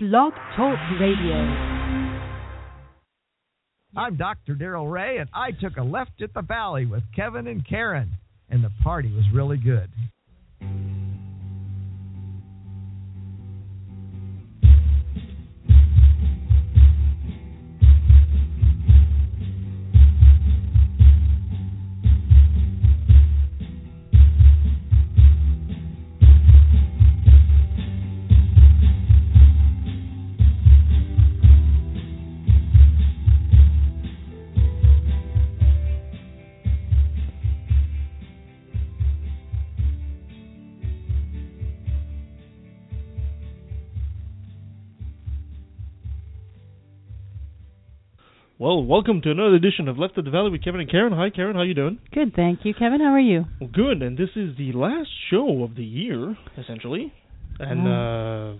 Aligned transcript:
Blog 0.00 0.32
Talk 0.54 0.78
Radio. 1.00 1.34
I'm 3.96 4.16
Dr. 4.16 4.54
Daryl 4.54 4.88
Ray, 4.88 5.16
and 5.18 5.28
I 5.34 5.50
took 5.50 5.76
a 5.76 5.82
left 5.82 6.22
at 6.22 6.32
the 6.34 6.42
valley 6.42 6.86
with 6.86 7.02
Kevin 7.16 7.48
and 7.48 7.66
Karen, 7.66 8.12
and 8.48 8.62
the 8.62 8.70
party 8.84 9.10
was 9.10 9.24
really 9.34 9.56
good. 9.56 9.90
Well, 48.58 48.82
welcome 48.84 49.20
to 49.22 49.30
another 49.30 49.54
edition 49.54 49.86
of 49.86 49.98
Left 49.98 50.18
of 50.18 50.24
the 50.24 50.32
Valley 50.32 50.50
with 50.50 50.64
Kevin 50.64 50.80
and 50.80 50.90
Karen. 50.90 51.12
Hi, 51.12 51.30
Karen. 51.30 51.54
How 51.54 51.60
are 51.62 51.64
you 51.64 51.74
doing? 51.74 52.00
Good, 52.12 52.34
thank 52.34 52.64
you, 52.64 52.74
Kevin. 52.74 53.00
How 53.00 53.12
are 53.12 53.20
you? 53.20 53.44
Well, 53.60 53.70
good. 53.72 54.02
And 54.02 54.18
this 54.18 54.30
is 54.34 54.56
the 54.58 54.72
last 54.72 55.08
show 55.30 55.62
of 55.62 55.76
the 55.76 55.84
year, 55.84 56.36
essentially. 56.60 57.12
And 57.60 57.86
uh, 57.86 58.54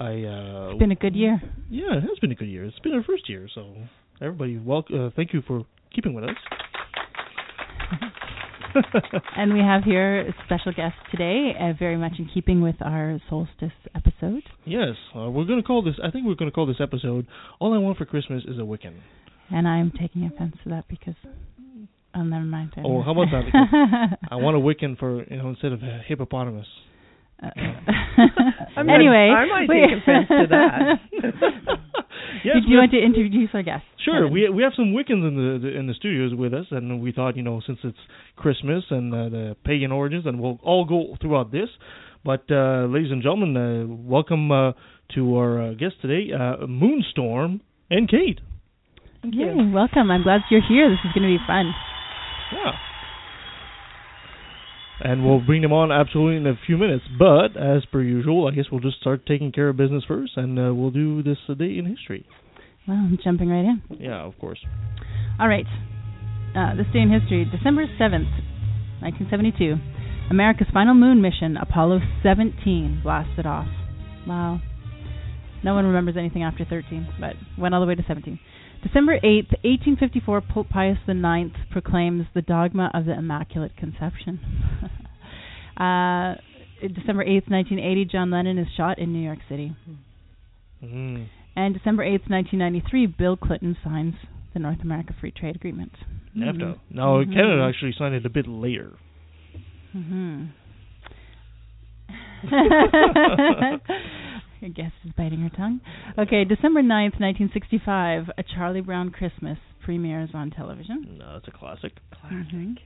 I. 0.00 0.22
Uh, 0.22 0.70
It's 0.70 0.78
been 0.78 0.92
a 0.92 0.96
good 0.96 1.16
year. 1.16 1.42
yeah, 1.68 1.96
it 1.96 2.02
has 2.02 2.18
been 2.20 2.30
a 2.30 2.36
good 2.36 2.46
year. 2.48 2.64
It's 2.64 2.78
been 2.78 2.92
our 2.94 3.02
first 3.02 3.28
year, 3.28 3.48
so 3.52 3.74
everybody, 4.20 4.56
wel- 4.56 4.84
uh, 4.94 5.10
thank 5.16 5.32
you 5.32 5.42
for 5.46 5.64
keeping 5.94 6.14
with 6.14 6.24
us. 6.24 6.30
And 9.36 9.54
we 9.54 9.60
have 9.60 9.84
here 9.84 10.22
a 10.26 10.34
special 10.46 10.72
guest 10.72 10.96
today, 11.12 11.52
uh, 11.60 11.74
very 11.78 11.96
much 11.96 12.14
in 12.18 12.28
keeping 12.34 12.60
with 12.60 12.74
our 12.84 13.20
solstice 13.30 13.70
episode. 13.94 14.42
yes, 14.66 14.96
uh, 15.14 15.30
we're 15.30 15.44
going 15.44 15.60
to 15.60 15.66
call 15.66 15.80
this. 15.80 15.94
I 16.02 16.10
think 16.10 16.26
we're 16.26 16.34
going 16.34 16.50
to 16.50 16.54
call 16.54 16.66
this 16.66 16.80
episode 16.80 17.28
"All 17.60 17.72
I 17.72 17.78
Want 17.78 17.98
for 17.98 18.04
Christmas 18.04 18.42
Is 18.48 18.58
a 18.58 18.62
Wiccan." 18.62 18.94
And 19.50 19.68
I'm 19.68 19.92
taking 19.98 20.24
offense 20.26 20.56
to 20.64 20.70
that 20.70 20.84
because. 20.88 21.14
Oh, 22.16 22.22
never 22.22 22.44
mind. 22.44 22.72
Oh, 22.84 23.02
how 23.02 23.10
about 23.10 23.26
that? 23.32 24.18
I 24.30 24.36
want 24.36 24.56
a 24.56 24.60
Wiccan 24.60 24.96
for 24.98 25.24
you 25.24 25.36
know 25.36 25.48
instead 25.50 25.72
of 25.72 25.82
a 25.82 26.00
hippopotamus. 26.06 26.66
Uh, 27.42 27.48
I 28.76 28.82
might- 28.84 28.94
anyway, 28.94 29.30
I 29.36 29.44
might 29.46 29.68
we- 29.68 29.80
take 29.80 29.98
offense 30.02 30.28
to 30.28 30.46
that. 30.50 31.78
Yes, 32.44 32.56
Did 32.56 32.64
you 32.68 32.76
have- 32.76 32.82
want 32.82 32.92
to 32.92 32.98
introduce 33.02 33.48
our 33.54 33.62
guest? 33.62 33.84
Sure, 34.04 34.14
Kevin? 34.20 34.32
we 34.32 34.48
we 34.50 34.62
have 34.62 34.72
some 34.76 34.92
Wiccans 34.92 35.26
in 35.26 35.34
the, 35.34 35.58
the 35.66 35.76
in 35.78 35.86
the 35.86 35.94
studios 35.94 36.34
with 36.34 36.52
us, 36.52 36.66
and 36.70 37.00
we 37.00 37.10
thought 37.10 37.36
you 37.36 37.42
know 37.42 37.62
since 37.66 37.78
it's 37.82 37.96
Christmas 38.36 38.84
and 38.90 39.12
uh, 39.14 39.28
the 39.30 39.56
pagan 39.64 39.90
origins, 39.92 40.26
and 40.26 40.38
we'll 40.40 40.58
all 40.62 40.84
go 40.84 41.16
throughout 41.22 41.52
this. 41.52 41.68
But 42.22 42.44
uh, 42.50 42.84
ladies 42.86 43.10
and 43.12 43.22
gentlemen, 43.22 43.56
uh, 43.56 43.86
welcome 43.88 44.52
uh, 44.52 44.72
to 45.14 45.36
our 45.36 45.62
uh, 45.62 45.74
guest 45.74 45.94
today, 46.02 46.32
uh, 46.34 46.66
Moonstorm 46.66 47.60
and 47.90 48.08
Kate. 48.10 48.40
Yay, 49.32 49.54
welcome. 49.72 50.10
I'm 50.10 50.22
glad 50.22 50.42
you're 50.50 50.60
here. 50.66 50.90
This 50.90 50.98
is 51.04 51.12
going 51.14 51.24
to 51.30 51.38
be 51.38 51.42
fun. 51.46 51.72
Yeah. 52.52 52.72
And 55.00 55.24
we'll 55.24 55.40
bring 55.40 55.62
them 55.62 55.72
on 55.72 55.90
absolutely 55.90 56.36
in 56.36 56.46
a 56.46 56.58
few 56.66 56.76
minutes. 56.76 57.04
But 57.18 57.56
as 57.56 57.84
per 57.86 58.02
usual, 58.02 58.46
I 58.46 58.54
guess 58.54 58.66
we'll 58.70 58.80
just 58.80 59.00
start 59.00 59.26
taking 59.26 59.50
care 59.50 59.68
of 59.68 59.76
business 59.76 60.04
first, 60.06 60.32
and 60.36 60.58
uh, 60.58 60.74
we'll 60.74 60.90
do 60.90 61.22
this 61.22 61.38
uh, 61.48 61.54
day 61.54 61.78
in 61.78 61.86
history. 61.86 62.26
Well, 62.86 62.98
I'm 62.98 63.18
jumping 63.22 63.48
right 63.48 63.64
in. 63.64 63.82
Yeah, 63.98 64.22
of 64.22 64.38
course. 64.38 64.60
All 65.40 65.48
right. 65.48 65.66
Uh, 66.54 66.76
this 66.76 66.86
day 66.92 67.00
in 67.00 67.10
history, 67.10 67.44
December 67.44 67.86
7th, 67.98 68.30
1972. 69.00 69.74
America's 70.30 70.68
final 70.72 70.94
moon 70.94 71.20
mission, 71.20 71.56
Apollo 71.56 72.00
17, 72.22 73.00
blasted 73.02 73.46
off. 73.46 73.66
Wow. 74.26 74.60
No 75.64 75.74
one 75.74 75.86
remembers 75.86 76.16
anything 76.18 76.42
after 76.42 76.64
13, 76.64 77.08
but 77.18 77.34
went 77.58 77.74
all 77.74 77.80
the 77.80 77.86
way 77.86 77.94
to 77.94 78.04
17. 78.06 78.38
December 78.84 79.18
8th, 79.18 79.50
1854, 79.64 80.42
Pope 80.42 80.68
Pius 80.68 80.98
IX 81.08 81.50
proclaims 81.70 82.26
the 82.34 82.42
dogma 82.42 82.90
of 82.92 83.06
the 83.06 83.16
Immaculate 83.16 83.76
Conception. 83.76 84.38
uh, 85.76 86.34
December 86.80 87.24
8th, 87.24 87.48
1980, 87.48 88.04
John 88.04 88.30
Lennon 88.30 88.58
is 88.58 88.66
shot 88.76 88.98
in 88.98 89.12
New 89.12 89.22
York 89.24 89.38
City. 89.48 89.74
Mm. 90.84 91.28
And 91.56 91.74
December 91.74 92.04
8th, 92.04 92.28
1993, 92.28 93.06
Bill 93.06 93.36
Clinton 93.36 93.76
signs 93.82 94.14
the 94.52 94.60
North 94.60 94.80
America 94.82 95.14
Free 95.18 95.32
Trade 95.32 95.56
Agreement. 95.56 95.92
NAFTA. 96.36 96.78
Now, 96.90 97.22
Mhm. 97.24 97.32
Canada 97.32 97.62
actually 97.68 97.92
signed 97.98 98.14
it 98.14 98.26
a 98.26 98.30
bit 98.30 98.46
later. 98.46 98.92
hmm 99.92 100.44
Your 104.64 104.72
guest 104.72 104.94
is 105.04 105.12
biting 105.14 105.40
her 105.40 105.50
tongue. 105.50 105.82
Okay, 106.18 106.44
December 106.44 106.80
9th, 106.80 107.20
1965, 107.20 108.30
A 108.38 108.42
Charlie 108.42 108.80
Brown 108.80 109.10
Christmas 109.10 109.58
premieres 109.84 110.30
on 110.32 110.50
television. 110.50 111.18
No, 111.18 111.36
it's 111.36 111.46
a 111.46 111.50
classic. 111.50 111.92
Mhm. 112.32 112.78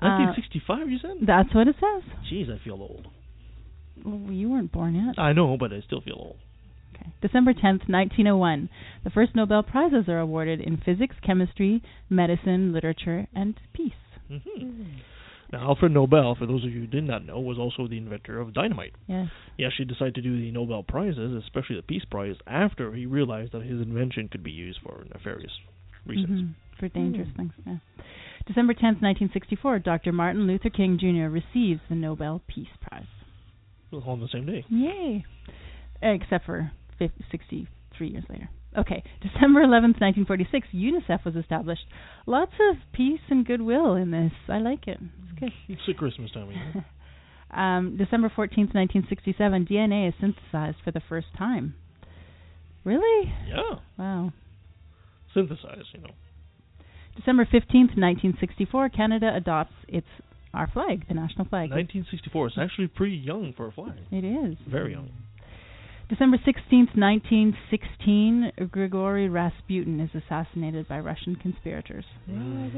1965, 0.00 0.90
you 0.90 0.98
said? 0.98 1.16
That's 1.22 1.54
what 1.54 1.66
it 1.66 1.76
says. 1.80 2.02
Jeez, 2.30 2.50
I 2.54 2.58
feel 2.58 2.74
old. 2.74 3.08
Well, 4.04 4.30
you 4.30 4.50
weren't 4.50 4.70
born 4.70 4.94
yet. 4.96 5.18
I 5.18 5.32
know, 5.32 5.56
but 5.56 5.72
I 5.72 5.80
still 5.80 6.02
feel 6.02 6.16
old. 6.18 6.36
Okay. 6.94 7.10
December 7.22 7.54
10th, 7.54 7.88
1901. 7.88 8.68
The 9.04 9.10
first 9.10 9.34
Nobel 9.34 9.62
Prizes 9.62 10.10
are 10.10 10.18
awarded 10.18 10.60
in 10.60 10.76
physics, 10.76 11.16
chemistry, 11.22 11.82
medicine, 12.10 12.74
literature, 12.74 13.28
and 13.34 13.58
peace. 13.72 13.94
hmm 14.28 14.82
Now, 15.50 15.68
Alfred 15.70 15.92
Nobel, 15.92 16.34
for 16.34 16.46
those 16.46 16.64
of 16.64 16.70
you 16.70 16.80
who 16.80 16.86
did 16.86 17.04
not 17.04 17.24
know, 17.24 17.40
was 17.40 17.58
also 17.58 17.88
the 17.88 17.96
inventor 17.96 18.38
of 18.38 18.52
dynamite. 18.52 18.92
Yes. 19.06 19.28
He 19.56 19.64
actually 19.64 19.86
decided 19.86 20.14
to 20.16 20.20
do 20.20 20.38
the 20.38 20.50
Nobel 20.50 20.82
Prizes, 20.82 21.32
especially 21.42 21.76
the 21.76 21.82
Peace 21.82 22.04
Prize, 22.10 22.36
after 22.46 22.92
he 22.92 23.06
realized 23.06 23.52
that 23.52 23.62
his 23.62 23.80
invention 23.80 24.28
could 24.28 24.42
be 24.42 24.50
used 24.50 24.80
for 24.82 25.04
nefarious 25.12 25.52
reasons. 26.04 26.42
Mhm, 26.42 26.54
For 26.78 26.88
dangerous 26.88 27.28
things, 27.36 27.52
yeah. 27.66 27.78
December 28.46 28.72
10th, 28.74 29.00
1964, 29.02 29.78
Dr. 29.80 30.12
Martin 30.12 30.46
Luther 30.46 30.70
King 30.70 30.98
Jr. 30.98 31.28
receives 31.28 31.80
the 31.88 31.94
Nobel 31.94 32.40
Peace 32.46 32.68
Prize. 32.80 33.06
All 33.90 34.02
on 34.06 34.20
the 34.20 34.28
same 34.28 34.44
day. 34.46 34.64
Yay! 34.68 35.24
Except 36.02 36.44
for 36.44 36.70
50, 36.98 37.24
63 37.30 38.08
years 38.08 38.24
later. 38.28 38.48
Okay, 38.78 39.02
December 39.22 39.60
11th, 39.60 40.00
1946, 40.00 40.68
UNICEF 40.74 41.24
was 41.24 41.34
established. 41.36 41.82
Lots 42.26 42.52
of 42.70 42.76
peace 42.92 43.20
and 43.30 43.44
goodwill 43.46 43.94
in 43.94 44.10
this. 44.10 44.32
I 44.48 44.58
like 44.58 44.86
it. 44.86 44.98
It's 45.00 45.38
good. 45.40 45.52
It's 45.68 45.82
the 45.86 45.94
Christmas 45.94 46.30
time. 46.32 46.50
You 46.50 46.56
know? 47.54 47.58
um, 47.60 47.96
December 47.96 48.28
14th, 48.28 48.74
1967, 48.74 49.66
DNA 49.66 50.08
is 50.08 50.14
synthesized 50.20 50.78
for 50.84 50.90
the 50.92 51.02
first 51.08 51.28
time. 51.36 51.74
Really? 52.84 53.32
yeah, 53.48 53.78
Wow. 53.98 54.32
synthesized, 55.34 55.88
you 55.92 56.00
know. 56.00 56.10
December 57.16 57.44
15th, 57.44 57.98
1964, 57.98 58.88
Canada 58.90 59.32
adopts 59.34 59.72
its 59.88 60.06
our 60.54 60.68
flag, 60.72 61.06
the 61.08 61.14
national 61.14 61.46
flag. 61.46 61.68
1964. 61.70 62.46
It's 62.46 62.56
actually 62.58 62.86
pretty 62.86 63.16
young 63.16 63.52
for 63.56 63.66
a 63.66 63.72
flag. 63.72 63.98
It 64.10 64.24
is. 64.24 64.56
Very 64.70 64.92
young. 64.92 65.10
December 66.08 66.38
16th, 66.38 66.96
1916, 66.96 68.52
Grigory 68.70 69.28
Rasputin 69.28 70.00
is 70.00 70.08
assassinated 70.14 70.88
by 70.88 71.00
Russian 71.00 71.36
conspirators. 71.36 72.06
And 72.26 72.72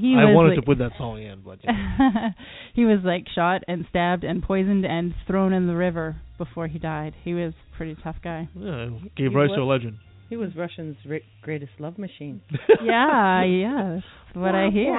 he 0.00 0.16
I 0.18 0.24
was 0.24 0.34
wanted 0.34 0.48
like, 0.50 0.58
to 0.58 0.62
put 0.62 0.78
that 0.78 0.90
song 0.98 1.22
in, 1.22 1.42
but 1.44 1.60
yeah. 1.62 2.30
he 2.74 2.84
was 2.84 2.98
like 3.04 3.26
shot 3.32 3.62
and 3.68 3.86
stabbed 3.90 4.24
and 4.24 4.42
poisoned 4.42 4.84
and 4.84 5.14
thrown 5.28 5.52
in 5.52 5.68
the 5.68 5.76
river 5.76 6.16
before 6.36 6.66
he 6.66 6.80
died. 6.80 7.14
He 7.22 7.32
was 7.32 7.52
a 7.52 7.76
pretty 7.76 7.96
tough 8.02 8.16
guy. 8.24 8.48
yeah, 8.58 8.88
gave 9.16 9.32
rise 9.32 9.50
to 9.54 9.62
a 9.62 9.64
legend. 9.64 9.98
He 10.28 10.36
was 10.36 10.50
Russian's 10.56 10.96
ri- 11.06 11.22
greatest 11.42 11.72
love 11.78 11.96
machine. 11.96 12.40
yeah, 12.82 13.44
yeah, 13.44 14.00
that's 14.00 14.36
what 14.36 14.56
I 14.56 14.70
hear. 14.70 14.96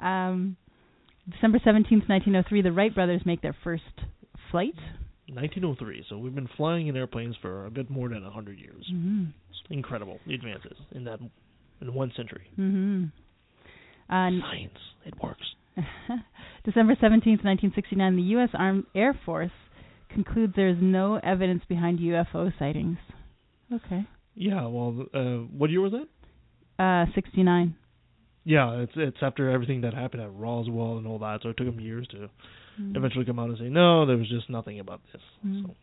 um, 0.00 0.56
December 1.30 1.58
17th, 1.58 2.08
1903, 2.08 2.62
the 2.62 2.72
Wright 2.72 2.94
brothers 2.94 3.20
make 3.26 3.42
their 3.42 3.56
first 3.62 3.82
flight. 4.50 4.74
1903. 5.34 6.04
So 6.08 6.18
we've 6.18 6.34
been 6.34 6.48
flying 6.56 6.88
in 6.88 6.96
airplanes 6.96 7.36
for 7.40 7.66
a 7.66 7.70
bit 7.70 7.90
more 7.90 8.08
than 8.08 8.24
a 8.24 8.30
hundred 8.30 8.58
years. 8.58 8.84
Mm-hmm. 8.92 9.24
It's 9.50 9.60
incredible 9.70 10.18
the 10.26 10.34
advances 10.34 10.76
in 10.92 11.04
that 11.04 11.18
in 11.80 11.94
one 11.94 12.12
century. 12.16 12.48
Mm-hmm. 12.58 13.04
Uh, 14.08 14.30
Science, 14.40 14.78
it 15.06 15.14
works. 15.22 15.44
December 16.64 16.94
17th, 16.96 17.44
1969, 17.44 18.16
the 18.16 18.22
U.S. 18.22 18.50
Armed 18.52 18.84
Air 18.94 19.18
Force 19.24 19.50
concludes 20.12 20.52
there 20.54 20.68
is 20.68 20.76
no 20.80 21.16
evidence 21.22 21.62
behind 21.68 21.98
UFO 21.98 22.52
sightings. 22.58 22.98
Okay. 23.72 24.04
Yeah. 24.34 24.66
Well, 24.66 25.06
uh, 25.14 25.46
what 25.56 25.70
year 25.70 25.80
was 25.80 25.92
that? 25.92 26.82
Uh, 26.82 27.06
69. 27.14 27.74
Yeah, 28.44 28.80
it's 28.80 28.92
it's 28.96 29.18
after 29.22 29.50
everything 29.50 29.82
that 29.82 29.94
happened 29.94 30.22
at 30.22 30.34
Roswell 30.34 30.98
and 30.98 31.06
all 31.06 31.20
that, 31.20 31.40
so 31.42 31.50
it 31.50 31.56
took 31.56 31.66
them 31.66 31.78
years 31.78 32.08
to 32.08 32.28
Mm. 32.80 32.96
eventually 32.96 33.24
come 33.26 33.38
out 33.38 33.48
and 33.50 33.58
say 33.58 33.68
no, 33.68 34.06
there 34.06 34.16
was 34.16 34.28
just 34.28 34.48
nothing 34.48 34.80
about 34.80 35.00
this. 35.12 35.20
Mm. 35.46 35.62
So 35.66 35.74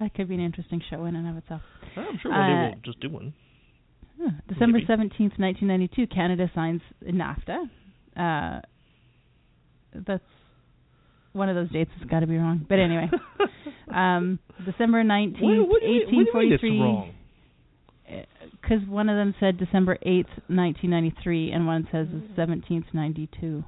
That 0.00 0.14
could 0.14 0.28
be 0.28 0.34
an 0.34 0.40
interesting 0.40 0.80
show 0.88 1.04
in 1.04 1.16
and 1.16 1.28
of 1.28 1.36
itself. 1.36 1.62
I'm 1.96 2.18
sure 2.22 2.30
one 2.30 2.48
day 2.48 2.54
Uh, 2.54 2.70
we'll 2.70 2.82
just 2.84 3.00
do 3.00 3.10
one. 3.10 3.32
Huh. 4.20 4.30
December 4.48 4.78
seventeenth, 4.86 5.32
nineteen 5.38 5.68
ninety 5.68 5.88
two, 5.88 6.06
Canada 6.06 6.50
signs 6.54 6.80
NAFTA. 7.04 7.68
Uh, 8.16 8.60
that's 9.94 10.22
one 11.32 11.48
of 11.48 11.56
those 11.56 11.70
dates 11.72 11.90
that's 11.98 12.10
got 12.10 12.20
to 12.20 12.26
be 12.26 12.36
wrong. 12.36 12.64
But 12.68 12.78
anyway, 12.78 13.10
um, 13.94 14.38
December 14.64 15.02
nineteenth, 15.02 15.68
what 15.68 15.80
do 15.80 15.86
you 15.86 16.06
mean- 16.06 16.26
what 16.32 16.40
do 16.40 16.46
you 16.46 16.50
mean 16.50 16.52
it's 16.52 16.62
wrong? 16.62 17.10
Because 18.60 18.86
one 18.88 19.08
of 19.08 19.16
them 19.16 19.34
said 19.40 19.58
December 19.58 19.98
eighth, 20.02 20.28
nineteen 20.48 20.90
ninety 20.90 21.14
three, 21.22 21.50
and 21.50 21.66
one 21.66 21.88
says 21.90 22.06
the 22.12 22.22
seventeenth, 22.36 22.86
ninety 22.92 23.28
two. 23.40 23.64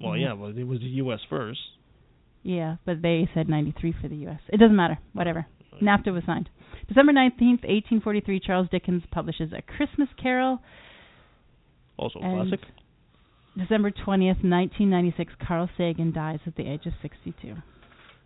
Well, 0.00 0.12
Mhm. 0.12 0.20
yeah, 0.22 0.32
well, 0.32 0.56
it 0.56 0.64
was 0.66 0.80
the 0.80 0.86
U.S. 1.04 1.20
first. 1.28 1.60
Yeah, 2.42 2.76
but 2.86 3.02
they 3.02 3.28
said 3.34 3.48
ninety 3.48 3.72
three 3.78 3.92
for 4.00 4.08
the 4.08 4.16
U.S. 4.16 4.40
It 4.48 4.56
doesn't 4.58 4.76
matter. 4.76 4.98
Whatever. 5.12 5.46
NAFTA 5.80 6.12
was 6.12 6.24
signed. 6.24 6.48
December 6.88 7.12
nineteenth, 7.12 7.60
eighteen 7.64 8.00
forty 8.00 8.20
three, 8.20 8.40
Charles 8.40 8.68
Dickens 8.70 9.02
publishes 9.10 9.52
A 9.52 9.60
Christmas 9.62 10.08
Carol. 10.16 10.60
Also 11.98 12.18
a 12.18 12.22
classic. 12.22 12.60
December 13.58 13.90
20th, 13.90 14.42
1996, 14.46 15.32
Carl 15.46 15.68
Sagan 15.76 16.12
dies 16.12 16.38
at 16.46 16.54
the 16.54 16.66
age 16.66 16.86
of 16.86 16.92
62. 17.02 17.48
Poor 17.52 17.62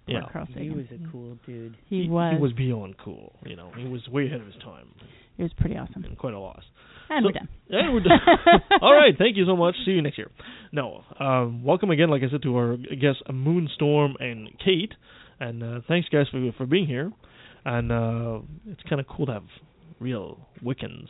Yeah. 0.06 0.20
Carl 0.30 0.44
He 0.54 0.68
was 0.70 0.84
a 0.92 0.98
cool 1.10 1.38
dude. 1.46 1.76
He 1.88 2.08
was. 2.08 2.34
He 2.36 2.40
was 2.42 2.52
beyond 2.52 2.98
cool. 2.98 3.32
You 3.46 3.56
know, 3.56 3.70
he 3.76 3.88
was 3.88 4.06
way 4.08 4.26
ahead 4.26 4.40
of 4.42 4.46
his 4.46 4.56
time 4.62 4.86
It 5.38 5.42
was 5.42 5.52
pretty 5.54 5.76
awesome. 5.78 6.04
and 6.04 6.16
quite 6.18 6.34
a 6.34 6.38
loss. 6.38 6.62
And 7.10 7.22
So- 7.22 7.26
we're 7.28 7.32
done. 7.32 7.48
And 7.70 7.92
we're 7.94 8.00
done. 8.00 8.20
All 8.82 8.94
right, 8.94 9.14
thank 9.18 9.36
you 9.36 9.44
so 9.46 9.56
much. 9.56 9.74
See 9.84 9.92
you 9.92 10.02
next 10.02 10.18
year. 10.18 10.30
No, 10.72 11.02
um, 11.20 11.62
welcome 11.64 11.90
again, 11.90 12.08
like 12.10 12.22
I 12.22 12.30
said, 12.30 12.42
to 12.42 12.56
our 12.56 12.76
guests, 12.76 13.22
Moonstorm 13.30 14.14
and 14.20 14.48
Kate. 14.64 14.92
And 15.40 15.62
uh, 15.62 15.80
thanks, 15.88 16.08
guys, 16.08 16.26
for 16.30 16.50
for 16.56 16.66
being 16.66 16.86
here. 16.86 17.12
And 17.64 17.90
uh, 17.92 18.40
it's 18.66 18.82
kind 18.88 19.00
of 19.00 19.06
cool 19.08 19.26
to 19.26 19.32
have 19.34 19.44
real 20.00 20.38
Wiccans. 20.62 21.08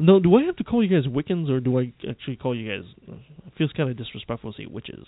No, 0.00 0.20
do 0.20 0.34
I 0.36 0.42
have 0.44 0.56
to 0.56 0.64
call 0.64 0.82
you 0.84 0.88
guys 0.88 1.06
Wiccans, 1.10 1.50
or 1.50 1.60
do 1.60 1.78
I 1.78 1.92
actually 2.08 2.36
call 2.36 2.56
you 2.56 2.68
guys? 2.70 2.84
It 3.08 3.52
feels 3.58 3.72
kind 3.76 3.90
of 3.90 3.96
disrespectful 3.96 4.52
to 4.52 4.62
say 4.62 4.66
witches. 4.66 5.06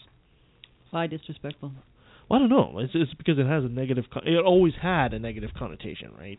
Why 0.90 1.06
disrespectful? 1.06 1.72
Well, 2.28 2.38
I 2.38 2.40
don't 2.40 2.50
know. 2.50 2.78
It's, 2.80 2.92
it's 2.94 3.14
because 3.14 3.38
it 3.38 3.46
has 3.46 3.64
a 3.64 3.68
negative. 3.68 4.04
Con- 4.12 4.26
it 4.26 4.36
always 4.44 4.74
had 4.80 5.14
a 5.14 5.18
negative 5.18 5.50
connotation, 5.58 6.10
right? 6.18 6.38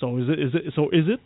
So 0.00 0.16
is 0.18 0.24
it? 0.28 0.38
Is 0.40 0.54
it? 0.54 0.72
So 0.74 0.90
is 0.90 1.04
it? 1.08 1.20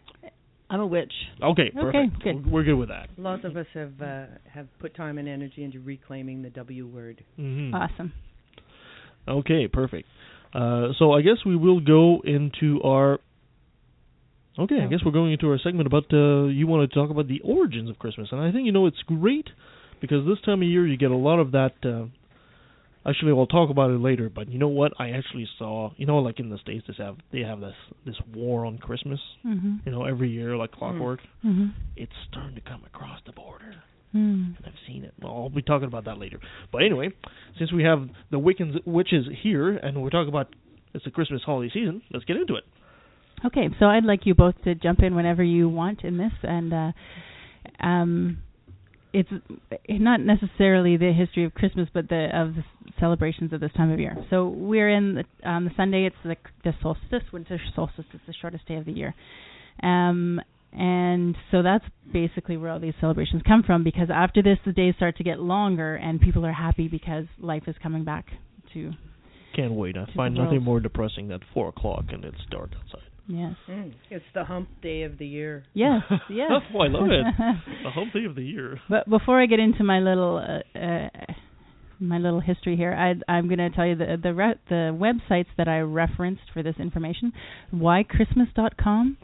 I'm 0.70 0.80
a 0.80 0.86
witch. 0.86 1.12
Okay, 1.42 1.70
perfect. 1.74 2.22
good. 2.22 2.50
We're 2.50 2.62
good 2.62 2.76
with 2.76 2.90
that. 2.90 3.08
Lots 3.18 3.44
of 3.44 3.56
us 3.56 3.66
have 3.74 4.00
uh, 4.00 4.26
have 4.54 4.68
put 4.78 4.94
time 4.94 5.18
and 5.18 5.28
energy 5.28 5.64
into 5.64 5.80
reclaiming 5.80 6.42
the 6.42 6.50
W 6.50 6.86
word. 6.86 7.24
Mm-hmm. 7.38 7.74
Awesome. 7.74 8.12
Okay, 9.28 9.66
perfect. 9.66 10.06
Uh, 10.54 10.88
so 10.98 11.12
I 11.12 11.22
guess 11.22 11.38
we 11.44 11.56
will 11.56 11.80
go 11.80 12.20
into 12.24 12.80
our. 12.84 13.18
Okay, 14.58 14.80
I 14.80 14.86
guess 14.86 15.00
we're 15.04 15.12
going 15.12 15.32
into 15.32 15.48
our 15.50 15.58
segment 15.58 15.88
about. 15.88 16.04
Uh, 16.12 16.44
you 16.46 16.68
want 16.68 16.88
to 16.88 16.94
talk 16.94 17.10
about 17.10 17.26
the 17.26 17.40
origins 17.40 17.90
of 17.90 17.98
Christmas, 17.98 18.28
and 18.30 18.40
I 18.40 18.52
think 18.52 18.66
you 18.66 18.72
know 18.72 18.86
it's 18.86 19.02
great 19.06 19.48
because 20.00 20.24
this 20.24 20.38
time 20.44 20.62
of 20.62 20.68
year 20.68 20.86
you 20.86 20.96
get 20.96 21.10
a 21.10 21.16
lot 21.16 21.40
of 21.40 21.52
that. 21.52 21.72
Actually, 23.06 23.32
we'll 23.32 23.46
talk 23.46 23.70
about 23.70 23.90
it 23.90 23.98
later. 23.98 24.28
But 24.28 24.50
you 24.50 24.58
know 24.58 24.68
what? 24.68 24.92
I 24.98 25.10
actually 25.10 25.48
saw. 25.58 25.90
You 25.96 26.06
know, 26.06 26.18
like 26.18 26.38
in 26.38 26.50
the 26.50 26.58
states, 26.58 26.86
they 26.86 27.02
have 27.02 27.16
they 27.32 27.40
have 27.40 27.60
this 27.60 27.74
this 28.04 28.16
war 28.34 28.66
on 28.66 28.78
Christmas. 28.78 29.20
Mhm. 29.44 29.86
You 29.86 29.92
know, 29.92 30.04
every 30.04 30.30
year 30.30 30.56
like 30.56 30.72
clockwork. 30.72 31.20
Mhm. 31.44 31.72
It's 31.96 32.12
starting 32.28 32.54
to 32.56 32.60
come 32.60 32.82
across 32.84 33.20
the 33.24 33.32
border. 33.32 33.74
Mm. 34.12 34.56
and 34.56 34.66
I've 34.66 34.72
seen 34.88 35.04
it. 35.04 35.14
Well, 35.22 35.32
I'll 35.32 35.50
be 35.50 35.62
talking 35.62 35.86
about 35.86 36.06
that 36.06 36.18
later. 36.18 36.40
But 36.72 36.82
anyway, 36.82 37.10
since 37.58 37.70
we 37.70 37.84
have 37.84 38.08
the 38.30 38.40
Wiccans 38.40 38.84
witches 38.84 39.26
here, 39.40 39.76
and 39.76 40.02
we're 40.02 40.10
talking 40.10 40.28
about 40.28 40.48
it's 40.92 41.04
the 41.04 41.12
Christmas 41.12 41.42
holiday 41.44 41.70
season, 41.72 42.02
let's 42.12 42.24
get 42.24 42.36
into 42.36 42.56
it. 42.56 42.64
Okay, 43.44 43.68
so 43.78 43.86
I'd 43.86 44.04
like 44.04 44.26
you 44.26 44.34
both 44.34 44.60
to 44.64 44.74
jump 44.74 44.98
in 45.00 45.14
whenever 45.14 45.44
you 45.44 45.68
want 45.68 46.02
in 46.02 46.16
this, 46.16 46.32
and 46.42 46.72
uh, 46.74 46.92
um, 47.86 48.38
it's 49.12 49.30
not 49.88 50.20
necessarily 50.20 50.96
the 50.96 51.12
history 51.12 51.44
of 51.44 51.54
Christmas, 51.54 51.88
but 51.92 52.08
the 52.08 52.28
of 52.34 52.54
the 52.54 52.62
celebrations 52.98 53.52
of 53.52 53.60
this 53.60 53.72
time 53.76 53.90
of 53.90 53.98
year. 53.98 54.16
So 54.30 54.48
we're 54.48 54.90
in 54.90 55.14
the, 55.14 55.48
on 55.48 55.64
the 55.64 55.70
Sunday. 55.76 56.06
It's 56.06 56.16
the, 56.24 56.36
the 56.64 56.72
solstice, 56.82 57.30
winter 57.32 57.58
solstice. 57.74 58.04
It's 58.12 58.22
the 58.26 58.34
shortest 58.40 58.66
day 58.66 58.76
of 58.76 58.84
the 58.84 58.92
year, 58.92 59.14
um, 59.82 60.40
and 60.72 61.36
so 61.50 61.62
that's 61.62 61.84
basically 62.12 62.56
where 62.56 62.70
all 62.70 62.80
these 62.80 62.94
celebrations 63.00 63.42
come 63.46 63.62
from. 63.64 63.82
Because 63.82 64.08
after 64.12 64.42
this, 64.42 64.58
the 64.64 64.72
days 64.72 64.94
start 64.96 65.16
to 65.16 65.24
get 65.24 65.40
longer, 65.40 65.96
and 65.96 66.20
people 66.20 66.46
are 66.46 66.52
happy 66.52 66.88
because 66.88 67.24
life 67.38 67.64
is 67.66 67.74
coming 67.82 68.04
back 68.04 68.26
to 68.74 68.92
Can't 69.54 69.72
wait. 69.72 69.96
I 69.96 70.06
find 70.14 70.34
nothing 70.34 70.62
more 70.62 70.80
depressing 70.80 71.28
than 71.28 71.40
four 71.52 71.68
o'clock 71.68 72.04
and 72.10 72.24
it's 72.24 72.38
dark 72.50 72.70
outside. 72.76 73.09
Yes, 73.30 73.54
Mm. 73.68 73.92
It's 74.10 74.24
the 74.34 74.44
hump 74.44 74.68
day 74.82 75.02
of 75.02 75.18
the 75.18 75.26
year. 75.26 75.64
yes, 75.74 76.02
yes. 76.30 76.50
oh, 76.74 76.78
I 76.80 76.88
love 76.88 77.08
it. 77.10 77.24
the 77.84 77.90
whole 77.90 78.08
day 78.12 78.24
of 78.24 78.34
the 78.34 78.42
year. 78.44 78.80
But 78.88 79.08
before 79.08 79.40
I 79.40 79.46
get 79.46 79.60
into 79.60 79.84
my 79.84 80.00
little 80.00 80.36
uh, 80.38 80.78
uh, 80.78 81.08
my 82.02 82.16
little 82.18 82.40
history 82.40 82.76
here, 82.76 82.94
I, 82.94 83.14
I'm 83.30 83.46
going 83.46 83.58
to 83.58 83.70
tell 83.70 83.86
you 83.86 83.94
the 83.94 84.16
the 84.22 84.32
re- 84.34 84.60
the 84.68 84.96
websites 84.98 85.48
that 85.58 85.68
I 85.68 85.80
referenced 85.80 86.44
for 86.52 86.62
this 86.62 86.76
information: 86.78 87.32
whychristmas.com, 87.74 89.18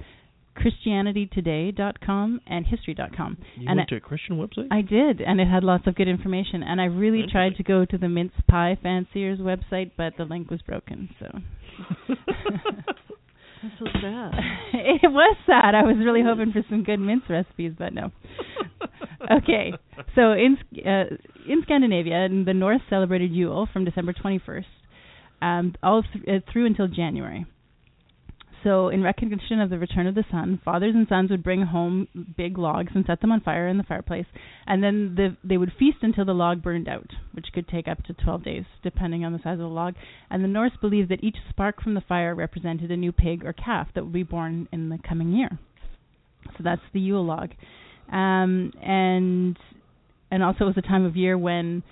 christianitytoday.com, 0.56 2.41
and 2.47 2.67
history.com. 2.67 3.38
You 3.56 3.69
And 3.69 3.76
went 3.79 3.88
I- 3.88 3.91
to 3.91 3.97
a 3.97 4.00
Christian 4.00 4.37
website? 4.37 4.69
I 4.70 4.82
did, 4.82 5.20
and 5.23 5.41
it 5.41 5.49
had 5.49 5.64
lots 5.64 5.87
of 5.87 5.94
good 5.94 6.08
information. 6.08 6.62
And 6.62 6.81
I 6.81 6.85
really 6.85 7.25
tried 7.31 7.56
to 7.56 7.62
go 7.62 7.85
to 7.87 7.99
the 7.99 8.08
mince 8.08 8.32
pie 8.49 8.76
fanciers 8.82 9.38
website, 9.38 9.93
but 9.97 10.12
the 10.19 10.25
link 10.25 10.50
was 10.50 10.61
broken. 10.62 11.08
So 11.19 11.29
That's 13.67 13.79
so 13.79 14.01
sad. 14.01 14.33
it 14.75 15.11
was 15.11 15.37
sad. 15.47 15.75
I 15.75 15.83
was 15.83 15.97
really 15.99 16.23
hoping 16.23 16.53
for 16.53 16.63
some 16.69 16.85
good 16.85 17.01
mince 17.01 17.23
recipes, 17.29 17.73
but 17.79 17.93
no. 17.93 18.11
okay, 19.43 19.73
so 20.15 20.33
in 20.33 20.57
uh, 20.85 21.17
in 21.49 21.63
Scandinavia, 21.63 22.25
in 22.27 22.45
the 22.45 22.55
Norse 22.55 22.81
celebrated 22.89 23.33
Yule 23.33 23.69
from 23.73 23.85
December 23.85 24.13
21st, 24.13 24.65
um, 25.43 25.75
all 25.83 26.03
th- 26.03 26.25
uh, 26.29 26.53
through 26.53 26.67
until 26.67 26.87
January. 26.87 27.47
So, 28.67 28.89
in 28.89 29.01
recognition 29.01 29.61
of 29.61 29.71
the 29.71 29.79
return 29.79 30.09
of 30.09 30.17
the 30.17 30.25
sun, 30.29 30.61
fathers 30.65 30.93
and 30.93 31.07
sons 31.07 31.31
would 31.31 31.45
bring 31.45 31.63
home 31.63 32.09
big 32.37 32.59
logs 32.59 32.91
and 32.97 33.05
set 33.07 33.21
them 33.21 33.31
on 33.31 33.41
fire 33.41 33.69
in 33.69 33.79
the 33.79 33.85
fireplace, 33.85 34.27
and 34.67 34.83
then 34.83 35.15
the, 35.15 35.37
they 35.45 35.57
would 35.57 35.71
feast 35.79 35.99
until 36.03 36.25
the 36.25 36.33
log 36.33 36.65
burned 36.65 36.89
out, 36.89 37.09
which 37.33 37.47
could 37.55 37.69
take 37.69 37.87
up 37.87 38.03
to 38.03 38.13
12 38.13 38.43
days, 38.43 38.65
depending 38.83 39.25
on 39.25 39.33
the 39.33 39.39
size 39.39 39.53
of 39.53 39.59
the 39.61 39.67
log. 39.67 39.95
And 40.31 40.43
the 40.43 40.49
Norse 40.49 40.73
believed 40.81 41.13
that 41.13 41.23
each 41.23 41.37
spark 41.49 41.81
from 41.81 41.95
the 41.95 42.01
fire 42.01 42.35
represented 42.35 42.91
a 42.91 42.96
new 42.96 43.13
pig 43.13 43.44
or 43.44 43.53
calf 43.53 43.87
that 43.94 44.03
would 44.03 44.13
be 44.13 44.25
born 44.25 44.67
in 44.73 44.89
the 44.89 44.99
coming 45.08 45.31
year. 45.31 45.61
So 46.58 46.65
that's 46.65 46.82
the 46.93 46.99
Yule 46.99 47.25
log, 47.25 47.51
um, 48.11 48.73
and 48.82 49.56
and 50.32 50.43
also 50.43 50.65
it 50.65 50.75
was 50.75 50.79
a 50.79 50.82
time 50.82 51.05
of 51.05 51.15
year 51.15 51.39
when 51.39 51.85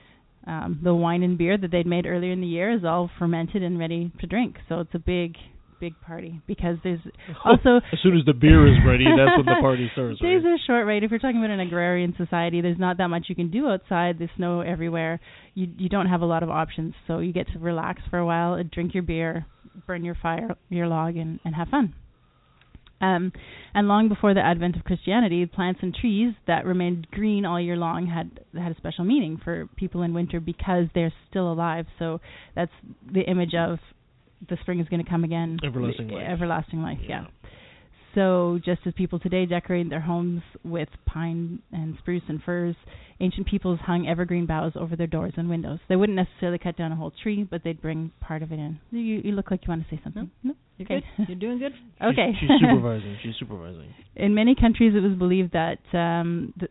um, 0.44 0.80
the 0.82 0.92
wine 0.92 1.22
and 1.22 1.38
beer 1.38 1.56
that 1.56 1.70
they'd 1.70 1.86
made 1.86 2.04
earlier 2.04 2.32
in 2.32 2.40
the 2.40 2.48
year 2.48 2.72
is 2.72 2.84
all 2.84 3.10
fermented 3.16 3.62
and 3.62 3.78
ready 3.78 4.10
to 4.20 4.26
drink. 4.26 4.56
So 4.68 4.80
it's 4.80 4.94
a 4.94 4.98
big, 4.98 5.36
big 5.80 5.98
party 6.00 6.40
because 6.46 6.76
there's 6.82 7.00
also 7.44 7.80
as 7.92 7.98
soon 8.02 8.16
as 8.16 8.24
the 8.24 8.32
beer 8.32 8.66
is 8.66 8.78
ready, 8.86 9.04
that's 9.04 9.36
when 9.36 9.46
the 9.46 9.60
party 9.60 9.90
starts. 9.92 10.20
Right? 10.22 10.36
Days 10.36 10.44
are 10.44 10.56
short, 10.66 10.86
right? 10.86 11.02
If 11.02 11.10
you're 11.10 11.20
talking 11.20 11.38
about 11.38 11.50
an 11.50 11.60
agrarian 11.60 12.14
society, 12.16 12.60
there's 12.60 12.78
not 12.78 12.98
that 12.98 13.08
much 13.08 13.26
you 13.28 13.34
can 13.34 13.50
do 13.50 13.68
outside. 13.68 14.18
There's 14.18 14.30
snow 14.36 14.60
everywhere. 14.60 15.20
You 15.54 15.68
you 15.76 15.88
don't 15.88 16.06
have 16.06 16.20
a 16.22 16.26
lot 16.26 16.42
of 16.42 16.50
options, 16.50 16.94
so 17.06 17.18
you 17.18 17.32
get 17.32 17.46
to 17.52 17.58
relax 17.58 18.02
for 18.10 18.18
a 18.18 18.26
while, 18.26 18.62
drink 18.64 18.94
your 18.94 19.02
beer, 19.02 19.46
burn 19.86 20.04
your 20.04 20.16
fire, 20.20 20.56
your 20.68 20.86
log, 20.86 21.16
and 21.16 21.40
and 21.44 21.54
have 21.54 21.68
fun. 21.68 21.94
Um, 23.00 23.32
and 23.74 23.88
long 23.88 24.08
before 24.08 24.34
the 24.34 24.40
advent 24.40 24.76
of 24.76 24.84
Christianity, 24.84 25.44
plants 25.46 25.80
and 25.82 25.94
trees 25.94 26.32
that 26.46 26.64
remained 26.64 27.08
green 27.10 27.44
all 27.44 27.60
year 27.60 27.76
long 27.76 28.06
had 28.06 28.40
had 28.58 28.72
a 28.72 28.76
special 28.76 29.04
meaning 29.04 29.40
for 29.42 29.68
people 29.76 30.02
in 30.02 30.14
winter 30.14 30.40
because 30.40 30.86
they're 30.94 31.12
still 31.28 31.52
alive. 31.52 31.86
So 31.98 32.20
that's 32.54 32.72
the 33.12 33.22
image 33.22 33.54
of 33.54 33.78
the 34.48 34.56
spring 34.62 34.80
is 34.80 34.88
going 34.88 35.02
to 35.04 35.08
come 35.10 35.24
again. 35.24 35.58
Everlasting 35.64 36.08
life. 36.08 36.26
Everlasting 36.28 36.82
life, 36.82 36.98
yeah. 37.08 37.24
So, 38.14 38.60
just 38.64 38.80
as 38.86 38.94
people 38.96 39.18
today 39.18 39.44
decorate 39.44 39.90
their 39.90 40.00
homes 40.00 40.42
with 40.64 40.88
pine 41.04 41.58
and 41.72 41.96
spruce 41.98 42.22
and 42.28 42.40
firs, 42.44 42.76
ancient 43.18 43.48
peoples 43.48 43.80
hung 43.82 44.06
evergreen 44.06 44.46
boughs 44.46 44.74
over 44.76 44.94
their 44.94 45.08
doors 45.08 45.32
and 45.36 45.48
windows. 45.48 45.80
They 45.88 45.96
wouldn't 45.96 46.14
necessarily 46.14 46.58
cut 46.58 46.76
down 46.76 46.92
a 46.92 46.96
whole 46.96 47.12
tree, 47.24 47.42
but 47.42 47.62
they'd 47.64 47.82
bring 47.82 48.12
part 48.20 48.44
of 48.44 48.52
it 48.52 48.60
in. 48.60 48.78
You, 48.92 49.00
you 49.24 49.32
look 49.32 49.50
like 49.50 49.62
you 49.66 49.68
want 49.70 49.88
to 49.88 49.96
say 49.96 50.00
something. 50.04 50.30
No? 50.44 50.54
You're 50.78 50.86
Okay. 50.86 51.04
good. 51.16 51.28
You're 51.28 51.38
doing 51.38 51.58
good. 51.58 51.72
She's- 51.98 52.12
Okay. 52.12 52.30
She's, 52.40 52.50
supervising. 52.60 53.16
She's 53.24 53.34
supervising. 53.40 53.92
In 54.16 54.32
many 54.32 54.54
countries, 54.54 54.94
it 54.94 55.00
was 55.00 55.18
believed 55.18 55.52
that 55.54 55.78
um, 55.92 56.52
th- 56.60 56.70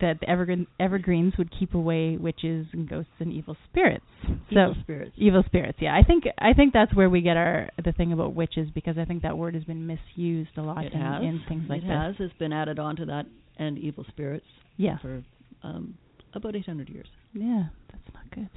that 0.00 0.20
the 0.20 0.28
evergreen 0.28 0.66
evergreens 0.78 1.32
would 1.38 1.50
keep 1.58 1.74
away 1.74 2.16
witches 2.18 2.66
and 2.72 2.88
ghosts 2.88 3.10
and 3.20 3.32
evil 3.32 3.56
spirits. 3.70 4.04
Evil 4.50 4.74
so 4.74 4.80
spirits. 4.82 5.12
evil 5.16 5.42
spirits. 5.46 5.78
Yeah, 5.80 5.96
I 5.96 6.02
think 6.06 6.24
I 6.38 6.52
think 6.52 6.72
that's 6.74 6.94
where 6.94 7.08
we 7.08 7.22
get 7.22 7.36
our 7.36 7.70
the 7.82 7.92
thing 7.92 8.12
about 8.12 8.34
witches 8.34 8.68
because 8.74 8.98
I 8.98 9.04
think 9.06 9.22
that 9.22 9.38
word 9.38 9.54
has 9.54 9.64
been 9.64 9.86
misused 9.86 10.50
a 10.58 10.62
lot 10.62 10.84
It 10.84 10.92
in, 10.92 11.00
has. 11.00 11.22
in 11.22 11.40
things 11.48 11.64
like 11.68 11.82
it 11.82 11.86
this. 11.88 11.90
has. 11.96 12.14
It's 12.18 12.38
been 12.38 12.52
added 12.52 12.78
on 12.78 12.96
to 12.96 13.06
that 13.06 13.24
and 13.58 13.78
evil 13.78 14.04
spirits 14.08 14.46
Yeah. 14.76 14.98
for 14.98 15.22
um, 15.62 15.96
about 16.34 16.54
800 16.54 16.88
years. 16.90 17.08
Yeah, 17.32 17.64
that's 17.90 18.14
not 18.14 18.30
good. 18.34 18.48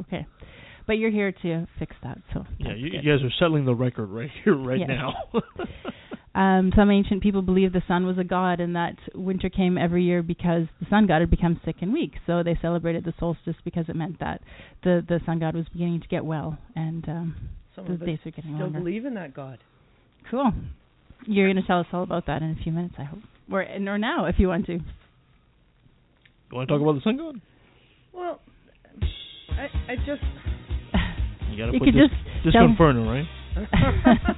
Okay, 0.00 0.26
but 0.86 0.94
you're 0.94 1.10
here 1.10 1.32
to 1.42 1.66
fix 1.78 1.94
that, 2.02 2.18
so 2.34 2.44
Yeah, 2.58 2.74
you, 2.74 2.88
you 2.88 3.02
guys 3.02 3.24
are 3.24 3.32
settling 3.38 3.64
the 3.64 3.74
record 3.74 4.06
right 4.06 4.30
here, 4.44 4.54
right 4.56 4.78
Yes. 4.80 4.88
now. 4.88 5.14
Um, 6.32 6.72
some 6.76 6.92
ancient 6.92 7.24
people 7.24 7.42
believed 7.42 7.74
the 7.74 7.82
sun 7.88 8.06
was 8.06 8.16
a 8.16 8.22
god 8.22 8.60
and 8.60 8.76
that 8.76 8.94
winter 9.16 9.48
came 9.50 9.76
every 9.76 10.04
year 10.04 10.22
because 10.22 10.66
the 10.78 10.86
sun 10.88 11.08
god 11.08 11.20
had 11.22 11.28
become 11.28 11.60
sick 11.64 11.74
and 11.80 11.92
weak. 11.92 12.12
So 12.24 12.44
they 12.44 12.56
celebrated 12.62 13.02
the 13.04 13.12
solstice 13.18 13.56
because 13.64 13.86
it 13.88 13.96
meant 13.96 14.20
that 14.20 14.40
the 14.84 15.04
the 15.08 15.18
sun 15.26 15.40
god 15.40 15.56
was 15.56 15.66
beginning 15.72 16.00
to 16.02 16.06
get 16.06 16.24
well 16.24 16.56
and 16.76 17.04
um, 17.08 17.34
Some 17.74 17.86
the 17.86 17.94
of 17.94 18.02
us 18.02 18.06
days 18.06 18.18
are 18.24 18.30
getting 18.30 18.52
still 18.54 18.66
longer. 18.66 18.78
believe 18.78 19.06
in 19.06 19.14
that 19.14 19.34
God. 19.34 19.58
Cool. 20.30 20.52
You're 21.26 21.48
going 21.52 21.60
to 21.60 21.66
tell 21.66 21.80
us 21.80 21.86
all 21.92 22.04
about 22.04 22.26
that 22.28 22.42
in 22.42 22.50
a 22.58 22.62
few 22.62 22.70
minutes, 22.70 22.94
I 22.96 23.02
hope, 23.04 23.18
or 23.50 23.62
or 23.64 23.98
now 23.98 24.26
if 24.26 24.36
you 24.38 24.46
want 24.46 24.66
to. 24.66 24.74
you 24.74 24.80
want 26.52 26.68
to 26.68 26.72
talk 26.74 26.80
about 26.80 26.94
the 26.94 27.00
sun 27.02 27.16
god? 27.16 27.40
Well, 28.14 28.40
I 29.50 29.64
I 29.92 29.96
just 30.06 30.22
You 31.50 31.58
got 31.58 31.66
to 31.66 31.72
You 31.72 31.78
put 31.80 31.86
could 31.86 31.94
this, 31.94 32.10
just 32.44 32.54
this 32.54 32.54
Inferno, 32.54 33.10
right? 33.10 33.26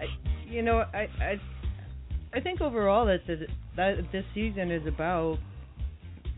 I, 0.00 0.04
you 0.48 0.62
know, 0.62 0.84
I, 0.92 1.06
I, 1.22 1.40
I 2.34 2.40
think 2.40 2.60
overall 2.60 3.06
that 3.06 3.26
the, 3.26 3.46
that 3.76 3.96
this 4.12 4.24
season 4.34 4.70
is 4.70 4.86
about, 4.86 5.38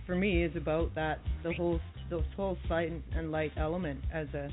for 0.07 0.15
me, 0.15 0.43
is 0.45 0.57
about 0.57 0.95
that 0.95 1.19
the 1.43 1.53
whole 1.53 1.81
the 2.09 2.23
whole 2.37 2.59
sight 2.69 2.93
and 3.17 3.31
light 3.31 3.53
element. 3.57 4.01
As 4.13 4.27
a 4.35 4.49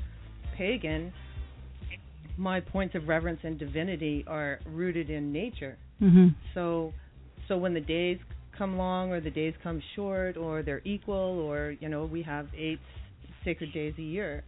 pagan, 0.56 1.12
my 2.36 2.60
points 2.60 2.94
of 2.94 3.08
reverence 3.08 3.40
and 3.42 3.58
divinity 3.58 4.24
are 4.26 4.60
rooted 4.66 5.10
in 5.10 5.32
nature. 5.32 5.76
mhm. 6.00 6.34
So, 6.54 6.92
so 7.48 7.58
when 7.58 7.74
the 7.74 7.80
days 7.80 8.18
come 8.56 8.76
long 8.76 9.10
or 9.12 9.20
the 9.20 9.30
days 9.30 9.54
come 9.62 9.82
short 9.96 10.36
or 10.36 10.62
they're 10.62 10.82
equal 10.84 11.40
or 11.40 11.74
you 11.80 11.88
know 11.88 12.04
we 12.06 12.22
have 12.22 12.46
eight 12.56 12.78
sacred 13.44 13.72
days 13.72 13.94
a 13.98 14.02
year, 14.02 14.44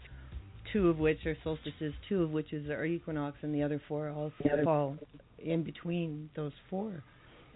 two 0.73 0.89
of 0.89 0.99
which 0.99 1.25
are 1.27 1.37
solstices, 1.43 1.93
two 2.09 2.23
of 2.23 2.31
which 2.31 2.53
is 2.53 2.71
our 2.71 2.85
equinox, 2.85 3.37
and 3.43 3.55
the 3.55 3.63
other 3.63 3.81
four 3.89 4.09
all 4.11 4.33
fall 4.65 4.97
in 5.39 5.63
between 5.63 6.31
those 6.37 6.53
four. 6.69 7.03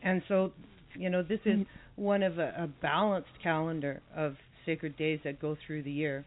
And 0.03 0.23
so, 0.29 0.53
you 0.95 1.11
know, 1.11 1.23
this 1.23 1.41
is 1.45 1.61
one 1.97 2.23
of 2.23 2.39
a, 2.39 2.55
a 2.59 2.69
balanced 2.83 3.31
calendar 3.43 4.01
of 4.15 4.37
sacred 4.67 4.97
days 4.97 5.21
that 5.25 5.41
go 5.41 5.57
through 5.67 5.83
the 5.83 5.91
year, 5.91 6.25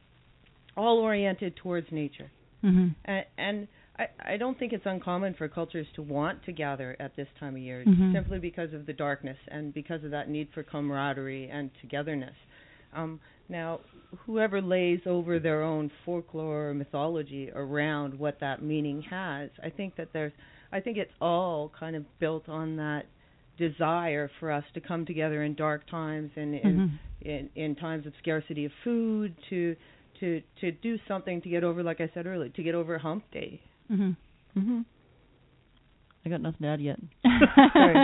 all 0.75 0.99
oriented 0.99 1.55
towards 1.57 1.87
nature. 1.91 2.31
Mhm. 2.63 2.95
And, 3.05 3.25
and 3.37 3.67
I, 3.99 4.07
I 4.33 4.37
don't 4.37 4.57
think 4.57 4.73
it's 4.73 4.85
uncommon 4.85 5.33
for 5.35 5.47
cultures 5.47 5.87
to 5.95 6.01
want 6.01 6.43
to 6.45 6.51
gather 6.51 6.95
at 6.99 7.15
this 7.15 7.27
time 7.39 7.55
of 7.55 7.61
year 7.61 7.83
Mhm. 7.85 8.13
simply 8.13 8.39
because 8.39 8.73
of 8.73 8.85
the 8.85 8.93
darkness 8.93 9.37
and 9.47 9.73
because 9.73 10.03
of 10.03 10.11
that 10.11 10.29
need 10.29 10.49
for 10.53 10.63
camaraderie 10.63 11.49
and 11.49 11.69
togetherness. 11.81 12.35
Um, 12.93 13.19
now, 13.49 13.81
whoever 14.25 14.61
lays 14.61 15.01
over 15.05 15.39
their 15.39 15.61
own 15.63 15.91
folklore 16.05 16.69
or 16.69 16.73
mythology 16.73 17.49
around 17.53 18.17
what 18.17 18.39
that 18.39 18.61
meaning 18.61 19.01
has, 19.03 19.49
I 19.63 19.69
think 19.69 19.95
that 19.97 20.09
there's, 20.13 20.33
I 20.71 20.79
think 20.79 20.97
it's 20.97 21.11
all 21.21 21.71
kind 21.77 21.95
of 21.95 22.03
built 22.19 22.47
on 22.49 22.75
that 22.77 23.05
desire 23.57 24.29
for 24.39 24.51
us 24.51 24.63
to 24.73 24.79
come 24.81 25.05
together 25.05 25.43
in 25.43 25.55
dark 25.55 25.87
times 25.89 26.31
and 26.35 26.53
in 26.55 26.79
Mhm. 26.79 26.99
in, 27.21 27.49
in 27.55 27.75
times 27.75 28.05
of 28.05 28.13
scarcity 28.19 28.65
of 28.65 28.71
food 28.83 29.33
to 29.49 29.75
to 30.19 30.41
to 30.61 30.71
do 30.71 30.99
something 31.07 31.41
to 31.41 31.49
get 31.49 31.63
over 31.63 31.81
like 31.81 31.99
I 31.99 32.07
said 32.13 32.27
earlier 32.27 32.49
to 32.49 32.63
get 32.63 32.75
over 32.75 32.97
hump 32.99 33.23
day. 33.31 33.59
Mhm. 33.91 34.15
Mhm. 34.55 34.85
I 36.25 36.29
got 36.29 36.41
nothing 36.41 36.61
to 36.61 36.67
add 36.67 36.81
yet. 36.81 36.99
Sorry. 37.73 37.95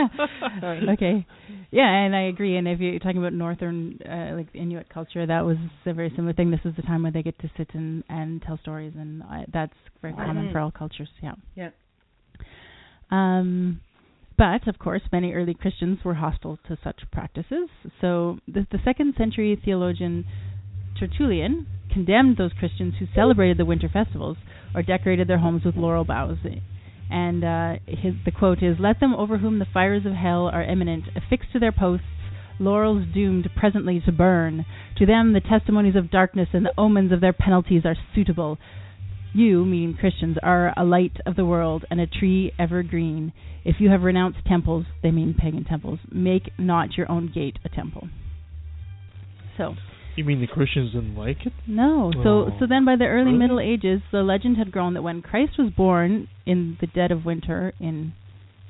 Sorry. 0.62 0.89
Okay. 0.93 1.27
Yeah, 1.72 1.89
and 1.89 2.15
I 2.15 2.27
agree. 2.27 2.55
And 2.55 2.67
if 2.67 2.79
you're 2.79 3.00
talking 3.00 3.17
about 3.17 3.34
northern, 3.34 4.00
uh, 4.05 4.36
like 4.36 4.48
Inuit 4.53 4.88
culture, 4.89 5.25
that 5.25 5.46
was 5.46 5.58
a 5.86 5.93
very 5.93 6.12
similar 6.15 6.34
thing. 6.34 6.51
This 6.51 6.62
is 6.63 6.75
the 6.75 6.84
time 6.84 7.03
where 7.03 7.12
they 7.12 7.24
get 7.24 7.38
to 7.39 7.50
sit 7.58 7.70
and 7.74 8.03
and 8.08 8.41
tell 8.41 8.58
stories, 8.62 8.93
and 8.96 9.24
I, 9.24 9.46
that's 9.51 9.74
very 10.01 10.13
common 10.13 10.51
for 10.51 10.60
all 10.60 10.72
cultures. 10.72 11.10
Yeah. 11.22 11.34
Yeah. 11.55 11.70
Um, 13.12 13.82
but 14.38 14.67
of 14.67 14.79
course, 14.79 15.01
many 15.12 15.34
early 15.34 15.53
Christians 15.53 16.00
were 16.03 16.15
hostile 16.15 16.58
to 16.67 16.77
such 16.84 17.01
practices. 17.12 17.70
So 18.01 18.39
the, 18.48 18.65
the 18.72 18.79
second 18.84 19.13
century 19.17 19.60
theologian 19.63 20.25
Tertullian 21.00 21.67
condemned 21.91 22.38
those 22.38 22.51
Christians 22.58 22.96
who 23.00 23.05
celebrated 23.13 23.58
the 23.58 23.65
winter 23.65 23.89
festivals 23.91 24.38
or 24.74 24.82
decorated 24.82 25.27
their 25.27 25.38
homes 25.38 25.63
with 25.63 25.75
laurel 25.75 26.03
boughs. 26.03 26.38
And 27.10 27.44
uh, 27.44 27.74
his, 27.88 28.14
the 28.26 28.32
quote 28.32 28.64
is, 28.64 28.78
"Let 28.80 29.00
them 29.00 29.14
over 29.14 29.38
whom 29.38 29.60
the 29.60 29.68
fires 29.72 30.06
of 30.06 30.14
hell 30.14 30.48
are 30.48 30.64
imminent 30.64 31.06
affix 31.16 31.46
to 31.54 31.60
their 31.60 31.72
posts 31.72 32.06
laurels 32.60 33.06
doomed 33.14 33.50
presently 33.56 34.02
to 34.06 34.12
burn. 34.12 34.66
To 34.98 35.06
them 35.06 35.34
the 35.34 35.42
testimonies 35.42 35.96
of 35.96 36.12
darkness 36.12 36.50
and 36.54 36.66
the 36.66 36.74
omens 36.78 37.12
of 37.12 37.22
their 37.22 37.34
penalties 37.34 37.84
are 37.86 37.96
suitable. 38.16 38.58
You, 39.34 39.66
meaning 39.66 39.98
Christians, 40.00 40.38
are 40.44 40.74
a 40.78 40.84
light 40.84 41.18
of 41.26 41.36
the 41.36 41.46
world 41.46 41.86
and 41.90 42.00
a 42.00 42.08
tree 42.08 42.52
evergreen. 42.60 43.34
If 43.66 43.78
you 43.80 43.90
have 43.90 44.04
renounced 44.04 44.46
temples, 44.46 44.86
they 45.02 45.12
mean 45.12 45.34
pagan 45.34 45.66
temples, 45.66 46.00
make 46.12 46.52
not 46.60 46.96
your 46.98 47.12
own 47.12 47.32
gate 47.34 47.58
a 47.66 47.70
temple." 47.70 48.10
So, 49.58 49.76
You 50.15 50.24
mean 50.24 50.41
the 50.41 50.48
Christians 50.48 50.91
didn't 50.93 51.15
like 51.15 51.46
it? 51.46 51.53
no. 51.67 52.12
So 52.24 52.29
Oh. 52.29 52.55
so 52.60 52.65
then 52.67 52.86
by 52.86 52.96
the 52.96 53.05
early 53.05 53.25
Really? 53.25 53.38
Middle 53.38 53.60
Ages, 53.60 54.01
the 54.12 54.22
legend 54.24 54.58
had 54.58 54.72
grown 54.72 54.93
that 54.93 55.01
when 55.01 55.22
Christ 55.22 55.58
was 55.58 55.72
born 55.72 56.27
in 56.46 56.77
the 56.82 56.88
dead 56.88 57.12
of 57.12 57.25
winter 57.25 57.74
in 57.79 58.13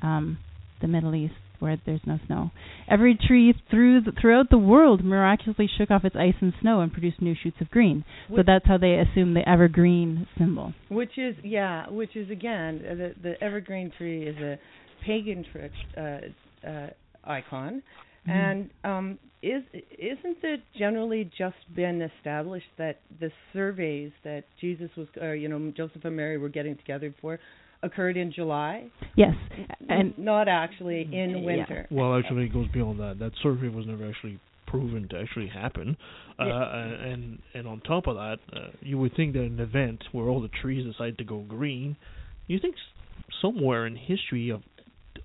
um 0.02 0.38
the 0.82 0.88
Middle 0.88 1.16
East 1.16 1.34
where 1.60 1.78
there's 1.86 2.02
no 2.06 2.20
snow, 2.28 2.52
every 2.90 3.16
tree 3.16 3.54
through 3.72 4.02
the, 4.02 4.12
throughout 4.12 4.50
the 4.50 4.58
world 4.58 5.02
miraculously 5.02 5.66
shook 5.78 5.90
off 5.90 6.04
its 6.04 6.16
ice 6.16 6.34
and 6.42 6.52
snow 6.60 6.82
and 6.82 6.92
produced 6.92 7.22
new 7.22 7.34
shoots 7.42 7.56
of 7.62 7.70
green. 7.70 8.04
So 8.36 8.44
that's 8.46 8.66
how 8.68 8.78
they 8.78 8.96
assume 8.96 9.34
the 9.34 9.48
evergreen 9.48 10.28
symbol. 10.38 10.74
Which 10.90 11.18
is 11.18 11.36
yeah, 11.44 11.90
which 11.90 12.18
is 12.18 12.30
again 12.30 12.82
uh, 12.90 12.96
the 12.96 13.14
the 13.24 13.44
evergreen 13.44 13.92
tree 13.98 14.24
is 14.28 14.36
a 14.38 14.60
pagan 15.06 15.46
trick 15.52 15.72
uh, 15.98 16.68
uh, 16.68 16.88
icon, 17.24 17.82
Mhm. 18.28 18.32
and 18.32 18.70
um, 18.84 19.20
is 19.42 19.64
isn't 19.98 20.38
it 20.44 20.62
generally 20.78 21.30
just 21.38 21.58
been 21.76 22.02
established 22.02 22.70
that 22.78 23.00
the 23.20 23.32
surveys 23.52 24.12
that 24.24 24.46
Jesus 24.60 24.90
was 24.96 25.08
or 25.22 25.36
you 25.36 25.50
know 25.50 25.72
Joseph 25.76 26.06
and 26.06 26.16
Mary 26.16 26.38
were 26.38 26.50
getting 26.50 26.76
together 26.78 27.14
for 27.22 27.40
occurred 27.82 28.16
in 28.16 28.32
July, 28.32 28.86
Yes, 29.18 29.36
and 29.90 30.18
not 30.18 30.48
actually 30.48 31.02
in 31.02 31.32
Yeah. 31.40 31.46
winter. 31.46 31.88
Well, 31.92 32.18
actually, 32.18 32.46
it 32.46 32.54
goes 32.54 32.70
beyond 32.70 32.98
that. 33.02 33.20
That 33.20 33.34
survey 33.42 33.68
was 33.68 33.86
never 33.86 34.08
actually 34.08 34.40
proven 34.68 35.10
to 35.10 35.20
actually 35.20 35.48
happen. 35.48 35.98
Uh, 36.40 36.46
Yeah. 36.46 37.06
and 37.12 37.42
and 37.54 37.68
on 37.68 37.82
top 37.82 38.08
of 38.08 38.16
that, 38.16 38.40
uh, 38.54 38.70
you 38.82 38.98
would 39.00 39.14
think 39.16 39.34
that 39.34 39.44
an 39.44 39.60
event 39.60 40.06
where 40.14 40.28
all 40.30 40.40
the 40.40 40.48
trees 40.48 40.86
decide 40.86 41.18
to 41.18 41.26
go 41.26 41.40
green, 41.40 41.98
you 42.48 42.58
think 42.60 42.76
somewhere 43.42 43.86
in 43.86 43.98
history 43.98 44.50
of 44.50 44.64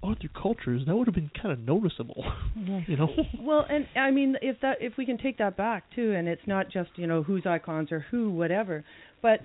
other 0.03 0.29
cultures 0.41 0.83
that 0.87 0.95
would 0.97 1.07
have 1.07 1.15
been 1.15 1.31
kind 1.41 1.53
of 1.53 1.59
noticeable. 1.61 2.25
you 2.87 2.97
know. 2.97 3.09
Well, 3.41 3.65
and 3.69 3.87
I 3.97 4.11
mean, 4.11 4.37
if 4.43 4.61
that 4.61 4.79
if 4.81 4.95
we 4.99 5.07
can 5.07 5.19
take 5.19 5.39
that 5.39 5.57
back 5.57 5.85
too, 5.95 6.13
and 6.13 6.29
it's 6.29 6.47
not 6.47 6.71
just 6.71 6.91
you 6.97 7.07
know 7.07 7.23
whose 7.23 7.45
icons 7.47 7.91
or 7.93 8.01
who 8.11 8.31
whatever, 8.31 8.85
but 9.23 9.41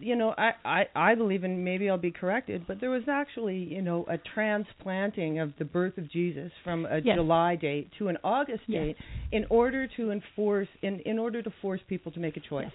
you 0.00 0.16
know, 0.16 0.34
I 0.36 0.52
I 0.64 0.84
I 0.94 1.14
believe, 1.14 1.44
and 1.44 1.64
maybe 1.64 1.88
I'll 1.88 1.98
be 1.98 2.10
corrected, 2.10 2.64
but 2.66 2.80
there 2.80 2.90
was 2.90 3.02
actually 3.08 3.58
you 3.58 3.82
know 3.82 4.04
a 4.08 4.18
transplanting 4.18 5.38
of 5.38 5.52
the 5.58 5.64
birth 5.64 5.98
of 5.98 6.10
Jesus 6.10 6.50
from 6.64 6.86
a 6.86 6.98
Yes. 6.98 7.16
July 7.16 7.56
date 7.56 7.90
to 7.98 8.08
an 8.08 8.18
August 8.24 8.62
Yes. 8.66 8.80
date 8.82 8.96
in 9.30 9.44
order 9.50 9.86
to 9.96 10.10
enforce 10.10 10.68
in 10.82 11.00
in 11.00 11.18
order 11.18 11.42
to 11.42 11.50
force 11.62 11.80
people 11.88 12.10
to 12.12 12.20
make 12.20 12.36
a 12.36 12.40
choice. 12.40 12.72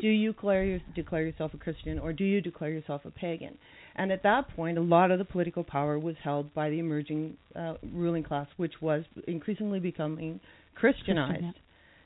Do 0.00 0.06
you 0.08 0.32
declare 0.32 0.80
declare 0.94 1.22
yourself 1.24 1.54
a 1.54 1.58
Christian 1.58 1.98
or 1.98 2.12
do 2.12 2.24
you 2.24 2.40
declare 2.40 2.70
yourself 2.70 3.02
a 3.04 3.10
pagan? 3.10 3.58
And 3.96 4.12
at 4.12 4.22
that 4.22 4.54
point, 4.54 4.78
a 4.78 4.82
lot 4.82 5.10
of 5.10 5.18
the 5.18 5.24
political 5.24 5.64
power 5.64 5.98
was 5.98 6.16
held 6.22 6.54
by 6.54 6.70
the 6.70 6.78
emerging 6.78 7.36
uh, 7.56 7.74
ruling 7.92 8.22
class, 8.22 8.46
which 8.56 8.74
was 8.80 9.04
increasingly 9.26 9.80
becoming 9.80 10.40
Christianized. 10.74 11.40
Christian, 11.40 11.54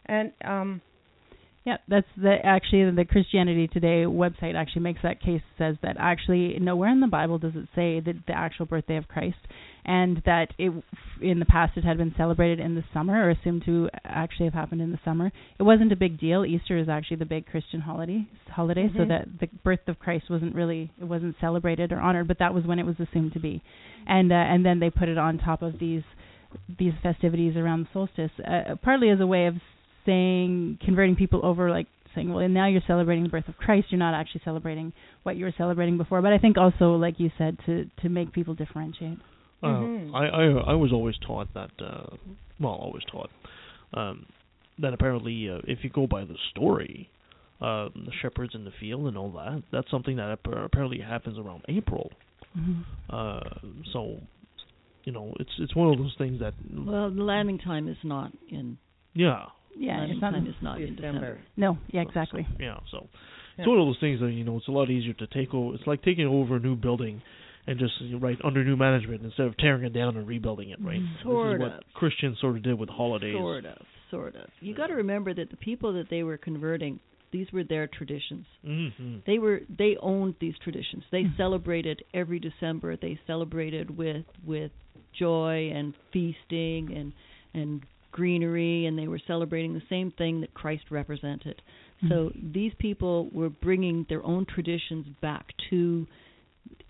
And 0.07 0.33
um, 0.45 0.81
Yeah, 1.65 1.79
that's 1.89 2.07
the 2.17 2.37
actually 2.45 2.91
the 2.91 3.05
Christianity 3.05 3.69
Today 3.69 4.05
website 4.05 4.55
actually 4.55 4.83
makes 4.83 5.01
that 5.03 5.21
case 5.21 5.41
says 5.57 5.77
that 5.83 5.97
actually 5.99 6.59
nowhere 6.61 6.91
in 6.91 7.01
the 7.01 7.07
Bible 7.07 7.39
does 7.39 7.53
it 7.55 7.69
say 7.75 8.01
that 8.01 8.15
the 8.27 8.37
actual 8.37 8.67
birthday 8.67 8.97
of 8.97 9.09
Christ 9.09 9.39
and 9.85 10.23
that 10.25 10.49
it 10.59 10.73
in 11.21 11.39
the 11.39 11.45
past 11.45 11.77
it 11.77 11.85
had 11.85 11.99
been 11.99 12.15
celebrated 12.17 12.59
in 12.59 12.75
the 12.75 12.85
summer 12.93 13.15
or 13.27 13.31
assumed 13.31 13.63
to 13.65 13.89
actually 14.05 14.47
have 14.47 14.55
happened 14.55 14.81
in 14.81 14.91
the 14.91 14.99
summer. 15.05 15.31
It 15.59 15.63
wasn't 15.63 15.93
a 15.93 15.97
big 15.97 16.19
deal. 16.19 16.45
Easter 16.45 16.79
is 16.79 16.89
actually 16.89 17.19
the 17.19 17.27
big 17.27 17.47
Christian 17.47 17.81
holiday 17.81 18.27
holiday 18.51 18.89
so 18.97 19.01
Mhm. 19.01 19.09
that 19.09 19.29
the 19.41 19.49
birth 19.63 19.87
of 19.89 19.99
Christ 19.99 20.31
wasn't 20.31 20.55
really 20.55 20.91
it 21.01 21.05
wasn't 21.05 21.37
celebrated 21.41 21.93
or 21.93 22.01
honored, 22.01 22.29
but 22.29 22.39
that 22.39 22.55
was 22.55 22.65
when 22.65 22.79
it 22.79 22.87
was 22.87 22.99
assumed 23.01 23.33
to 23.35 23.41
be. 23.41 23.63
And 24.07 24.33
uh, 24.33 24.37
and 24.37 24.65
then 24.65 24.79
they 24.81 24.91
put 24.91 25.09
it 25.09 25.19
on 25.19 25.39
top 25.39 25.63
of 25.63 25.79
these 25.79 26.03
these 26.79 26.95
festivities 27.03 27.57
around 27.57 27.85
the 27.87 27.89
solstice, 27.93 28.31
uh, 28.47 28.77
partly 28.83 29.11
as 29.11 29.21
a 29.21 29.27
way 29.27 29.47
of 29.47 29.57
saying 30.07 30.79
converting 30.85 31.17
people 31.17 31.41
over, 31.45 31.71
like 31.71 31.87
saying, 32.15 32.33
well, 32.33 32.49
now 32.49 32.67
you're 32.67 32.83
celebrating 32.87 33.25
the 33.25 33.29
birth 33.29 33.49
of 33.49 33.57
Christ. 33.57 33.89
You're 33.91 33.99
not 33.99 34.15
actually 34.15 34.43
celebrating 34.45 34.93
what 35.25 35.35
you 35.37 35.45
were 35.45 35.55
celebrating 35.59 35.97
before. 35.99 36.23
But 36.23 36.33
I 36.33 36.39
think 36.39 36.57
also, 36.57 36.95
like 36.95 37.19
you 37.19 37.31
said, 37.37 37.59
to 37.67 37.87
to 38.03 38.09
make 38.09 38.33
people 38.33 38.55
differentiate. 38.55 39.19
Uh, 39.65 39.69
Mhm. 39.81 40.15
I, 40.15 40.27
I 40.29 40.73
I 40.73 40.75
was 40.75 40.93
always 40.93 41.17
taught 41.27 41.49
that. 41.55 41.71
Uh, 41.81 42.17
well, 42.61 42.73
always 42.75 43.03
taught. 43.11 43.31
Um, 43.95 44.27
then 44.79 44.93
apparently, 44.93 45.49
uh, 45.49 45.59
if 45.67 45.79
you 45.83 45.91
go 45.91 46.07
by 46.07 46.25
the 46.25 46.37
story, 46.51 47.09
uh, 47.61 47.89
the 47.95 48.13
shepherds 48.21 48.55
in 48.55 48.65
the 48.65 48.73
field 48.81 49.07
and 49.07 49.17
all 49.17 49.31
that, 49.33 49.63
that's 49.73 49.91
something 49.91 50.17
that 50.17 50.31
appa- 50.31 50.65
apparently 50.65 51.01
happens 51.01 51.39
around 51.39 51.63
April. 51.69 52.13
Mhm. 52.59 52.83
Uh, 53.11 53.41
so, 53.93 54.21
you 55.05 55.13
know, 55.13 55.33
it's 55.41 55.51
it's 55.59 55.75
one 55.75 55.89
of 55.93 55.99
those 55.99 56.15
things 56.17 56.39
that, 56.41 56.55
Well, 56.73 57.11
the 57.11 57.23
lambing 57.23 57.59
time 57.59 57.89
is 57.89 57.99
not 58.05 58.33
in. 58.49 58.79
yeah, 59.15 59.47
Yeah, 59.77 59.99
lambing 59.99 60.11
it's 60.13 60.21
not. 60.21 60.33
time 60.33 60.47
is 60.47 60.55
not 60.63 60.81
in 60.81 60.95
December. 60.97 61.21
December. 61.21 61.41
No, 61.57 61.79
yeah, 61.91 62.03
exactly. 62.03 62.47
yeah. 62.61 62.79
So, 62.91 62.99
Yeah. 63.57 63.63
it's 63.63 63.69
one 63.69 63.79
of 63.79 63.87
those 63.87 63.99
things 63.99 64.21
that 64.21 64.33
you 64.33 64.45
know, 64.45 64.57
it's 64.57 64.69
a 64.69 64.73
lot 64.73 64.91
easier 64.91 65.15
to 65.15 65.27
take 65.29 65.55
over. 65.55 65.75
It's 65.75 65.87
like 65.87 66.03
taking 66.03 66.27
over 66.27 66.57
a 66.57 66.61
new 66.61 66.77
building. 66.77 67.23
And 67.67 67.79
just 67.79 67.95
right 68.21 68.39
under 68.45 68.63
new 68.63 68.77
management 68.77 69.23
instead 69.23 69.47
of 69.47 69.57
tearing 69.57 69.85
it 69.85 69.95
down 69.95 70.17
and 70.19 70.27
rebuilding 70.27 70.71
it, 70.71 70.79
right? 70.83 71.01
Mhm. 71.01 71.13
This 71.15 71.23
Sort 71.23 71.55
is 71.55 71.61
what 71.61 71.73
of. 71.73 71.95
Christians 71.95 72.39
sort 72.39 72.57
of 72.57 72.63
did 72.63 72.79
with 72.79 72.91
holidays. 72.91 73.35
Sort 73.35 73.65
of, 73.65 73.79
sort 74.11 74.37
of. 74.37 74.51
You 74.61 74.75
got 74.75 74.89
to 74.89 74.95
remember 74.95 75.33
that 75.33 75.49
the 75.51 75.57
people 75.57 75.95
that 75.95 76.11
they 76.11 76.23
were 76.23 76.37
converting, 76.37 77.01
these 77.31 77.51
were 77.53 77.65
their 77.65 77.87
traditions. 77.87 78.45
Mm-hmm. 78.67 79.17
They 79.27 79.39
were 79.39 79.63
they 79.75 79.97
owned 79.97 80.35
these 80.41 80.59
traditions. 80.59 81.05
They 81.11 81.25
Mhm. 81.25 81.37
celebrated 81.39 82.05
every 82.13 82.39
December. 82.39 82.97
They 82.97 83.19
celebrated 83.27 83.97
with 83.97 84.27
with 84.45 84.71
joy 85.15 85.71
and 85.73 85.95
feasting 86.13 86.93
and 86.93 87.13
and 87.55 87.83
greenery, 88.13 88.85
and 88.87 88.99
they 88.99 89.09
were 89.09 89.19
celebrating 89.27 89.73
the 89.73 89.83
same 89.89 90.11
thing 90.13 90.41
that 90.43 90.53
Christ 90.55 90.91
represented. 90.91 91.63
So 92.09 92.31
these 92.35 92.75
people 92.75 93.31
were 93.33 93.49
bringing 93.49 94.05
their 94.11 94.23
own 94.23 94.45
traditions 94.45 95.07
back 95.23 95.55
to 95.71 96.07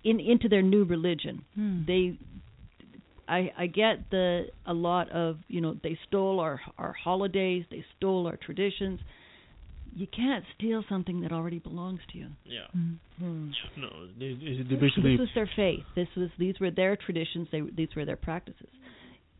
in 0.05 0.21
into 0.21 0.49
their 0.49 0.63
new 0.63 0.85
religion. 0.85 1.45
Hmm. 1.55 1.83
They 1.87 2.19
I 3.27 3.51
I 3.57 3.67
get 3.67 4.11
the 4.11 4.47
a 4.67 4.75
lot 4.75 5.11
of, 5.11 5.39
you 5.49 5.61
know, 5.61 5.77
they 5.83 5.99
stole 6.07 6.41
our 6.41 6.61
our 6.79 6.93
holidays, 6.93 7.65
they 7.71 7.85
stole 7.97 8.27
our 8.27 8.37
traditions. 8.37 9.01
You 9.97 10.09
can't 10.09 10.45
steal 10.59 10.83
something 10.89 11.21
that 11.21 11.31
already 11.31 11.61
belongs 11.61 12.01
to 12.13 12.19
you. 12.19 12.27
Yeah. 12.45 12.67
Mhm. 12.77 12.97
Hmm. 13.19 13.51
No, 13.77 13.89
they, 14.19 14.33
they, 14.35 14.63
they 14.69 14.75
This 14.75 15.21
was 15.21 15.29
their 15.37 15.49
faith. 15.55 15.85
This 15.95 16.09
was 16.17 16.31
these 16.39 16.59
were 16.61 16.71
their 16.73 16.97
traditions. 16.97 17.49
They 17.53 17.61
these 17.61 17.91
were 17.97 18.05
their 18.05 18.17
practices, 18.17 18.69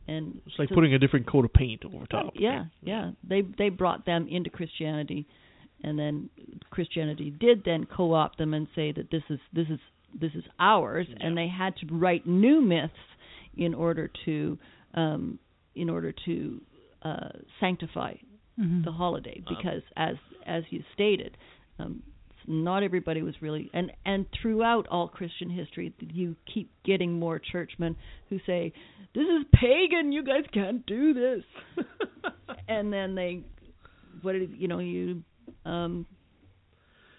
and 0.07 0.41
it's 0.47 0.59
like 0.59 0.69
so- 0.69 0.77
putting 0.77 0.95
a 0.95 0.99
different 0.99 1.27
coat 1.27 1.45
of 1.45 1.53
paint 1.53 1.85
over 1.85 2.07
top. 2.07 2.35
Yeah, 2.37 2.67
yeah. 2.83 3.11
They 3.29 3.43
they 3.43 3.69
brought 3.69 4.07
them 4.07 4.29
into 4.29 4.49
Christianity, 4.49 5.27
and 5.83 5.99
then 5.99 6.31
Christianity 6.71 7.31
did 7.31 7.65
then 7.65 7.85
co-opt 7.85 8.39
them 8.39 8.55
and 8.55 8.69
say 8.77 8.93
that 8.93 9.11
this 9.11 9.25
is 9.29 9.41
this 9.53 9.67
is 9.69 9.81
this 10.21 10.33
is 10.35 10.45
ours, 10.59 11.07
and 11.21 11.37
they 11.37 11.49
had 11.49 11.77
to 11.79 11.87
write 11.95 12.27
new 12.27 12.61
myths 12.61 12.93
in 13.57 13.75
order 13.75 14.11
to 14.25 14.59
um, 14.95 15.39
in 15.75 15.91
order 15.91 16.13
to 16.27 16.61
uh, 17.03 17.29
sanctify 17.61 18.15
Mhm. 18.59 18.85
the 18.85 18.93
holiday 18.93 19.43
Um, 19.49 19.57
because 19.57 19.83
as 19.97 20.17
as 20.47 20.63
you 20.71 20.85
stated 20.93 21.37
um 21.81 22.05
not 22.47 22.85
everybody 22.85 23.21
was 23.21 23.35
really 23.43 23.69
and 23.75 23.91
and 24.05 24.27
throughout 24.41 24.87
all 24.87 25.09
christian 25.09 25.51
history 25.51 25.93
you 26.13 26.37
keep 26.47 26.71
getting 26.85 27.19
more 27.19 27.41
churchmen 27.41 27.97
who 28.29 28.39
say 28.47 28.73
this 29.13 29.27
is 29.27 29.45
pagan 29.55 30.13
you 30.13 30.23
guys 30.23 30.45
can't 30.53 30.87
do 30.87 31.13
this 31.15 31.43
and 32.69 32.93
then 32.93 33.17
they 33.17 33.43
what 34.23 34.33
did 34.35 34.51
you 34.57 34.69
know 34.69 34.79
you 34.79 35.23
um 35.65 36.07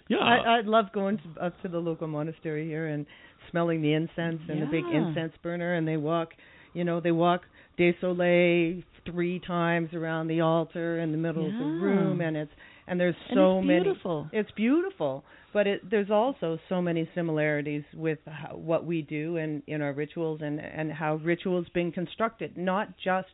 yeah. 0.07 0.17
I, 0.17 0.57
I'd 0.59 0.65
love 0.65 0.85
going 0.93 1.17
to, 1.17 1.45
up 1.45 1.62
to 1.62 1.67
the 1.69 1.79
local 1.79 2.07
monastery 2.07 2.65
here 2.67 2.88
and 2.88 3.05
smelling 3.51 3.81
the 3.81 3.93
incense 3.93 4.41
and 4.50 4.62
the 4.62 4.67
big 4.67 4.85
incense 4.91 5.33
burner, 5.43 5.75
and 5.75 5.88
they 5.88 5.97
walk, 5.97 6.29
you 6.74 6.83
know, 6.83 7.00
they 7.00 7.12
walk 7.12 7.41
deosil 7.79 8.83
three 9.05 9.39
times 9.39 9.93
around 9.93 10.27
the 10.27 10.41
altar 10.41 11.00
in 11.00 11.12
the 11.12 11.17
middle 11.17 11.47
of 11.47 11.53
the 11.59 11.65
room, 11.65 12.21
and 12.21 12.35
it's 12.35 12.51
and 12.88 13.00
there's 13.00 13.15
and 13.29 13.38
so 13.38 13.59
it's 13.59 13.67
many. 13.67 13.83
beautiful 13.83 14.29
It's 14.31 14.51
beautiful, 14.51 15.24
but 15.53 15.67
it, 15.67 15.89
there's 15.89 16.09
also 16.12 16.57
so 16.69 16.81
many 16.81 17.07
similarities 17.13 17.83
with 17.93 18.19
how, 18.25 18.55
what 18.55 18.85
we 18.85 19.01
do 19.01 19.38
and 19.38 19.62
in 19.67 19.81
our 19.81 19.93
rituals 19.93 20.41
and 20.43 20.60
and 20.60 20.91
how 20.91 21.15
rituals 21.17 21.65
have 21.65 21.73
been 21.73 21.91
constructed, 21.91 22.58
not 22.58 22.89
just 23.03 23.27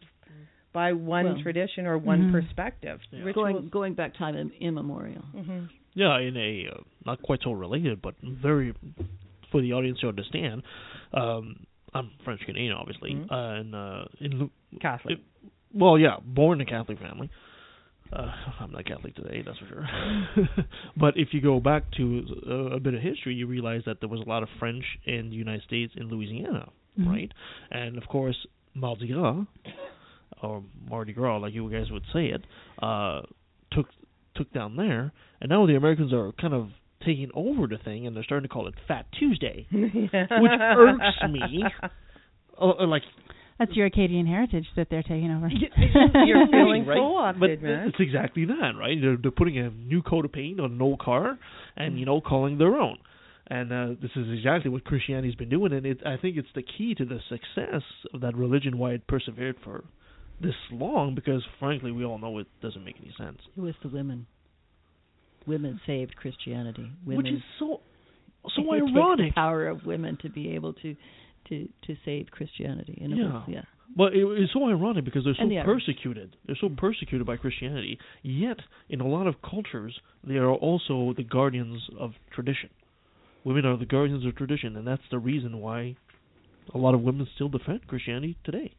by 0.73 0.93
one 0.93 1.25
Well, 1.25 1.37
tradition 1.41 1.85
or 1.85 1.97
one 1.97 2.25
Mhm. 2.25 2.31
perspective. 2.31 2.99
Yeah. 3.11 3.23
Rituals. 3.23 3.51
going 3.53 3.69
going 3.69 3.93
back 3.93 4.13
time 4.17 4.35
im- 4.35 4.51
immemorial 4.59 5.23
hmm 5.33 5.65
Yeah, 5.93 6.17
in 6.19 6.37
a 6.37 6.67
uh, 6.73 6.81
not 7.05 7.21
quite 7.21 7.39
so 7.43 7.51
related, 7.51 8.01
but 8.01 8.15
very 8.21 8.73
for 9.51 9.61
the 9.61 9.73
audience 9.73 9.99
to 9.99 10.07
understand. 10.07 10.63
Um, 11.13 11.65
I'm 11.93 12.11
French 12.23 12.41
Canadian, 12.45 12.73
obviously, 12.73 13.11
Mhm. 13.13 13.31
uh, 13.31 13.59
and 13.59 13.75
uh, 13.75 14.05
in 14.21 14.49
Catholic. 14.79 15.19
it- 15.19 15.25
well, 15.73 15.97
yeah, 15.97 16.17
born 16.23 16.59
in 16.61 16.67
a 16.67 16.69
Catholic 16.69 16.99
family. 16.99 17.29
Uh, 18.11 18.29
I'm 18.59 18.71
not 18.71 18.83
Catholic 18.85 19.15
today, 19.15 19.41
that's 19.45 19.57
for 19.57 19.67
sure. 19.67 19.89
but 20.97 21.15
if 21.17 21.33
you 21.33 21.39
go 21.39 21.59
back 21.61 21.89
to 21.91 22.25
uh, 22.45 22.53
a 22.75 22.79
bit 22.79 22.93
of 22.93 23.01
history, 23.01 23.33
you 23.35 23.47
realize 23.47 23.83
that 23.85 23.99
there 24.01 24.09
was 24.09 24.19
a 24.19 24.29
lot 24.29 24.43
of 24.43 24.49
French 24.59 24.83
in 25.05 25.29
the 25.29 25.35
United 25.35 25.63
States 25.63 25.93
in 25.95 26.09
Louisiana, 26.09 26.67
Mhm. 26.99 27.07
right? 27.07 27.31
And 27.71 27.97
of 27.97 28.05
course, 28.07 28.45
Mardi 28.73 29.07
Gras, 29.07 29.45
or 30.41 30.61
Mardi 30.89 31.13
Gras, 31.13 31.37
like 31.37 31.53
you 31.53 31.69
guys 31.69 31.89
would 31.89 32.05
say 32.11 32.27
it, 32.27 32.43
uh, 32.81 33.21
took 33.71 33.87
took 34.35 34.51
down 34.53 34.75
there, 34.75 35.11
and 35.39 35.49
now 35.49 35.65
the 35.65 35.75
Americans 35.75 36.13
are 36.13 36.31
kind 36.39 36.53
of 36.53 36.69
taking 37.05 37.29
over 37.33 37.67
the 37.67 37.77
thing, 37.77 38.05
and 38.05 38.15
they're 38.15 38.23
starting 38.23 38.47
to 38.47 38.53
call 38.53 38.67
it 38.67 38.75
Fat 38.87 39.05
Tuesday, 39.17 39.67
which 39.71 39.91
irks 40.13 41.31
me. 41.31 41.63
Uh, 42.59 42.65
uh, 42.79 42.85
like 42.87 43.01
That's 43.59 43.71
your 43.73 43.87
Acadian 43.87 44.27
heritage 44.27 44.65
that 44.75 44.87
they're 44.89 45.03
taking 45.03 45.31
over. 45.31 45.49
You're 45.49 46.47
feeling 46.47 46.85
right? 46.87 46.97
co-opted, 46.97 47.61
but 47.61 47.67
man. 47.67 47.87
it's 47.87 47.97
exactly 47.99 48.45
that, 48.45 48.71
right? 48.77 48.97
They're 49.01 49.17
they're 49.21 49.31
putting 49.31 49.57
a 49.57 49.69
new 49.69 50.01
coat 50.01 50.25
of 50.25 50.31
paint 50.31 50.59
on 50.59 50.73
an 50.73 50.81
old 50.81 50.99
car, 50.99 51.37
and 51.75 51.99
you 51.99 52.05
know, 52.05 52.21
calling 52.21 52.57
their 52.57 52.75
own. 52.75 52.97
And 53.47 53.73
uh, 53.73 53.87
this 54.01 54.11
is 54.15 54.27
exactly 54.31 54.71
what 54.71 54.85
Christianity's 54.85 55.35
been 55.35 55.49
doing, 55.49 55.73
and 55.73 55.85
it, 55.85 55.99
I 56.05 56.15
think 56.15 56.37
it's 56.37 56.47
the 56.55 56.63
key 56.63 56.95
to 56.95 57.03
the 57.03 57.19
success 57.27 57.81
of 58.13 58.21
that 58.21 58.35
religion. 58.35 58.77
Why 58.77 58.91
it 58.91 59.07
persevered 59.07 59.57
for 59.63 59.83
this 60.41 60.55
long, 60.71 61.13
because 61.15 61.43
frankly, 61.59 61.91
we 61.91 62.03
all 62.05 62.17
know 62.17 62.37
it 62.39 62.47
doesn't 62.61 62.83
make 62.83 62.95
any 63.01 63.13
sense. 63.17 63.39
it 63.55 63.61
was 63.61 63.75
the 63.83 63.89
women 63.89 64.25
women 65.47 65.79
saved 65.87 66.15
christianity 66.15 66.87
women 67.05 67.17
Which 67.17 67.33
is 67.33 67.41
so 67.57 67.81
so 68.55 68.61
it 68.73 68.79
takes 68.81 68.91
ironic. 68.95 69.29
the 69.31 69.33
power 69.35 69.67
of 69.67 69.85
women 69.85 70.17
to 70.21 70.29
be 70.29 70.51
able 70.55 70.73
to 70.73 70.95
to 71.49 71.67
to 71.87 71.95
save 72.05 72.27
Christianity. 72.31 72.97
And 73.01 73.13
it 73.13 73.15
was, 73.23 73.43
Yeah. 73.47 73.53
yeah. 73.55 73.61
But 73.95 74.13
it, 74.13 74.23
it's 74.39 74.53
so 74.53 74.67
ironic 74.69 75.03
because 75.05 75.23
they're 75.25 75.35
so 75.39 75.47
the 75.49 75.57
Irish. 75.59 75.83
persecuted. 75.85 76.35
They're 76.45 76.55
so 76.61 76.69
persecuted 76.69 77.25
by 77.27 77.37
Christianity. 77.37 77.97
Yet, 78.21 78.57
in 78.89 79.01
a 79.01 79.07
lot 79.07 79.27
of 79.27 79.35
cultures, 79.41 79.99
they 80.23 80.35
are 80.37 80.49
also 80.51 81.13
the 81.17 81.23
guardians 81.23 81.81
of 81.99 82.11
tradition. 82.33 82.69
Women 83.43 83.65
are 83.65 83.75
the 83.77 83.85
guardians 83.85 84.25
of 84.25 84.35
tradition, 84.35 84.75
and 84.77 84.87
that's 84.87 85.01
the 85.11 85.19
reason 85.19 85.59
why 85.59 85.95
a 86.73 86.77
lot 86.77 86.93
of 86.93 87.01
women 87.01 87.27
still 87.35 87.49
defend 87.49 87.85
Christianity 87.87 88.37
today. 88.43 88.71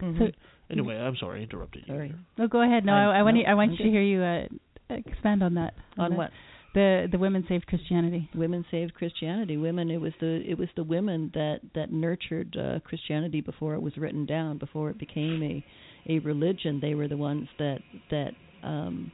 Mhm. 0.00 0.18
So- 0.18 0.32
Anyway, 0.70 0.96
I'm 0.96 1.16
sorry 1.16 1.40
I 1.40 1.42
interrupted 1.44 1.84
you. 1.86 1.94
Sorry. 1.94 2.14
No, 2.38 2.48
go 2.48 2.62
ahead. 2.62 2.84
No, 2.84 2.92
I- 2.92 3.16
I, 3.16 3.18
I 3.18 3.22
want 3.22 3.36
no, 3.36 3.40
you, 3.42 3.46
I 3.46 3.54
want 3.54 3.70
you 3.72 3.76
okay. 3.76 3.84
to 3.84 3.90
hear 3.90 4.02
you 4.02 4.22
uh, 4.22 4.94
expand 4.96 5.42
on 5.42 5.54
that. 5.54 5.74
On 5.98 6.10
that. 6.10 6.16
what? 6.16 6.30
The 6.74 7.08
the 7.10 7.18
women 7.18 7.44
saved 7.48 7.66
Christianity. 7.66 8.28
Women 8.34 8.64
saved 8.70 8.94
Christianity. 8.94 9.56
Women. 9.56 9.90
It 9.90 10.00
was 10.00 10.12
the 10.20 10.42
it 10.46 10.58
was 10.58 10.68
the 10.76 10.84
women 10.84 11.30
that 11.34 11.60
that 11.74 11.92
nurtured 11.92 12.56
uh, 12.56 12.80
Christianity 12.80 13.40
before 13.40 13.74
it 13.74 13.80
was 13.82 13.96
written 13.96 14.26
down, 14.26 14.58
before 14.58 14.90
it 14.90 14.98
became 14.98 15.42
a 15.42 15.64
a 16.12 16.18
religion. 16.20 16.80
They 16.80 16.94
were 16.94 17.08
the 17.08 17.16
ones 17.16 17.48
that 17.58 17.78
that 18.10 18.32
um, 18.62 19.10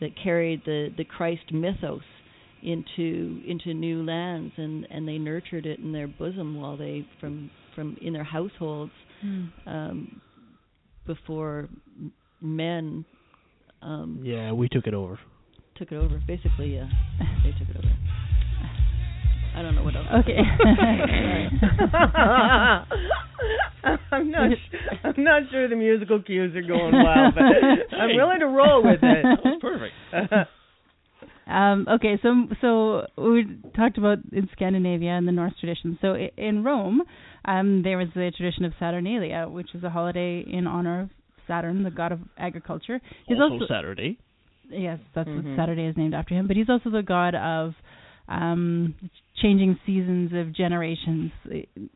that 0.00 0.10
carried 0.22 0.62
the 0.66 0.88
the 0.96 1.04
Christ 1.04 1.52
mythos 1.52 2.02
into 2.62 3.40
into 3.46 3.72
new 3.72 4.04
lands, 4.04 4.52
and 4.56 4.86
and 4.90 5.08
they 5.08 5.18
nurtured 5.18 5.64
it 5.64 5.78
in 5.78 5.92
their 5.92 6.08
bosom 6.08 6.60
while 6.60 6.76
they 6.76 7.06
from 7.20 7.50
from 7.74 7.96
in 8.02 8.12
their 8.12 8.24
households 8.24 8.92
um, 9.66 10.20
before 11.06 11.68
men 12.40 13.04
um, 13.82 14.20
Yeah, 14.24 14.52
we 14.52 14.68
took 14.68 14.86
it 14.86 14.94
over. 14.94 15.18
took 15.76 15.92
it 15.92 15.96
over. 15.96 16.20
Basically, 16.26 16.74
yeah, 16.74 16.88
they 17.44 17.50
took 17.52 17.68
it 17.68 17.76
over. 17.76 17.88
I 19.56 19.62
don't 19.62 19.74
know 19.74 19.84
what 19.84 19.96
else. 19.96 20.06
Okay. 20.20 20.36
I'm 24.12 24.30
not. 24.30 24.50
Sh- 24.52 24.76
I'm 25.04 25.24
not 25.24 25.42
sure 25.50 25.68
the 25.68 25.76
musical 25.76 26.22
cues 26.22 26.54
are 26.56 26.62
going 26.62 26.92
well, 26.92 27.32
but 27.34 27.42
I'm 27.96 28.16
willing 28.16 28.40
to 28.40 28.46
roll 28.46 28.82
with 28.82 29.00
it. 29.02 29.22
That 29.22 29.44
was 29.44 29.58
perfect. 29.60 29.94
Um, 31.46 31.86
okay, 31.88 32.18
so 32.22 32.46
so 32.60 33.06
we 33.16 33.46
talked 33.76 33.98
about 33.98 34.18
in 34.32 34.48
Scandinavia 34.52 35.10
and 35.10 35.28
the 35.28 35.32
Norse 35.32 35.54
tradition. 35.60 35.96
So 36.00 36.16
in 36.36 36.64
Rome, 36.64 37.02
um, 37.44 37.82
there 37.84 37.98
was 37.98 38.08
the 38.14 38.32
tradition 38.36 38.64
of 38.64 38.72
Saturnalia, 38.80 39.46
which 39.48 39.74
is 39.74 39.84
a 39.84 39.90
holiday 39.90 40.40
in 40.46 40.66
honor 40.66 41.02
of 41.02 41.10
Saturn, 41.46 41.84
the 41.84 41.90
god 41.92 42.10
of 42.10 42.18
agriculture. 42.36 43.00
He's 43.28 43.38
also, 43.40 43.54
also 43.54 43.66
Saturday. 43.68 44.18
yes, 44.68 44.98
that's 45.14 45.28
Mhm. 45.28 45.44
what 45.44 45.56
Saturday 45.56 45.86
is 45.86 45.96
named 45.96 46.14
after 46.14 46.34
him. 46.34 46.48
But 46.48 46.56
he's 46.56 46.68
also 46.68 46.90
the 46.90 47.02
god 47.02 47.36
of 47.36 47.74
um, 48.28 48.96
changing 49.40 49.78
seasons 49.86 50.32
of 50.32 50.52
generations, 50.52 51.30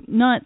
not 0.07 0.43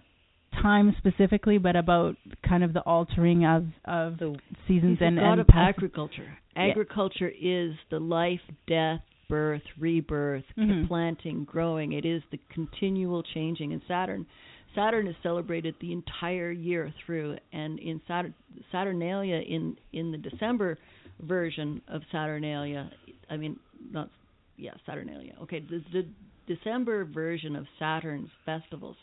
time 0.65 0.95
specifically, 0.99 1.59
but 1.59 1.77
about 1.77 2.17
kind 2.49 2.65
of 2.65 2.73
the 2.73 2.81
altering 2.81 3.45
of 3.45 3.67
of 3.85 4.19
The 4.19 4.35
seasons 4.67 4.99
and 5.01 5.17
god 5.17 5.33
and 5.33 5.41
of 5.43 5.47
past- 5.47 5.77
agriculture. 5.77 6.31
Yeah. 6.57 6.63
Agriculture 6.71 7.31
is 7.41 7.73
the 7.91 8.01
life, 8.01 8.41
death, 8.67 9.01
birth, 9.29 9.63
rebirth, 9.79 10.45
Mhm. 10.57 10.83
the 10.83 10.89
planting, 10.89 11.45
growing. 11.45 11.93
It 11.93 12.05
is 12.05 12.23
the 12.31 12.39
continual 12.51 13.23
changing. 13.23 13.73
And 13.75 13.83
Saturn, 13.89 14.25
Saturn 14.75 15.07
is 15.07 15.17
celebrated 15.23 15.75
the 15.81 15.93
entire 15.93 16.51
year 16.51 16.93
through. 17.05 17.37
And 17.53 17.79
in 17.79 18.01
Saturn, 18.09 18.35
Saturnalia, 18.73 19.37
in 19.55 19.77
in 19.93 20.13
the 20.13 20.19
December 20.19 20.79
version 21.21 21.81
of 21.89 22.03
Saturnalia, 22.11 22.91
I 23.31 23.37
mean 23.37 23.59
not 23.91 24.09
yeah 24.57 24.75
Saturnalia. 24.87 25.35
Okay, 25.43 25.61
the, 25.61 25.81
the 25.93 26.07
December 26.47 27.05
version 27.05 27.55
of 27.57 27.67
Saturn's 27.79 28.31
festivals 28.47 28.97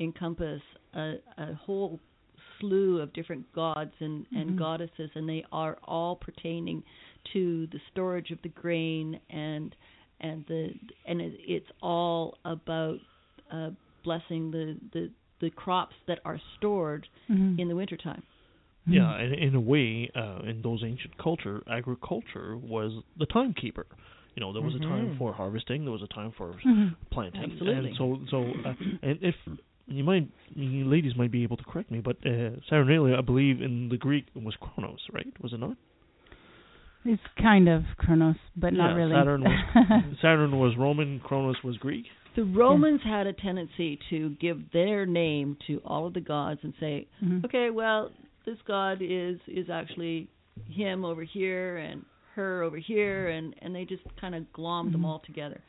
encompass 0.00 0.62
a, 0.94 1.14
a 1.38 1.54
whole 1.54 2.00
slew 2.58 3.00
of 3.00 3.12
different 3.12 3.50
gods 3.52 3.92
and, 4.00 4.26
and 4.34 4.50
Mhm. 4.50 4.56
goddesses, 4.58 5.10
and 5.14 5.28
they 5.28 5.44
are 5.52 5.78
all 5.84 6.16
pertaining 6.16 6.82
to 7.32 7.66
the 7.68 7.80
storage 7.92 8.30
of 8.30 8.40
the 8.42 8.48
grain 8.48 9.20
and 9.30 9.74
and 10.22 10.44
the 10.46 10.74
and 11.06 11.20
it, 11.20 11.32
it's 11.38 11.70
all 11.82 12.36
about 12.44 12.98
uh, 13.50 13.70
blessing 14.04 14.50
the, 14.50 14.76
the 14.92 15.10
the 15.40 15.50
crops 15.50 15.96
that 16.06 16.18
are 16.24 16.38
stored 16.56 17.06
Mhm. 17.28 17.58
in 17.58 17.68
the 17.68 17.74
wintertime. 17.76 18.22
Yeah, 18.86 19.14
and 19.14 19.34
in 19.34 19.54
a 19.54 19.60
way, 19.60 20.10
uh, 20.16 20.40
in 20.44 20.62
those 20.62 20.82
ancient 20.82 21.16
culture, 21.18 21.62
agriculture 21.68 22.56
was 22.56 22.92
the 23.18 23.26
timekeeper. 23.26 23.86
You 24.34 24.40
know, 24.40 24.52
there 24.52 24.62
was 24.62 24.74
a 24.74 24.80
time 24.80 25.14
for 25.18 25.32
harvesting, 25.32 25.84
there 25.84 25.92
was 25.92 26.02
a 26.02 26.08
time 26.08 26.32
for 26.32 26.54
Mhm. 26.64 26.96
planting, 27.10 27.42
Absolutely. 27.52 27.90
and 27.90 27.96
so 27.96 28.20
so. 28.30 28.38
Uh, 28.64 28.74
and 29.02 29.18
if 29.22 29.36
you 29.90 30.04
might, 30.04 30.28
you 30.54 30.84
ladies 30.86 31.14
might 31.16 31.30
be 31.32 31.42
able 31.42 31.56
to 31.56 31.64
correct 31.64 31.90
me, 31.90 32.00
but 32.00 32.16
uh, 32.24 32.50
Saturnalia, 32.68 33.16
I 33.16 33.20
believe 33.20 33.60
in 33.60 33.88
the 33.88 33.96
Greek 33.96 34.26
was 34.34 34.54
Chronos, 34.60 35.00
right? 35.12 35.32
Was 35.42 35.52
it 35.52 35.60
not? 35.60 35.76
It's 37.04 37.22
kind 37.40 37.68
of 37.68 37.82
Chronos, 37.96 38.36
but 38.56 38.72
not 38.74 38.94
really. 38.94 39.12
Saturn 39.14 39.42
was 39.42 40.14
Saturn 40.22 40.58
was 40.58 40.74
Roman, 40.78 41.20
Chronos 41.20 41.56
was 41.64 41.76
Greek. 41.78 42.04
The 42.36 42.44
Romans 42.44 43.00
had 43.02 43.26
a 43.26 43.32
tendency 43.32 43.98
to 44.10 44.30
give 44.40 44.58
their 44.72 45.06
name 45.06 45.56
to 45.66 45.80
all 45.84 46.06
of 46.06 46.14
the 46.14 46.20
gods 46.20 46.60
and 46.62 46.72
say, 46.78 47.08
Mhm. 47.24 47.44
okay, 47.46 47.70
well, 47.70 48.10
this 48.44 48.58
god 48.66 48.98
is 49.00 49.38
is 49.48 49.70
actually 49.70 50.28
him 50.68 51.04
over 51.04 51.22
here 51.24 51.78
and 51.78 52.04
her 52.34 52.62
over 52.62 52.76
here, 52.76 53.28
and 53.30 53.54
and 53.62 53.74
they 53.74 53.84
just 53.86 54.02
kind 54.20 54.34
of 54.34 54.44
glommed 54.52 54.92
them 54.92 55.00
Mhm. 55.02 55.06
all 55.06 55.22
together, 55.24 55.60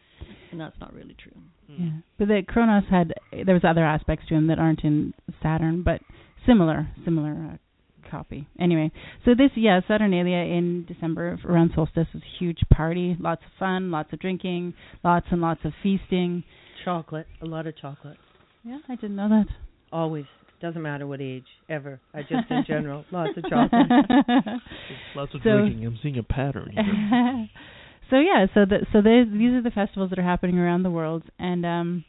and 0.52 0.60
that's 0.60 0.80
not 0.82 0.94
really 0.94 1.16
true. 1.18 1.42
Yeah, 1.80 1.90
but 2.20 2.28
the 2.28 2.42
Kronos 2.48 2.84
had 2.90 3.14
there 3.46 3.54
was 3.56 3.64
other 3.64 3.86
aspects 3.86 4.28
to 4.30 4.36
him 4.36 4.48
that 4.48 4.60
aren't 4.60 4.84
in 4.84 5.14
Saturn, 5.42 5.84
but 5.84 6.02
similar, 6.46 6.88
similar 7.06 7.52
uh, 7.54 8.10
copy. 8.10 8.48
Anyway, 8.60 8.92
so 9.26 9.32
this 9.36 9.52
yeah, 9.56 9.80
Saturnalia 9.88 10.38
in 10.56 10.86
December 10.88 11.38
around 11.46 11.72
solstice 11.76 12.08
is 12.14 12.22
a 12.22 12.40
huge 12.44 12.60
party, 12.74 13.16
lots 13.20 13.42
of 13.46 13.52
fun, 13.60 13.92
lots 13.92 14.12
of 14.14 14.20
drinking, 14.20 14.74
lots 15.04 15.28
and 15.32 15.42
lots 15.42 15.62
of 15.64 15.74
feasting. 15.82 16.44
chocolate, 16.84 17.28
a 17.42 17.46
lot 17.46 17.68
of 17.68 17.78
chocolate. 17.78 18.18
Yeah, 18.64 18.80
I 18.90 18.96
didn't 18.96 19.16
know 19.16 19.30
that. 19.30 19.46
Always. 19.92 20.26
Doesn't 20.62 20.82
matter 20.84 21.08
what 21.08 21.22
age, 21.22 21.46
ever. 21.70 22.00
I 22.14 22.22
just 22.22 22.52
in 22.52 22.64
general, 22.68 23.04
lots 23.12 23.36
of 23.36 23.44
chocolate. 23.50 23.88
Lots 25.16 25.34
of 25.34 25.42
So- 25.44 25.58
drinking. 25.62 25.86
I'm 25.88 25.98
seeing 26.04 26.18
a 26.20 26.24
pattern 26.24 26.70
here. 26.72 27.48
so 28.12 28.20
yeah, 28.20 28.46
so 28.54 28.66
the 28.66 28.86
so 28.94 29.02
the, 29.02 29.26
these 29.32 29.54
are 29.54 29.64
the 29.64 29.72
festivals 29.72 30.12
that 30.12 30.20
are 30.20 30.24
happening 30.24 30.60
around 30.60 30.84
the 30.84 30.92
world, 30.92 31.24
and 31.40 31.66
um, 31.66 32.06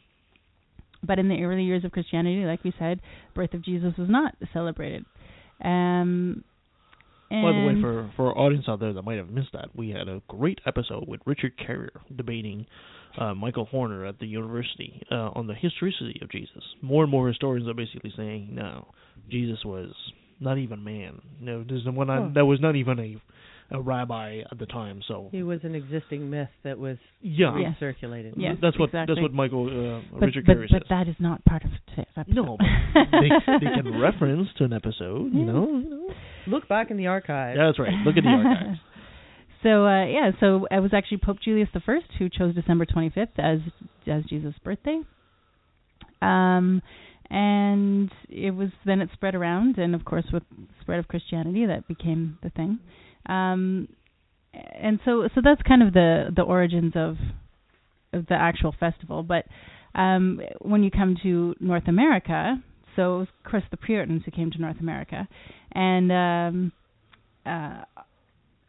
but 1.01 1.17
in 1.17 1.29
the 1.29 1.41
early 1.43 1.63
years 1.63 1.83
of 1.83 1.91
Christianity, 1.91 2.45
like 2.45 2.63
we 2.63 2.73
said, 2.77 2.99
birth 3.33 3.53
of 3.55 3.63
Jesus 3.63 3.93
was 3.97 4.09
not 4.09 4.35
celebrated. 4.53 5.05
Um, 5.63 6.43
and 7.31 7.41
By 7.41 7.51
the 7.51 7.65
way, 7.65 7.81
for 7.81 8.11
for 8.15 8.27
our 8.27 8.37
audience 8.37 8.65
out 8.67 8.79
there 8.79 8.93
that 8.93 9.01
might 9.01 9.17
have 9.17 9.29
missed 9.29 9.53
that, 9.53 9.69
we 9.75 9.89
had 9.89 10.07
a 10.07 10.21
great 10.27 10.59
episode 10.67 11.07
with 11.07 11.21
Richard 11.25 11.53
Carrier 11.57 12.01
debating 12.15 12.67
uh, 13.17 13.33
Michael 13.33 13.65
Horner 13.65 14.05
at 14.05 14.19
the 14.19 14.27
university 14.27 15.01
uh, 15.11 15.29
on 15.33 15.47
the 15.47 15.55
historicity 15.55 16.19
of 16.21 16.29
Jesus. 16.29 16.63
More 16.81 17.03
and 17.03 17.11
more 17.11 17.27
historians 17.27 17.67
are 17.67 17.73
basically 17.73 18.13
saying, 18.15 18.49
no, 18.51 18.87
Jesus 19.29 19.59
was 19.65 19.91
not 20.39 20.57
even 20.57 20.83
man. 20.83 21.21
No, 21.39 21.63
there's 21.67 21.85
one 21.85 22.09
Oh. 22.09 22.31
that 22.35 22.45
was 22.45 22.59
not 22.61 22.75
even 22.75 22.99
a 22.99 23.17
a 23.71 23.81
rabbi 23.81 24.41
at 24.51 24.57
the 24.59 24.65
time. 24.65 25.01
So 25.07 25.29
He 25.31 25.43
was 25.43 25.59
an 25.63 25.75
existing 25.75 26.29
myth 26.29 26.49
that 26.63 26.77
was 26.77 26.97
yeah, 27.21 27.57
Yeah. 27.57 27.73
recirculated. 27.79 28.33
Yes, 28.37 28.57
that's 28.61 28.77
what 28.77 28.87
exactly. 28.89 29.15
that's 29.15 29.21
what 29.21 29.33
Michael 29.33 29.65
uh, 29.67 30.01
but, 30.19 30.25
Richard 30.27 30.45
but, 30.45 30.53
Carrier 30.53 30.67
but 30.71 30.81
says. 30.83 30.87
that 30.89 31.07
is 31.07 31.15
not 31.19 31.43
part 31.45 31.63
of 31.63 31.71
today's 31.89 32.05
episode. 32.17 32.35
No, 32.35 32.57
but 32.57 33.07
they 33.11 33.29
they 33.59 33.71
can 33.73 33.99
reference 34.01 34.49
to 34.57 34.65
an 34.65 34.73
episode, 34.73 35.33
you 35.33 35.45
know. 35.45 35.67
You 35.67 35.89
know. 35.89 36.09
Look 36.47 36.67
back 36.67 36.91
in 36.91 36.97
the 36.97 37.07
archive. 37.07 37.57
That's 37.57 37.79
right. 37.79 37.93
Look 38.05 38.17
at 38.17 38.23
the 38.23 38.29
archives. 38.29 38.79
So 39.63 39.85
uh, 39.85 40.05
yeah, 40.07 40.31
so 40.41 40.67
it 40.69 40.81
was 40.81 40.91
actually 40.93 41.19
Pope 41.23 41.37
Julius 41.41 41.69
the 41.73 41.79
First 41.79 42.07
who 42.19 42.27
chose 42.27 42.53
December 42.53 42.85
25th 42.85 43.29
as 43.37 43.59
as 44.05 44.25
Jesus' 44.25 44.53
birthday. 44.61 44.99
Um, 46.21 46.81
and 47.29 48.11
it 48.29 48.51
was 48.51 48.69
then 48.85 49.01
it 49.01 49.09
spread 49.13 49.35
around, 49.35 49.77
and 49.77 49.95
of 49.95 50.05
course 50.05 50.25
with 50.31 50.43
spread 50.81 50.99
of 50.99 51.07
Christianity, 51.07 51.65
that 51.65 51.87
became 51.87 52.37
the 52.43 52.49
thing. 52.49 52.79
Um, 53.27 53.87
and 54.53 54.99
so 55.05 55.27
so 55.33 55.41
that's 55.43 55.61
kind 55.63 55.81
of 55.81 55.93
the 55.93 56.25
the 56.35 56.41
origins 56.41 56.93
of 56.95 57.17
of 58.13 58.27
the 58.27 58.35
actual 58.35 58.73
festival. 58.79 59.23
But 59.23 59.45
um, 59.95 60.41
when 60.59 60.83
you 60.83 60.91
come 60.91 61.17
to 61.23 61.55
North 61.59 61.87
America, 61.87 62.61
so 62.95 63.21
of 63.21 63.27
course 63.49 63.63
the 63.71 63.77
Puritans 63.77 64.23
who 64.25 64.31
came 64.31 64.51
to 64.51 64.61
North 64.61 64.79
America, 64.79 65.27
and 65.71 66.11
um, 66.11 66.71
uh, 67.45 67.83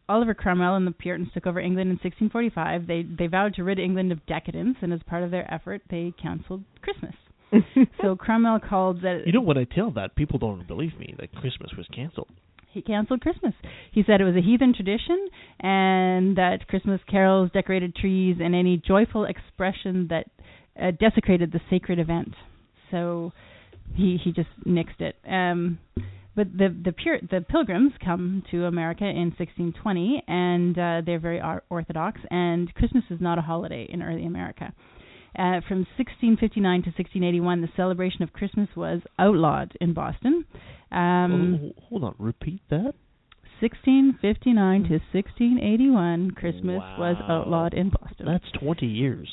Oliver 0.07 0.33
Cromwell 0.33 0.75
and 0.75 0.85
the 0.85 0.91
Puritans 0.91 1.29
took 1.33 1.47
over 1.47 1.59
England 1.59 1.89
in 1.89 1.97
1645. 1.97 2.87
They 2.87 3.03
they 3.03 3.27
vowed 3.27 3.55
to 3.55 3.63
rid 3.63 3.79
England 3.79 4.11
of 4.11 4.25
decadence, 4.25 4.77
and 4.81 4.93
as 4.93 5.01
part 5.07 5.23
of 5.23 5.31
their 5.31 5.51
effort, 5.51 5.81
they 5.89 6.13
canceled 6.21 6.63
Christmas. 6.81 7.15
so 8.01 8.15
Cromwell 8.15 8.59
called 8.59 9.01
that 9.01 9.23
You 9.25 9.33
know, 9.33 9.41
when 9.41 9.57
I 9.57 9.63
tell 9.65 9.91
that, 9.91 10.15
people 10.15 10.39
don't 10.39 10.67
believe 10.67 10.97
me 10.99 11.15
that 11.19 11.33
Christmas 11.35 11.71
was 11.77 11.87
canceled. 11.93 12.29
He 12.75 12.81
canceled 12.81 13.21
Christmas. 13.21 13.53
He 13.91 14.03
said 14.05 14.21
it 14.21 14.25
was 14.25 14.35
a 14.35 14.41
heathen 14.41 14.73
tradition, 14.75 15.27
and 15.59 16.37
that 16.37 16.67
Christmas 16.67 16.99
carols, 17.09 17.49
decorated 17.53 17.95
trees, 17.95 18.37
and 18.43 18.53
any 18.53 18.77
joyful 18.77 19.25
expression 19.25 20.09
that 20.09 20.27
uh, 20.79 20.91
desecrated 20.91 21.51
the 21.51 21.61
sacred 21.69 21.97
event. 21.97 22.35
So 22.91 23.31
he 23.95 24.19
he 24.23 24.31
just 24.31 24.49
nixed 24.67 24.99
it. 24.99 25.15
Um, 25.27 25.79
but 26.35 26.47
the 26.51 26.67
the 26.83 26.91
pure 26.91 27.17
the 27.21 27.41
pilgrims 27.41 27.93
come 28.03 28.43
to 28.51 28.65
America 28.65 29.05
in 29.05 29.33
1620, 29.37 30.23
and 30.27 30.77
uh, 30.77 31.01
they're 31.05 31.19
very 31.19 31.41
orthodox. 31.69 32.19
And 32.29 32.73
Christmas 32.75 33.05
is 33.09 33.21
not 33.21 33.39
a 33.39 33.41
holiday 33.41 33.87
in 33.89 34.03
early 34.03 34.25
America. 34.25 34.73
Uh, 35.37 35.59
from 35.67 35.79
1659 35.97 36.83
to 36.83 36.89
1681, 36.89 37.61
the 37.61 37.67
celebration 37.75 38.23
of 38.23 38.31
Christmas 38.31 38.69
was 38.75 39.01
outlawed 39.19 39.73
in 39.81 39.93
Boston. 39.93 40.45
Um, 40.91 41.73
oh, 41.77 41.81
hold 41.89 42.03
on, 42.05 42.15
repeat 42.17 42.61
that. 42.69 42.93
1659 43.59 44.83
to 44.83 44.99
1681, 45.11 46.31
Christmas 46.31 46.81
was 46.99 47.15
outlawed 47.29 47.73
in 47.73 47.89
Boston. 47.89 48.25
That's 48.25 48.45
20 48.61 48.85
years. 48.85 49.29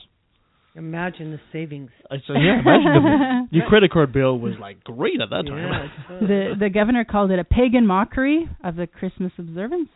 Imagine 0.75 1.33
the 1.33 1.41
savings. 1.53 1.91
I 2.11 2.17
said, 2.27 2.37
yeah, 2.37 2.61
imagine 2.61 3.03
the, 3.03 3.47
your 3.57 3.67
credit 3.67 3.91
card 3.91 4.13
bill 4.13 4.39
was 4.39 4.55
like 4.59 4.83
great 4.83 5.21
at 5.21 5.29
that 5.29 5.45
time. 5.47 5.59
Yeah, 5.59 6.21
the 6.21 6.55
the 6.59 6.71
governor 6.71 7.05
called 7.05 7.31
it 7.31 7.39
a 7.39 7.45
pagan 7.45 7.87
mockery 7.87 8.49
of 8.65 8.77
the 8.77 8.87
Christmas 8.87 9.33
observance, 9.37 9.91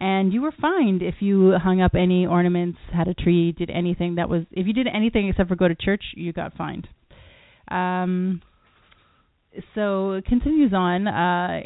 and 0.00 0.32
you 0.32 0.40
were 0.42 0.52
fined 0.60 1.02
if 1.02 1.16
you 1.20 1.52
hung 1.62 1.80
up 1.80 1.92
any 1.94 2.26
ornaments, 2.26 2.78
had 2.92 3.06
a 3.08 3.14
tree, 3.14 3.52
did 3.52 3.70
anything 3.70 4.14
that 4.16 4.28
was 4.28 4.42
if 4.52 4.66
you 4.66 4.72
did 4.72 4.86
anything 4.86 5.28
except 5.28 5.48
for 5.48 5.56
go 5.56 5.68
to 5.68 5.74
church, 5.74 6.02
you 6.16 6.32
got 6.32 6.56
fined. 6.56 6.88
Um, 7.68 8.40
so 9.74 10.12
it 10.12 10.24
continues 10.26 10.72
on. 10.72 11.06
Uh, 11.06 11.60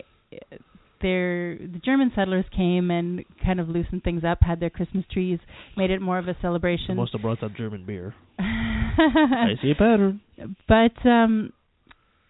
there, 1.03 1.57
the 1.59 1.81
German 1.85 2.13
settlers 2.15 2.47
came 2.57 2.91
and 2.91 3.25
kind 3.45 3.61
of 3.61 3.69
loosened 3.69 4.03
things 4.05 4.23
up, 4.27 4.39
had 4.41 4.59
their 4.59 4.71
Christmas 4.71 5.05
trees, 5.13 5.39
made 5.77 5.91
it 5.91 6.01
more 6.01 6.17
of 6.19 6.29
a 6.29 6.33
They 6.33 6.39
celebration. 6.41 6.97
must 6.97 7.13
have 7.13 7.21
brought 7.21 7.41
that 7.43 7.55
German 7.57 7.85
beer. 7.85 8.15
I 8.39 9.53
see 9.63 9.71
a 9.71 9.75
pattern. 9.75 10.21
but 10.67 11.07
um 11.09 11.53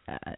uh, 0.08 0.32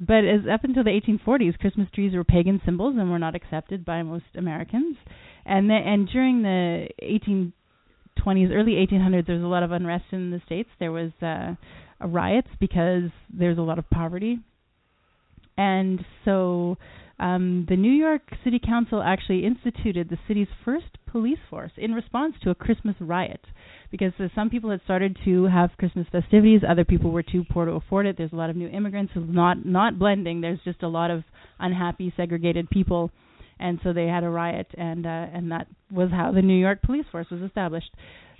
but 0.00 0.24
as 0.24 0.40
up 0.52 0.64
until 0.64 0.84
the 0.84 0.90
1840s 0.90 1.58
christmas 1.58 1.88
trees 1.94 2.14
were 2.14 2.24
pagan 2.24 2.60
symbols 2.64 2.94
and 2.98 3.10
were 3.10 3.18
not 3.18 3.34
accepted 3.34 3.84
by 3.84 4.02
most 4.02 4.24
americans. 4.36 4.96
And 5.44 5.70
the, 5.70 5.74
and 5.74 6.08
during 6.08 6.42
the 6.42 6.88
1820s 7.02 8.50
early 8.52 8.72
1800s 8.72 9.26
there 9.26 9.36
was 9.36 9.44
a 9.44 9.48
lot 9.48 9.62
of 9.62 9.72
unrest 9.72 10.04
in 10.12 10.30
the 10.30 10.42
states. 10.44 10.68
There 10.78 10.92
was 10.92 11.10
uh 11.22 11.54
riots 12.06 12.48
because 12.60 13.10
there's 13.32 13.58
a 13.58 13.62
lot 13.62 13.78
of 13.78 13.88
poverty. 13.90 14.38
And 15.56 16.04
so 16.24 16.76
um, 17.18 17.66
the 17.68 17.76
New 17.76 17.92
York 17.92 18.22
City 18.44 18.60
Council 18.64 19.02
actually 19.02 19.44
instituted 19.44 20.08
the 20.08 20.18
city's 20.28 20.46
first 20.64 20.98
police 21.10 21.38
force 21.50 21.72
in 21.76 21.92
response 21.92 22.34
to 22.42 22.50
a 22.50 22.54
Christmas 22.54 22.94
riot 23.00 23.40
because 23.90 24.12
uh, 24.18 24.28
some 24.34 24.50
people 24.50 24.70
had 24.70 24.80
started 24.84 25.16
to 25.24 25.44
have 25.44 25.70
Christmas 25.78 26.06
festivities, 26.10 26.60
other 26.68 26.84
people 26.84 27.10
were 27.10 27.22
too 27.22 27.44
poor 27.50 27.64
to 27.64 27.72
afford 27.72 28.06
it. 28.06 28.16
There's 28.18 28.32
a 28.32 28.36
lot 28.36 28.50
of 28.50 28.56
new 28.56 28.68
immigrants, 28.68 29.12
so 29.14 29.20
not 29.20 29.64
not 29.64 29.98
blending. 29.98 30.40
There's 30.40 30.60
just 30.64 30.82
a 30.82 30.88
lot 30.88 31.10
of 31.10 31.24
unhappy, 31.58 32.12
segregated 32.16 32.70
people, 32.70 33.10
and 33.58 33.80
so 33.82 33.92
they 33.92 34.06
had 34.06 34.24
a 34.24 34.28
riot, 34.28 34.68
and 34.76 35.06
uh, 35.06 35.08
and 35.08 35.52
that 35.52 35.66
was 35.90 36.10
how 36.10 36.32
the 36.32 36.42
New 36.42 36.58
York 36.58 36.82
police 36.82 37.06
force 37.10 37.26
was 37.30 37.42
established. 37.42 37.90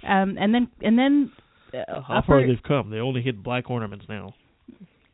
Um, 0.06 0.36
and 0.38 0.54
then 0.54 0.68
and 0.80 0.98
then 0.98 1.32
uh, 1.74 2.00
How 2.00 2.18
upper, 2.18 2.26
far 2.26 2.46
they've 2.46 2.62
come. 2.66 2.90
They 2.90 2.98
only 2.98 3.22
hit 3.22 3.42
black 3.42 3.70
ornaments 3.70 4.06
now. 4.08 4.34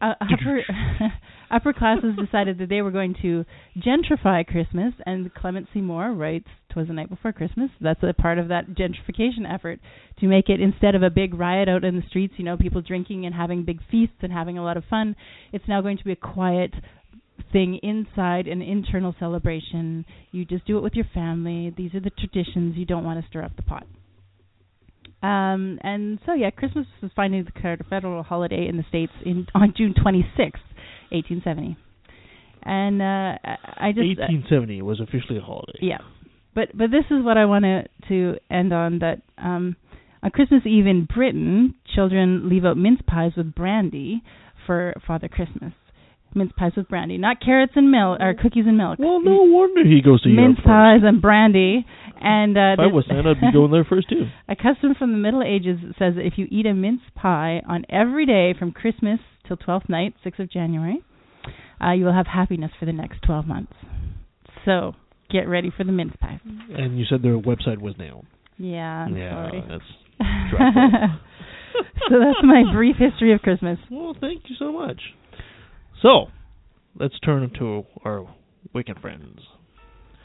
Uh, 0.04 0.12
upper 0.20 0.60
upper 1.50 1.72
classes 1.72 2.14
decided 2.22 2.58
that 2.58 2.68
they 2.68 2.82
were 2.82 2.90
going 2.90 3.14
to 3.22 3.44
gentrify 3.78 4.46
Christmas, 4.46 4.92
and 5.06 5.32
Clement 5.32 5.66
C. 5.72 5.80
Moore 5.80 6.12
writes 6.12 6.48
"Twas 6.70 6.88
the 6.88 6.92
night 6.92 7.08
before 7.08 7.32
Christmas." 7.32 7.70
That's 7.80 8.02
a 8.02 8.12
part 8.12 8.38
of 8.38 8.48
that 8.48 8.68
gentrification 8.68 9.50
effort 9.50 9.80
to 10.20 10.26
make 10.26 10.48
it 10.48 10.60
instead 10.60 10.94
of 10.94 11.02
a 11.02 11.10
big 11.10 11.34
riot 11.34 11.68
out 11.68 11.84
in 11.84 11.96
the 11.96 12.06
streets, 12.08 12.34
you 12.36 12.44
know, 12.44 12.56
people 12.58 12.82
drinking 12.82 13.24
and 13.24 13.34
having 13.34 13.64
big 13.64 13.80
feasts 13.90 14.16
and 14.20 14.32
having 14.32 14.58
a 14.58 14.64
lot 14.64 14.76
of 14.76 14.84
fun. 14.90 15.16
It's 15.52 15.66
now 15.66 15.80
going 15.80 15.96
to 15.98 16.04
be 16.04 16.12
a 16.12 16.16
quiet 16.16 16.74
thing 17.52 17.78
inside 17.82 18.46
an 18.46 18.60
internal 18.60 19.14
celebration. 19.18 20.04
You 20.32 20.44
just 20.44 20.66
do 20.66 20.76
it 20.76 20.82
with 20.82 20.94
your 20.94 21.06
family. 21.14 21.72
These 21.76 21.94
are 21.94 22.00
the 22.00 22.10
traditions. 22.10 22.76
You 22.76 22.84
don't 22.84 23.04
want 23.04 23.22
to 23.22 23.28
stir 23.28 23.42
up 23.42 23.56
the 23.56 23.62
pot. 23.62 23.86
Um, 25.22 25.78
and 25.82 26.18
so 26.26 26.34
yeah, 26.34 26.50
Christmas 26.50 26.86
was 27.00 27.10
finally 27.16 27.42
declared 27.42 27.80
a 27.80 27.84
federal 27.84 28.22
holiday 28.22 28.66
in 28.68 28.76
the 28.76 28.84
states 28.88 29.12
in 29.24 29.46
on 29.54 29.72
June 29.76 29.94
26, 30.00 30.36
1870. 30.38 31.76
And 32.66 33.02
uh, 33.02 33.38
I 33.76 33.92
just 33.92 34.18
uh, 34.18 34.28
1870 34.28 34.82
was 34.82 35.00
officially 35.00 35.38
a 35.38 35.42
holiday. 35.42 35.78
yeah, 35.82 35.98
but 36.54 36.76
but 36.76 36.90
this 36.90 37.04
is 37.10 37.24
what 37.24 37.36
I 37.36 37.44
wanted 37.44 37.88
to 38.08 38.08
to 38.08 38.38
end 38.50 38.72
on 38.72 39.00
that 39.00 39.22
um, 39.38 39.76
on 40.22 40.30
Christmas 40.30 40.62
Eve 40.66 40.86
in 40.86 41.06
Britain, 41.12 41.74
children 41.94 42.48
leave 42.48 42.64
out 42.64 42.76
mince 42.76 43.00
pies 43.06 43.32
with 43.36 43.54
brandy 43.54 44.22
for 44.66 44.94
Father 45.06 45.28
Christmas. 45.28 45.72
Mince 46.34 46.52
pies 46.56 46.72
with 46.76 46.88
brandy, 46.88 47.16
not 47.18 47.40
carrots 47.40 47.72
and 47.76 47.90
milk 47.90 48.18
or 48.20 48.34
cookies 48.34 48.64
and 48.66 48.76
milk. 48.76 48.98
Well, 48.98 49.20
no 49.20 49.42
wonder 49.44 49.82
he 49.84 50.00
goes 50.02 50.22
to 50.22 50.28
mince 50.28 50.38
Europe 50.38 50.56
first. 50.58 50.66
pies 50.66 51.00
and 51.04 51.22
brandy. 51.22 51.86
And 52.20 52.56
uh, 52.56 52.72
If 52.74 52.78
I 52.80 52.86
was 52.86 53.04
Santa, 53.08 53.30
I'd 53.30 53.40
be 53.40 53.52
going 53.52 53.70
there 53.70 53.84
first 53.84 54.08
too. 54.08 54.26
a 54.48 54.56
custom 54.56 54.94
from 54.98 55.12
the 55.12 55.18
Middle 55.18 55.42
Ages 55.42 55.78
says 55.98 56.14
that 56.16 56.24
if 56.26 56.34
you 56.36 56.46
eat 56.50 56.66
a 56.66 56.74
mince 56.74 57.02
pie 57.14 57.60
on 57.68 57.84
every 57.88 58.24
day 58.26 58.54
from 58.58 58.72
Christmas 58.72 59.20
till 59.46 59.56
Twelfth 59.56 59.88
night, 59.88 60.14
6th 60.24 60.38
of 60.38 60.50
January, 60.50 61.02
uh, 61.84 61.92
you 61.92 62.04
will 62.04 62.14
have 62.14 62.26
happiness 62.26 62.70
for 62.80 62.86
the 62.86 62.92
next 62.92 63.20
12 63.26 63.46
months. 63.46 63.72
So 64.64 64.94
get 65.30 65.48
ready 65.48 65.70
for 65.76 65.84
the 65.84 65.92
mince 65.92 66.14
pie. 66.20 66.40
And 66.70 66.98
you 66.98 67.04
said 67.08 67.22
their 67.22 67.38
website 67.38 67.78
was 67.78 67.94
down. 67.94 68.26
Yeah, 68.56 69.04
I'm 69.04 69.16
yeah, 69.16 69.30
sorry. 69.50 69.64
that's 69.68 69.84
so 72.08 72.14
that's 72.20 72.38
my 72.42 72.62
brief 72.72 72.96
history 72.96 73.32
of 73.34 73.40
Christmas. 73.42 73.78
well. 73.90 74.14
Thank 74.18 74.42
you 74.48 74.56
so 74.58 74.72
much. 74.72 75.00
So, 76.04 76.26
let's 77.00 77.18
turn 77.20 77.50
to 77.58 77.84
our 78.04 78.26
wicked 78.74 78.98
friends, 79.00 79.38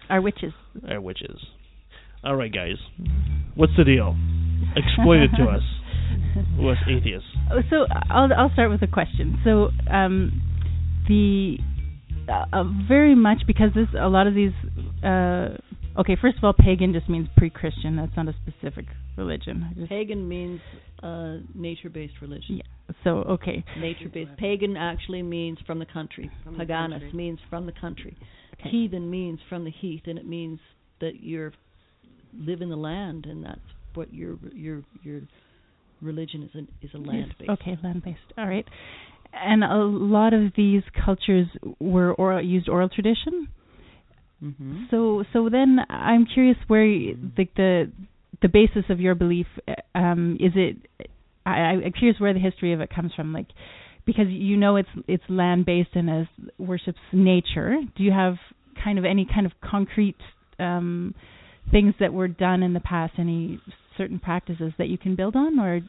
Our 0.09 0.21
witches. 0.21 0.51
our 0.85 0.99
witches. 0.99 1.39
All 2.21 2.35
right, 2.35 2.51
guys, 2.53 2.75
what's 3.55 3.71
the 3.77 3.85
deal? 3.85 4.13
Explain 4.75 5.21
it 5.21 5.31
to 5.37 5.43
us, 5.45 5.61
us 6.59 6.77
atheists. 6.85 7.29
Oh, 7.49 7.61
so 7.69 7.85
I'll 8.09 8.27
I'll 8.37 8.51
start 8.51 8.69
with 8.71 8.81
a 8.83 8.87
question. 8.87 9.39
So 9.45 9.69
um, 9.89 10.41
the 11.07 11.57
uh, 12.27 12.43
uh, 12.51 12.63
very 12.89 13.15
much 13.15 13.43
because 13.47 13.69
this 13.73 13.87
a 13.97 14.09
lot 14.09 14.27
of 14.27 14.35
these 14.35 14.51
uh, 15.01 15.55
okay. 15.97 16.17
First 16.21 16.37
of 16.39 16.43
all, 16.43 16.53
pagan 16.53 16.91
just 16.91 17.07
means 17.07 17.29
pre-Christian. 17.37 17.95
That's 17.95 18.11
not 18.17 18.27
a 18.27 18.35
specific 18.45 18.83
religion. 19.17 19.73
Just- 19.77 19.87
Pagan 19.89 20.27
means 20.27 20.59
uh, 21.03 21.37
nature-based 21.55 22.15
religion. 22.21 22.57
Yeah. 22.57 22.95
So 23.03 23.09
okay. 23.09 23.63
Nature-based. 23.77 24.37
Pagan 24.37 24.77
actually 24.77 25.21
means 25.21 25.57
from 25.65 25.79
the 25.79 25.85
country. 25.85 26.29
From 26.43 26.57
the 26.57 26.65
Paganus 26.65 27.01
country. 27.01 27.13
means 27.13 27.39
from 27.49 27.65
the 27.65 27.71
country. 27.71 28.17
Okay. 28.59 28.69
Heathen 28.69 29.09
means 29.09 29.39
from 29.47 29.63
the 29.63 29.71
heath, 29.71 30.01
and 30.05 30.17
it 30.17 30.27
means 30.27 30.59
that 31.01 31.21
you're 31.21 31.53
live 32.37 32.61
in 32.61 32.69
the 32.69 32.75
land, 32.75 33.25
and 33.25 33.43
that's 33.43 33.59
what 33.93 34.13
your 34.13 34.37
your 34.53 34.83
your 35.03 35.21
religion 36.01 36.43
is. 36.43 36.49
A, 36.55 36.85
is 36.85 36.91
a 36.93 36.97
land-based. 36.97 37.49
Okay, 37.49 37.77
land-based. 37.83 38.33
All 38.37 38.47
right. 38.47 38.65
And 39.31 39.63
a 39.63 39.77
lot 39.77 40.33
of 40.33 40.53
these 40.57 40.81
cultures 41.05 41.47
were 41.79 42.13
oral, 42.13 42.43
used 42.43 42.67
oral 42.67 42.89
tradition. 42.89 43.47
Mm-hmm. 44.43 44.85
So 44.89 45.23
so 45.33 45.49
then 45.49 45.79
I'm 45.89 46.25
curious 46.25 46.57
where 46.67 46.85
y- 46.85 47.13
the 47.35 47.45
the 47.55 47.91
the 48.41 48.47
basis 48.49 48.85
of 48.89 48.99
your 48.99 49.15
belief 49.15 49.47
uh, 49.67 49.73
um 49.97 50.37
is 50.39 50.51
it 50.55 50.77
I 51.45 51.51
I'm 51.51 51.91
curious 51.93 52.19
where 52.19 52.33
the 52.33 52.39
history 52.39 52.73
of 52.73 52.81
it 52.81 52.89
comes 52.93 53.11
from 53.15 53.33
like 53.33 53.47
because 54.05 54.27
you 54.29 54.57
know 54.57 54.75
it's 54.75 54.89
it's 55.07 55.23
land 55.29 55.65
based 55.65 55.91
and 55.93 56.09
as 56.09 56.27
worships 56.57 56.99
nature 57.11 57.77
do 57.95 58.03
you 58.03 58.11
have 58.11 58.35
kind 58.83 58.97
of 58.97 59.05
any 59.05 59.25
kind 59.31 59.45
of 59.45 59.51
concrete 59.61 60.17
um 60.59 61.13
things 61.71 61.93
that 61.99 62.13
were 62.13 62.27
done 62.27 62.63
in 62.63 62.73
the 62.73 62.79
past 62.79 63.13
any 63.17 63.59
certain 63.97 64.19
practices 64.19 64.71
that 64.77 64.87
you 64.87 64.97
can 64.97 65.15
build 65.15 65.35
on 65.35 65.59
or 65.59 65.81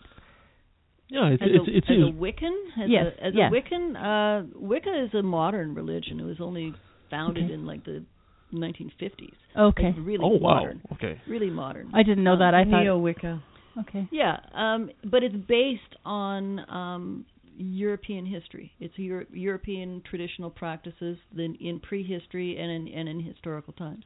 Yeah, 1.08 1.28
it's 1.28 1.42
as 1.42 1.48
it's 1.52 1.68
a, 1.68 1.76
it's, 1.76 1.86
as 1.90 1.96
a 1.96 2.12
Wiccan, 2.12 2.84
as 2.84 2.88
Yes, 2.90 3.06
a, 3.18 3.26
as 3.26 3.34
yeah. 3.34 3.48
a 3.48 3.52
Wiccan, 3.52 3.96
uh, 3.96 4.46
Wicca 4.54 5.04
is 5.06 5.14
a 5.14 5.22
modern 5.22 5.74
religion. 5.74 6.20
It 6.20 6.24
was 6.24 6.40
only 6.40 6.72
founded 7.10 7.44
Okay. 7.44 7.54
in 7.54 7.66
like 7.66 7.84
the 7.84 8.04
1950s. 8.52 9.32
okay 9.58 9.82
Like, 9.96 10.06
really 10.06 10.24
oh 10.24 10.38
wow, 10.38 10.54
modern. 10.54 10.82
okay. 10.92 11.20
Really 11.28 11.50
modern. 11.50 11.90
I 11.94 12.02
didn't 12.02 12.24
know 12.24 12.32
Um, 12.34 12.38
that 12.40 12.54
I 12.54 12.64
thought 12.64 12.82
Neo 12.82 12.98
Wicca. 12.98 13.42
okay 13.80 14.08
Yeah, 14.10 14.36
um, 14.54 14.90
but 15.04 15.22
it's 15.22 15.36
based 15.48 15.94
on 16.04 16.60
um, 16.70 17.26
European 17.56 18.24
history. 18.26 18.72
It's 18.80 18.94
Euro- 18.98 19.26
European 19.32 20.02
traditional 20.08 20.50
practices 20.50 21.18
then 21.34 21.56
in 21.60 21.80
prehistory 21.80 22.56
and 22.58 22.70
in, 22.70 22.94
and 22.94 23.08
in 23.08 23.20
historical 23.20 23.72
times. 23.74 24.04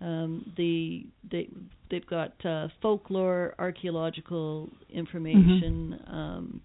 Um, 0.00 0.44
the 0.56 1.06
they 1.30 1.48
they've 1.90 2.06
got 2.06 2.32
uh, 2.44 2.68
folklore, 2.82 3.54
archaeological 3.58 4.68
information, 4.90 6.00
um, 6.08 6.60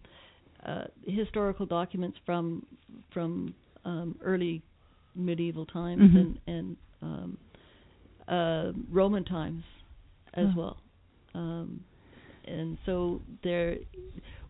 uh, 0.66 0.84
historical 1.06 1.66
documents 1.66 2.18
from 2.26 2.66
from 3.14 3.54
um, 3.86 4.16
early 4.24 4.62
medieval 5.16 5.66
times 5.66 6.02
Mhm. 6.02 6.16
and 6.22 6.40
and 6.48 6.78
um, 7.02 7.38
uh, 8.28 8.72
Roman 8.90 9.24
times 9.26 9.64
as 10.34 10.48
Oh. 10.56 10.60
well. 10.60 10.78
Um, 11.34 11.84
and 12.46 12.78
so 12.86 13.22
there, 13.44 13.78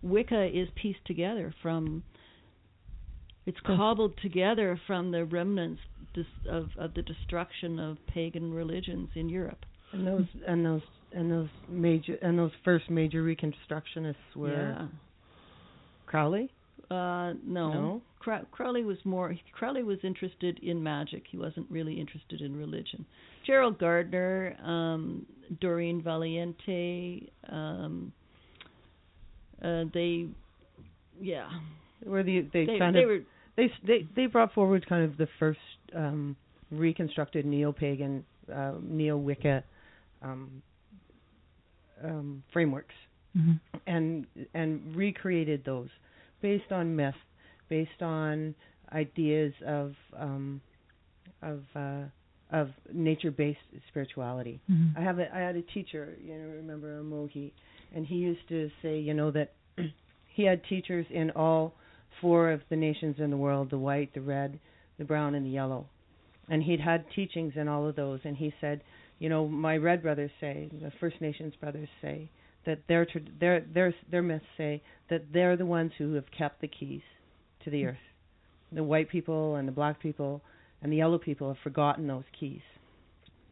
Wicca 0.02 0.46
is 0.58 0.68
pieced 0.76 1.04
together 1.06 1.54
from. 1.62 2.04
It's 3.46 3.60
cobbled 3.62 4.14
together 4.22 4.80
from 4.86 5.12
the 5.12 5.26
remnants 5.26 5.82
dis- 6.14 6.26
of 6.48 6.70
of 6.78 6.94
the 6.94 7.02
destruction 7.02 7.80
of 7.80 7.98
pagan 8.08 8.54
religions 8.54 9.10
in 9.16 9.28
Europe. 9.30 9.66
And 9.92 10.06
those 10.06 10.26
and 10.48 10.66
those 10.66 10.82
and 11.14 11.32
those 11.32 11.50
major 11.68 12.16
and 12.22 12.38
those 12.38 12.52
first 12.64 12.90
major 12.90 13.24
reconstructionists 13.24 14.36
were 14.36 14.52
Yeah. 14.80 14.88
Crowley. 16.06 16.52
Uh, 16.90 17.34
no. 17.46 17.74
No? 17.74 18.02
Crow- 18.20 18.46
Crowley 18.52 18.84
was 18.84 18.98
more. 19.06 19.34
Crowley 19.54 19.84
was 19.84 19.98
interested 20.04 20.60
in 20.60 20.82
magic. 20.84 21.24
He 21.30 21.38
wasn't 21.38 21.68
really 21.70 22.00
interested 22.00 22.42
in 22.42 22.56
religion. 22.56 23.06
Gerald 23.46 23.80
Gardner, 23.80 24.58
um, 24.64 25.26
Doreen 25.62 26.02
Valiente, 26.02 27.30
um, 27.50 28.12
uh, 29.64 29.86
they, 29.94 30.28
yeah, 31.20 31.50
Were 32.06 32.24
the 32.24 32.42
they, 32.54 32.66
they, 32.66 32.80
kind 32.80 32.96
they 32.96 33.04
of 33.04 33.10
were. 33.10 33.20
they 33.58 33.72
they 33.86 34.08
they 34.16 34.26
brought 34.26 34.54
forward 34.54 34.86
kind 34.88 35.04
of 35.04 35.18
the 35.18 35.28
first 35.40 35.60
um, 35.96 36.36
reconstructed 36.72 37.46
neo-pagan, 37.46 38.24
uh, 38.54 38.74
neo-Wicca 38.82 39.64
um, 40.22 40.62
um, 42.04 42.44
frameworks, 42.52 42.96
hmm 43.36 43.54
and 43.88 44.26
and 44.54 44.96
recreated 44.96 45.64
those 45.66 45.90
based 46.42 46.72
on 46.72 46.96
myth, 46.96 47.16
based 47.70 48.02
on 48.02 48.56
ideas 48.92 49.54
of 49.66 49.94
um, 50.18 50.62
of 51.42 51.62
uh, 51.76 52.04
of 52.52 52.70
nature-based 52.92 53.60
spirituality. 53.90 54.60
hmm 54.68 54.88
I 54.98 55.02
have 55.02 55.20
a 55.20 55.34
I 55.36 55.40
had 55.40 55.56
a 55.56 55.62
teacher, 55.62 56.18
you 56.24 56.36
know, 56.36 56.50
remember 56.50 57.00
a 57.00 57.04
Mohi, 57.04 57.54
and 57.96 58.06
he 58.06 58.16
used 58.16 58.48
to 58.50 58.70
say, 58.82 59.00
you 59.00 59.14
know, 59.14 59.32
that 59.32 59.54
he 60.36 60.44
had 60.44 60.62
teachers 60.66 61.06
in 61.10 61.32
all 61.32 61.76
four 62.22 62.52
of 62.52 62.62
the 62.70 62.76
nations 62.76 63.16
in 63.20 63.30
the 63.30 63.38
world, 63.38 63.70
the 63.70 63.78
white, 63.78 64.14
the 64.14 64.22
red, 64.22 64.60
the 64.98 65.06
brown 65.06 65.36
and 65.36 65.46
the 65.46 65.50
yellow. 65.50 65.86
And 66.50 66.64
he'd 66.64 66.80
had 66.80 67.06
teachings 67.16 67.54
in 67.56 67.68
all 67.68 67.88
of 67.88 67.96
those 67.96 68.20
and 68.24 68.36
he 68.36 68.54
said, 68.60 68.82
you 69.20 69.30
know, 69.30 69.48
my 69.48 69.78
red 69.78 70.02
brothers 70.02 70.32
say, 70.42 70.70
the 70.82 70.92
First 71.00 71.22
Nations 71.22 71.54
brothers 71.62 71.88
say 72.02 72.30
that 72.66 72.80
their 72.88 73.08
their 73.40 73.62
their 73.74 73.94
their 74.12 74.22
myths 74.22 74.46
say 74.58 74.82
that 75.10 75.32
they're 75.34 75.58
the 75.58 75.66
ones 75.66 75.92
who 75.98 76.14
have 76.14 76.26
kept 76.38 76.62
the 76.62 76.68
keys 76.68 77.02
to 77.64 77.70
the 77.70 77.86
earth. 77.86 77.98
The 78.72 78.84
white 78.84 79.10
people 79.10 79.56
and 79.56 79.68
the 79.68 79.72
black 79.72 80.00
people 80.00 80.42
and 80.82 80.92
the 80.92 80.98
yellow 80.98 81.18
people 81.18 81.48
have 81.48 81.58
forgotten 81.64 82.08
those 82.08 82.24
keys. 82.40 82.62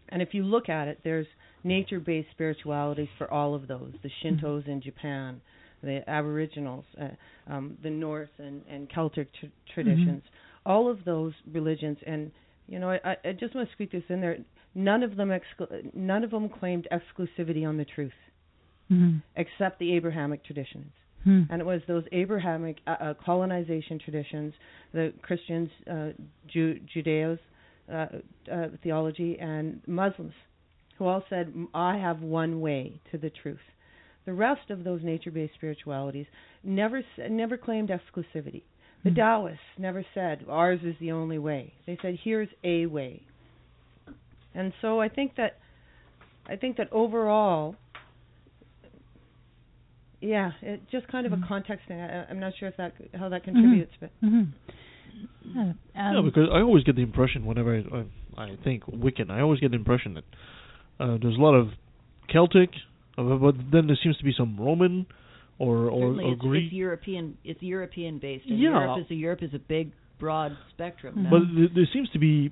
And 0.10 0.22
if 0.22 0.34
you 0.34 0.44
look 0.44 0.70
at 0.70 0.88
it, 0.88 1.00
there's 1.04 1.28
nature-based 1.64 2.30
spiritualities 2.32 3.10
for 3.18 3.30
all 3.32 3.54
of 3.56 3.68
those. 3.68 3.92
The 4.04 4.10
Mm-hmm. 4.10 4.46
Shintos 4.46 4.68
in 4.68 4.82
Japan, 4.82 5.42
the 5.84 6.08
Aboriginals, 6.10 6.86
uh, 7.02 7.10
um, 7.52 7.78
the 7.84 7.90
Norse 7.90 8.30
and, 8.38 8.62
and 8.70 8.88
Celtic 8.90 9.28
tr- 9.34 9.48
traditions, 9.74 10.22
Mm-hmm. 10.24 10.70
all 10.72 10.90
of 10.90 11.04
those 11.04 11.34
religions. 11.52 11.98
And 12.06 12.32
you 12.68 12.80
know, 12.80 12.92
I, 12.92 13.00
I- 13.04 13.30
I 13.30 13.32
just 13.34 13.56
want 13.56 13.68
to 13.68 13.74
squeak 13.74 13.92
this 13.92 14.04
in 14.10 14.22
there. 14.22 14.38
None 14.76 15.02
of 15.04 15.16
them 15.18 15.30
exclu- 15.30 15.94
none 15.96 16.24
of 16.24 16.32
them 16.32 16.48
claimed 16.50 16.88
exclusivity 16.92 17.68
on 17.68 17.78
the 17.78 17.86
truth, 17.86 18.12
Mhm. 18.90 19.22
except 19.36 19.80
the 19.80 19.94
Abrahamic 19.94 20.44
traditions. 20.44 20.92
Hmm. 21.24 21.44
And 21.50 21.62
it 21.62 21.66
was 21.66 21.82
those 21.88 22.06
Abrahamic 22.12 22.78
uh, 22.88 22.92
uh, 22.92 23.14
colonization 23.16 24.00
traditions, 24.00 24.54
the 24.94 25.14
Christians, 25.22 25.70
uh, 25.90 26.10
Ju- 26.48 26.80
Judeos, 26.96 27.40
uh, 27.92 28.08
uh, 28.50 28.68
theology, 28.84 29.38
and 29.40 29.82
Muslims, 29.88 30.34
who 30.98 31.06
all 31.06 31.24
said, 31.30 31.54
"I 31.74 31.98
have 31.98 32.22
one 32.22 32.62
way 32.62 33.02
to 33.12 33.18
the 33.18 33.30
truth." 33.30 33.60
The 34.26 34.34
rest 34.34 34.70
of 34.70 34.84
those 34.84 35.04
nature-based 35.04 35.54
spiritualities 35.54 36.28
never 36.64 37.04
never 37.30 37.58
claimed 37.58 37.90
exclusivity. 37.90 38.64
The 39.04 39.10
Hmm. 39.12 39.16
Taoists 39.16 39.78
never 39.78 40.04
said 40.14 40.46
ours 40.48 40.82
is 40.84 40.98
the 41.00 41.12
only 41.12 41.40
way. 41.40 41.74
They 41.86 41.98
said 42.02 42.16
here's 42.16 42.50
a 42.64 42.86
way. 42.88 43.22
And 44.56 44.74
so 44.82 45.00
I 45.02 45.10
think 45.10 45.36
that 45.36 45.60
I 46.50 46.56
think 46.56 46.78
that 46.78 46.92
overall 46.92 47.76
yeah, 50.22 50.52
it 50.62 50.82
just 50.92 51.08
kind 51.08 51.26
of 51.26 51.34
a 51.34 51.38
Mhm. 51.38 51.48
context 51.48 51.88
thing. 51.88 52.00
I, 52.00 52.26
I'm 52.30 52.40
not 52.40 52.54
sure 52.60 52.68
if 52.70 52.78
that 52.78 52.94
how 53.14 53.30
that 53.30 53.44
Mm-hmm. 53.44 53.52
contributes, 53.56 53.94
but 54.00 54.10
Mhm. 54.24 54.48
Yeah, 55.56 55.62
um, 55.62 55.76
yeah, 56.16 56.22
because 56.24 56.50
I 56.52 56.62
always 56.62 56.84
get 56.84 56.96
the 56.96 57.02
impression 57.02 57.46
whenever 57.46 57.76
I 57.78 58.42
I, 58.42 58.44
I 58.52 58.56
think 58.64 58.84
Wiccan, 58.86 59.30
I 59.32 59.42
always 59.42 59.60
get 59.60 59.72
the 59.72 59.78
impression 59.78 60.14
that 60.16 60.24
uh, 61.00 61.18
there's 61.22 61.38
a 61.38 61.42
lot 61.42 61.56
of 61.56 61.70
Celtic, 62.32 62.70
uh, 63.18 63.24
but 63.36 63.56
then 63.72 63.88
there 63.88 63.98
seems 64.04 64.18
to 64.18 64.24
be 64.24 64.34
some 64.38 64.58
Roman 64.60 65.06
or 65.60 65.90
or, 65.90 66.02
Certainly 66.12 66.24
or 66.26 66.34
it's, 66.34 66.42
Greek. 66.42 66.64
it's 66.66 66.74
European. 66.74 67.38
It's 67.44 67.62
European 67.62 68.20
based. 68.20 68.46
And 68.48 68.60
Yeah. 68.60 68.70
Europe 68.72 69.00
is 69.06 69.12
a 69.12 69.16
Europe 69.16 69.44
is 69.44 69.54
a 69.54 69.60
big, 69.60 69.92
broad 70.20 70.56
spectrum. 70.74 71.24
Now. 71.24 71.30
But 71.32 71.46
th- 71.56 71.72
there 71.74 71.88
seems 71.94 72.10
to 72.12 72.20
be, 72.20 72.52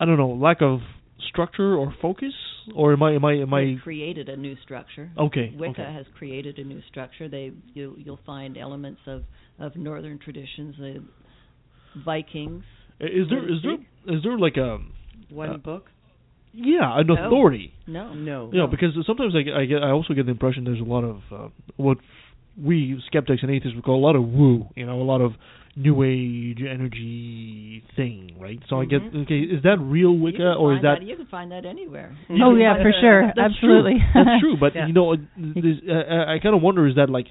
I 0.00 0.04
don't 0.06 0.16
know, 0.18 0.30
lack 0.30 0.62
of 0.62 0.80
structure 1.28 1.76
or 1.76 1.92
focus, 2.02 2.32
or 2.74 2.92
am 2.92 3.02
I 3.02 3.12
am 3.14 3.24
I 3.24 3.34
am 3.34 3.50
They've 3.50 3.78
I 3.78 3.82
created 3.82 4.28
a 4.28 4.36
new 4.36 4.56
structure. 4.62 5.10
okay? 5.18 5.54
Wicca 5.58 5.82
okay. 5.82 5.92
has 5.92 6.06
created 6.16 6.58
a 6.58 6.64
new 6.64 6.80
structure. 6.88 7.28
They 7.28 7.52
you 7.74 7.94
you'll 7.98 8.20
find 8.26 8.56
elements 8.56 9.00
of 9.06 9.22
of 9.58 9.76
northern 9.76 10.18
traditions, 10.18 10.74
the 10.78 11.02
Vikings. 12.04 12.64
Is 13.00 13.28
there 13.28 13.40
so 13.40 13.46
to 13.46 13.52
is 13.54 13.62
there 13.62 14.16
is 14.16 14.22
there 14.22 14.38
like 14.38 14.56
a 14.56 14.78
one 15.30 15.50
Uh, 15.50 15.56
book? 15.58 15.90
yeah 16.52 16.98
an 16.98 17.06
No. 17.08 17.14
authority? 17.26 17.72
No, 17.86 18.14
No. 18.14 18.50
You 18.52 18.58
know, 18.60 18.66
because 18.66 18.90
sometimes 19.06 19.34
I 19.34 19.42
get, 19.42 19.54
I 19.54 19.64
get 19.66 19.82
I 19.82 19.90
also 19.90 20.14
get 20.14 20.24
the 20.26 20.32
impression 20.32 20.64
there's 20.64 20.80
a 20.80 20.84
lot 20.84 21.04
of 21.04 21.20
uh, 21.32 21.48
what 21.76 21.98
we 22.62 23.00
skeptics 23.06 23.42
and 23.42 23.50
atheists 23.50 23.74
would 23.74 23.84
call 23.84 23.98
a 23.98 24.04
lot 24.06 24.16
of 24.16 24.24
woo, 24.26 24.66
you 24.74 24.86
know, 24.86 25.00
a 25.00 25.04
lot 25.04 25.20
of 25.20 25.32
new 25.78 26.02
age 26.02 26.60
energy 26.68 27.84
thing, 27.96 28.36
right? 28.40 28.58
So 28.68 28.80
I 28.80 28.86
get 28.86 29.02
okay, 29.02 29.40
is 29.40 29.62
that 29.64 29.76
real 29.80 30.16
Wicca 30.16 30.54
or 30.58 30.74
is 30.74 30.82
find 30.82 31.02
that 31.02 31.06
you 31.06 31.16
can 31.16 31.26
find 31.26 31.52
that 31.52 31.66
anywhere. 31.66 32.16
Oh 32.30 32.54
yeah, 32.56 32.74
for 32.82 32.92
sure, 33.00 33.22
That's 33.36 33.52
absolutely. 33.54 33.96
True. 34.12 34.12
That's 34.24 34.40
true, 34.40 34.56
but 34.58 34.74
Yeah. 34.74 34.86
you 34.86 34.92
know, 34.94 35.16
this, 35.16 35.76
uh, 35.88 36.30
I 36.32 36.38
kind 36.42 36.54
of 36.56 36.62
wonder: 36.62 36.86
is 36.88 36.94
that 36.96 37.10
like 37.10 37.26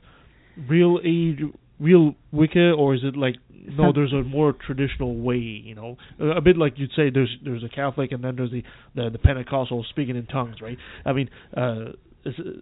real 0.69 0.99
age, 1.03 1.39
real 1.79 2.15
Wicca, 2.31 2.71
or 2.77 2.93
is 2.93 3.01
it 3.03 3.15
like 3.17 3.36
no? 3.51 3.91
There's 3.91 4.13
a 4.13 4.21
more 4.23 4.53
traditional 4.53 5.17
way, 5.17 5.38
you 5.38 5.73
know, 5.73 5.97
a, 6.19 6.38
a 6.38 6.41
bit 6.41 6.55
like 6.55 6.73
you'd 6.77 6.91
say 6.95 7.10
there's 7.12 7.36
there's 7.43 7.63
a 7.63 7.69
Catholic 7.69 8.12
and 8.12 8.23
then 8.23 8.36
there's 8.36 8.51
the 8.51 8.63
the, 8.93 9.10
the 9.10 9.17
Pentecostal 9.19 9.84
speaking 9.89 10.15
in 10.15 10.27
tongues, 10.27 10.58
right? 10.62 10.77
I 11.03 11.13
mean, 11.13 11.29
uh, 11.58 11.93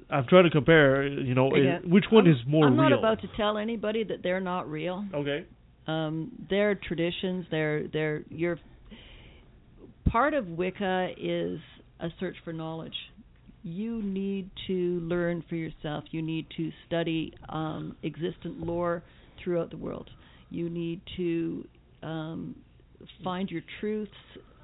I'm 0.10 0.26
trying 0.28 0.43
to 0.46 0.50
compare, 0.50 1.08
you 1.08 1.36
know, 1.36 1.54
Yeah. 1.56 1.78
uh, 1.78 1.80
which 1.88 2.06
one 2.10 2.26
I'm, 2.26 2.32
is 2.32 2.38
more 2.48 2.67
I'm 2.67 2.80
real? 2.80 2.89
not 2.89 3.00
about 3.00 3.22
to 3.22 3.28
tell 3.38 3.58
anybody 3.58 4.04
that 4.06 4.24
they're 4.24 4.41
not 4.41 4.69
real. 4.69 5.06
okay. 5.13 5.46
Um 5.88 6.32
their 6.50 6.76
traditions 6.76 7.46
their 7.52 7.88
their 7.89 8.24
your 8.30 8.58
part 10.13 10.34
of 10.34 10.48
wicca 10.48 11.10
is 11.17 11.60
a 12.00 12.10
search 12.19 12.36
for 12.43 12.54
knowledge. 12.54 12.93
You 13.63 14.02
need 14.04 14.50
to 14.67 15.00
learn 15.02 15.43
for 15.48 15.56
yourself. 15.56 16.04
You 16.12 16.22
need 16.22 16.46
to 16.58 16.69
study 16.88 17.34
um 17.50 17.96
existent 18.04 18.60
lore 18.60 19.04
throughout 19.43 19.72
the 19.72 19.78
world. 19.78 20.10
You 20.50 20.69
need 20.69 21.02
to 21.17 21.65
um 22.04 22.56
find 23.24 23.50
your 23.50 23.62
truths 23.80 24.12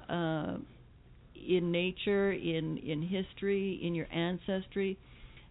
uh 0.08 0.56
in 1.34 1.72
nature 1.72 2.32
in 2.32 2.76
in 2.78 3.02
history 3.02 3.80
in 3.82 3.94
your 3.94 4.06
ancestry. 4.12 4.98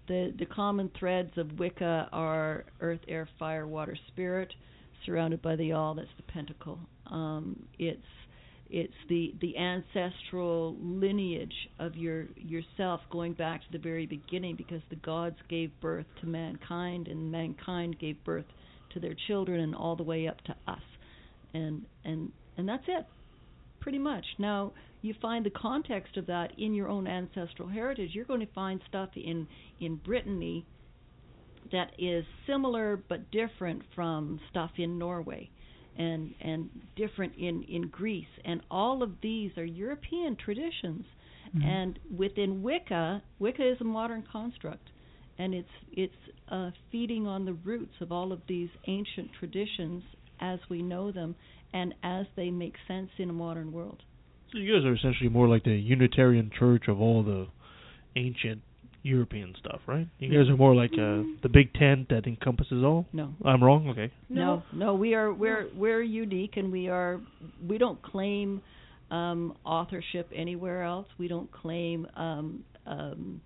The 0.07 0.33
the 0.37 0.45
common 0.45 0.91
threads 0.99 1.31
of 1.37 1.59
wicca 1.59 2.09
are 2.11 2.65
earth 2.79 3.01
air 3.07 3.27
fire 3.37 3.67
water 3.67 3.97
spirit 4.07 4.53
surrounded 5.09 5.41
by 5.41 5.55
the 5.55 5.71
all 5.71 5.95
that's 5.95 6.07
the 6.17 6.31
pentacle. 6.31 6.79
Um 7.07 7.65
it's 7.79 8.01
it's 8.69 8.93
the 9.09 9.33
the 9.41 9.57
ancestral 9.57 10.75
lineage 10.79 11.53
of 11.79 11.95
your 11.95 12.27
yourself 12.35 13.01
going 13.11 13.33
back 13.33 13.61
to 13.61 13.71
the 13.71 13.79
very 13.79 14.05
beginning 14.05 14.55
because 14.55 14.81
the 14.89 14.95
gods 14.97 15.37
gave 15.49 15.71
birth 15.81 16.05
to 16.21 16.27
mankind 16.27 17.07
and 17.07 17.31
mankind 17.31 17.97
gave 17.99 18.23
birth 18.23 18.45
to 18.93 18.99
their 18.99 19.15
children 19.27 19.59
and 19.59 19.75
all 19.75 19.95
the 19.95 20.03
way 20.03 20.27
up 20.27 20.39
to 20.43 20.55
us. 20.67 20.83
And 21.53 21.85
and 22.05 22.31
and 22.57 22.69
that's 22.69 22.83
it 22.87 23.05
pretty 23.79 23.99
much. 23.99 24.25
Now 24.37 24.73
you 25.01 25.15
find 25.19 25.43
the 25.45 25.49
context 25.51 26.17
of 26.17 26.27
that 26.27 26.51
in 26.59 26.75
your 26.75 26.89
own 26.89 27.07
ancestral 27.07 27.67
heritage. 27.67 28.11
You're 28.13 28.25
going 28.25 28.41
to 28.41 28.53
find 28.53 28.79
stuff 28.87 29.09
in 29.15 29.47
in 29.79 29.95
brittany 29.95 30.65
that 31.71 31.91
is 31.97 32.25
similar 32.47 32.97
but 33.09 33.31
different 33.31 33.81
from 33.95 34.39
stuff 34.49 34.71
in 34.77 34.97
Norway 34.97 35.49
and 35.97 36.33
and 36.41 36.69
different 36.95 37.33
in 37.37 37.63
in 37.63 37.89
Greece. 37.89 38.25
And 38.45 38.61
all 38.71 39.03
of 39.03 39.11
these 39.21 39.51
are 39.57 39.65
European 39.65 40.35
traditions. 40.35 41.05
Mhm. 41.55 41.65
and 41.65 41.99
within 42.15 42.61
Wicca 42.61 43.23
Wicca 43.39 43.71
is 43.71 43.81
a 43.81 43.83
modern 43.83 44.23
construct. 44.31 44.89
And 45.39 45.55
it's 45.55 45.69
it's 45.91 46.13
uh, 46.49 46.71
feeding 46.91 47.25
on 47.27 47.45
the 47.45 47.53
roots 47.53 47.93
of 48.01 48.11
all 48.11 48.31
of 48.31 48.41
these 48.47 48.69
ancient 48.87 49.31
traditions 49.39 50.03
as 50.39 50.59
we 50.69 50.81
know 50.81 51.11
them 51.11 51.35
and 51.73 51.93
as 52.03 52.25
they 52.35 52.49
make 52.49 52.75
sense 52.87 53.09
in 53.17 53.29
a 53.29 53.33
modern 53.33 53.71
world. 53.71 54.03
So 54.51 54.57
you 54.57 54.73
guys 54.73 54.85
are 54.85 54.93
essentially 54.93 55.29
more 55.29 55.47
like 55.47 55.63
the 55.63 55.75
Unitarian 55.75 56.51
Church 56.57 56.87
of 56.87 56.99
all 56.99 57.23
the 57.23 57.47
ancient 58.15 58.61
European 59.03 59.53
stuff, 59.59 59.79
right? 59.87 60.07
You 60.19 60.29
guys 60.29 60.49
are 60.49 60.57
more 60.57 60.75
like 60.75 60.91
uh, 60.93 61.23
the 61.41 61.49
big 61.51 61.73
tent 61.73 62.09
that 62.09 62.27
encompasses 62.27 62.83
all. 62.83 63.05
no 63.13 63.33
I'm 63.45 63.63
wrong. 63.63 63.89
Okay. 63.89 64.11
No, 64.29 64.63
no, 64.73 64.95
we 64.95 65.13
are 65.13 65.33
we're 65.33 65.67
we're 65.75 66.01
unique, 66.01 66.57
and 66.57 66.71
we 66.71 66.89
are 66.89 67.21
we 67.67 67.77
don't 67.77 68.01
claim 68.01 68.61
um, 69.11 69.55
authorship 69.65 70.29
anywhere 70.35 70.83
else. 70.83 71.07
We 71.17 71.27
don't 71.27 71.51
claim 71.51 72.07
um, 72.15 72.63
um, 72.85 73.41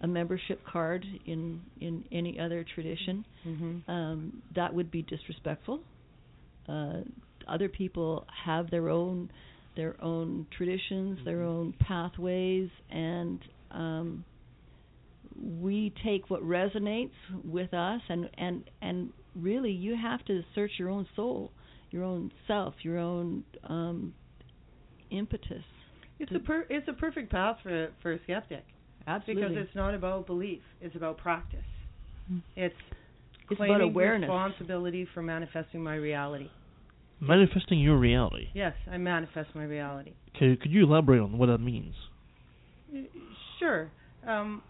a 0.00 0.06
membership 0.06 0.60
card 0.70 1.04
in 1.26 1.60
in 1.80 2.04
any 2.12 2.38
other 2.38 2.64
tradition. 2.74 3.24
Mm-hmm. 3.46 3.90
Um, 3.90 4.42
that 4.54 4.72
would 4.72 4.90
be 4.90 5.02
disrespectful. 5.02 5.80
Uh, 6.68 7.00
other 7.48 7.68
people 7.68 8.24
have 8.44 8.70
their 8.70 8.88
own 8.88 9.30
their 9.76 9.96
own 10.02 10.46
traditions, 10.56 11.18
their 11.24 11.42
own 11.42 11.74
pathways, 11.80 12.68
and 12.90 13.40
um, 13.70 14.24
we 15.40 15.92
take 16.04 16.30
what 16.30 16.42
resonates 16.42 17.10
with 17.44 17.72
us, 17.74 18.00
and 18.08 18.28
and 18.38 18.64
and 18.80 19.10
really, 19.34 19.70
you 19.70 19.96
have 19.96 20.24
to 20.26 20.42
search 20.54 20.72
your 20.78 20.88
own 20.88 21.06
soul, 21.16 21.50
your 21.90 22.04
own 22.04 22.30
self, 22.46 22.74
your 22.82 22.98
own 22.98 23.44
um, 23.64 24.14
impetus. 25.10 25.64
It's 26.18 26.32
a 26.32 26.38
per- 26.38 26.66
it's 26.70 26.88
a 26.88 26.92
perfect 26.92 27.30
path 27.30 27.56
for 27.62 27.88
for 28.02 28.12
a 28.12 28.22
skeptic 28.24 28.64
Absolutely, 29.06 29.42
because 29.42 29.66
it's 29.66 29.74
not 29.76 29.94
about 29.94 30.26
belief; 30.26 30.60
it's 30.80 30.94
about 30.96 31.18
practice. 31.18 31.60
Mm. 32.30 32.42
It's 32.56 32.74
It's 33.50 33.60
about 33.60 33.80
awareness. 33.80 34.28
responsibility 34.28 35.06
for 35.12 35.22
manifesting 35.22 35.82
my 35.82 35.96
reality. 35.96 36.48
Manifesting 37.20 37.78
your 37.78 37.98
reality. 37.98 38.48
Yes, 38.52 38.74
I 38.90 38.98
manifest 38.98 39.54
my 39.54 39.64
reality. 39.64 40.12
Okay, 40.36 40.56
could 40.60 40.72
you 40.72 40.84
elaborate 40.84 41.20
on 41.20 41.38
what 41.38 41.46
that 41.46 41.58
means? 41.58 41.94
Sure. 43.58 43.90
Um, 44.26 44.62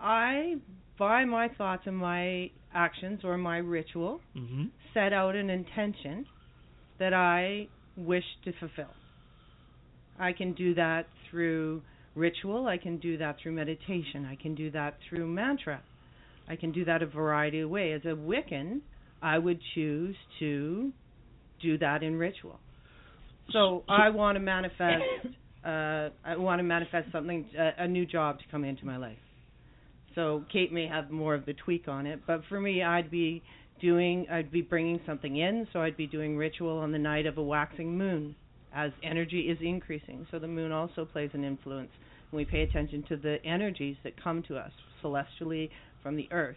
I, 0.00 0.54
by 0.98 1.24
my 1.24 1.48
thoughts 1.56 1.82
and 1.86 1.96
my 1.96 2.50
actions 2.74 3.20
or 3.24 3.36
my 3.38 3.58
ritual, 3.58 4.20
Mm-hmm. 4.36 4.64
set 4.94 5.12
out 5.12 5.34
an 5.36 5.50
intention 5.50 6.26
that 6.98 7.12
I 7.14 7.68
wish 7.96 8.24
to 8.44 8.52
fulfill. 8.58 8.92
I 10.18 10.32
can 10.32 10.52
do 10.54 10.74
that 10.74 11.06
through 11.30 11.82
ritual, 12.14 12.66
I 12.66 12.76
can 12.76 12.98
do 12.98 13.16
that 13.18 13.36
through 13.42 13.52
meditation, 13.52 14.26
I 14.26 14.36
can 14.36 14.54
do 14.54 14.70
that 14.72 14.94
through 15.08 15.26
mantra. 15.26 15.80
I 16.48 16.56
can 16.56 16.72
do 16.72 16.84
that 16.86 17.00
a 17.02 17.06
variety 17.06 17.60
of 17.60 17.70
ways. 17.70 18.00
As 18.04 18.12
a 18.12 18.16
Wiccan, 18.16 18.80
I 19.22 19.38
would 19.38 19.60
choose 19.74 20.16
to 20.40 20.92
do 21.62 21.78
that 21.78 22.02
in 22.02 22.16
ritual. 22.16 22.58
So, 23.52 23.84
I 23.88 24.10
want 24.10 24.34
to 24.36 24.40
manifest 24.40 25.04
uh, 25.64 26.08
I 26.24 26.36
want 26.36 26.58
to 26.58 26.62
manifest 26.64 27.12
something, 27.12 27.46
a, 27.56 27.84
a 27.84 27.88
new 27.88 28.04
job 28.06 28.38
to 28.38 28.44
come 28.50 28.64
into 28.64 28.84
my 28.84 28.96
life. 28.96 29.18
So 30.14 30.44
Kate 30.52 30.72
may 30.72 30.86
have 30.86 31.10
more 31.10 31.34
of 31.34 31.46
the 31.46 31.54
tweak 31.54 31.88
on 31.88 32.06
it, 32.06 32.20
but 32.26 32.42
for 32.48 32.60
me, 32.60 32.82
I'd 32.82 33.10
be 33.10 33.42
doing, 33.80 34.26
I'd 34.30 34.50
be 34.50 34.62
bringing 34.62 35.00
something 35.06 35.36
in. 35.36 35.66
So 35.72 35.80
I'd 35.80 35.96
be 35.96 36.06
doing 36.06 36.36
ritual 36.36 36.78
on 36.78 36.92
the 36.92 36.98
night 36.98 37.26
of 37.26 37.38
a 37.38 37.42
waxing 37.42 37.96
moon, 37.96 38.34
as 38.74 38.92
energy 39.02 39.42
is 39.42 39.58
increasing. 39.60 40.26
So 40.30 40.38
the 40.38 40.48
moon 40.48 40.72
also 40.72 41.04
plays 41.04 41.30
an 41.32 41.44
influence. 41.44 41.90
And 42.30 42.36
we 42.38 42.44
pay 42.44 42.62
attention 42.62 43.04
to 43.08 43.16
the 43.16 43.38
energies 43.44 43.96
that 44.04 44.22
come 44.22 44.42
to 44.44 44.56
us 44.56 44.72
celestially 45.00 45.70
from 46.02 46.16
the 46.16 46.28
earth. 46.30 46.56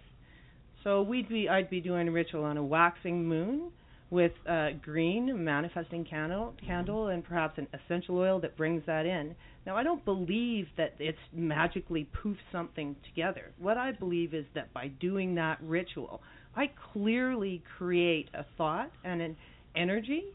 So 0.83 1.01
we'd 1.01 1.29
be, 1.29 1.47
I'd 1.47 1.69
be 1.69 1.79
doing 1.79 2.07
a 2.07 2.11
ritual 2.11 2.43
on 2.43 2.57
a 2.57 2.63
waxing 2.63 3.25
moon 3.25 3.71
with 4.13 4.31
uh, 4.47 4.67
green 4.83 5.43
manifesting 5.43 6.05
candle, 6.05 6.53
candle, 6.63 7.07
and 7.07 7.23
perhaps 7.23 7.57
an 7.57 7.67
essential 7.73 8.19
oil 8.19 8.39
that 8.39 8.55
brings 8.55 8.83
that 8.85 9.07
in. 9.07 9.35
Now, 9.65 9.75
I 9.75 9.81
don't 9.81 10.05
believe 10.05 10.67
that 10.77 10.93
it's 10.99 11.17
magically 11.33 12.07
poof 12.21 12.37
something 12.51 12.95
together. 13.09 13.51
What 13.57 13.79
I 13.79 13.91
believe 13.91 14.35
is 14.35 14.45
that 14.53 14.71
by 14.71 14.89
doing 14.89 15.33
that 15.35 15.57
ritual, 15.63 16.21
I 16.55 16.69
clearly 16.93 17.63
create 17.79 18.29
a 18.35 18.45
thought 18.55 18.91
and 19.03 19.19
an 19.19 19.35
energy, 19.75 20.25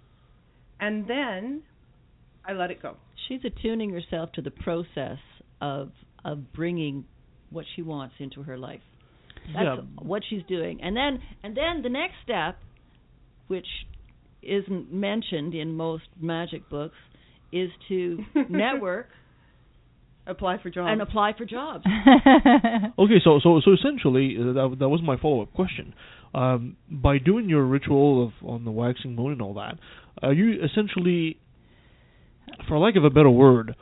and 0.81 1.07
then 1.07 1.63
I 2.45 2.55
let 2.55 2.73
it 2.73 2.83
go. 2.83 2.97
She's 3.29 3.41
attuning 3.45 3.91
herself 3.91 4.33
to 4.33 4.43
the 4.43 4.51
process 4.51 5.19
of 5.61 5.91
of 6.25 6.53
bringing 6.53 7.05
what 7.51 7.65
she 7.77 7.83
wants 7.83 8.17
into 8.19 8.43
her 8.43 8.59
life. 8.59 8.81
That's 9.55 9.65
Yeah. 9.65 9.83
what 10.03 10.25
she's 10.29 10.43
doing. 10.49 10.83
And 10.83 10.97
then 10.97 11.23
and 11.45 11.57
then 11.57 11.83
the 11.83 11.89
next 11.89 12.17
step, 12.25 12.59
which 13.49 13.67
isn't 14.43 14.93
mentioned 14.93 15.55
in 15.55 15.75
most 15.77 16.05
magic 16.21 16.69
books, 16.71 16.95
is 17.53 17.71
to 17.89 18.19
network 18.49 19.09
Apply 20.27 20.59
for 20.63 20.69
jobs. 20.69 20.91
and 20.93 21.01
apply 21.01 21.33
for 21.39 21.47
jobs. 21.47 21.85
Okay, 22.99 23.15
so 23.25 23.41
so 23.43 23.61
so 23.65 23.73
essentially, 23.73 24.37
uh, 24.39 24.53
that 24.53 24.77
that 24.81 24.89
was 24.91 25.01
my 25.03 25.17
follow 25.17 25.41
up 25.43 25.53
question. 25.55 25.95
Um, 26.35 26.77
by 26.91 27.17
doing 27.17 27.49
your 27.49 27.65
ritual 27.65 28.27
of 28.27 28.47
on 28.47 28.67
the 28.67 28.71
waxing 28.71 29.15
moon 29.17 29.33
and 29.33 29.41
all 29.41 29.55
that, 29.55 29.79
are 30.23 30.35
you 30.35 30.63
essentially, 30.63 31.39
for 32.69 32.79
lack 32.79 32.97
of 32.97 33.05
a 33.05 33.11
better 33.11 33.31
word, 33.31 33.75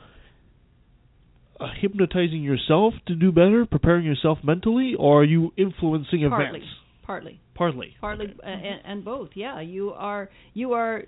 uh, 1.59 1.67
hypnotizing 1.81 2.43
yourself 2.43 2.93
to 3.07 3.15
do 3.15 3.31
better, 3.33 3.65
preparing 3.65 4.05
yourself 4.05 4.37
mentally, 4.43 4.93
or 4.97 5.21
are 5.21 5.25
you 5.25 5.51
influencing 5.57 6.25
Partly. 6.29 6.59
events? 6.59 6.67
Partly. 7.07 7.39
Partly. 7.55 7.95
partly 7.99 8.25
Okay. 8.27 8.35
uh, 8.43 8.47
and, 8.49 8.81
and 8.85 9.05
both 9.05 9.29
yeah 9.33 9.59
you 9.61 9.91
are 9.91 10.29
you 10.53 10.73
are 10.73 11.03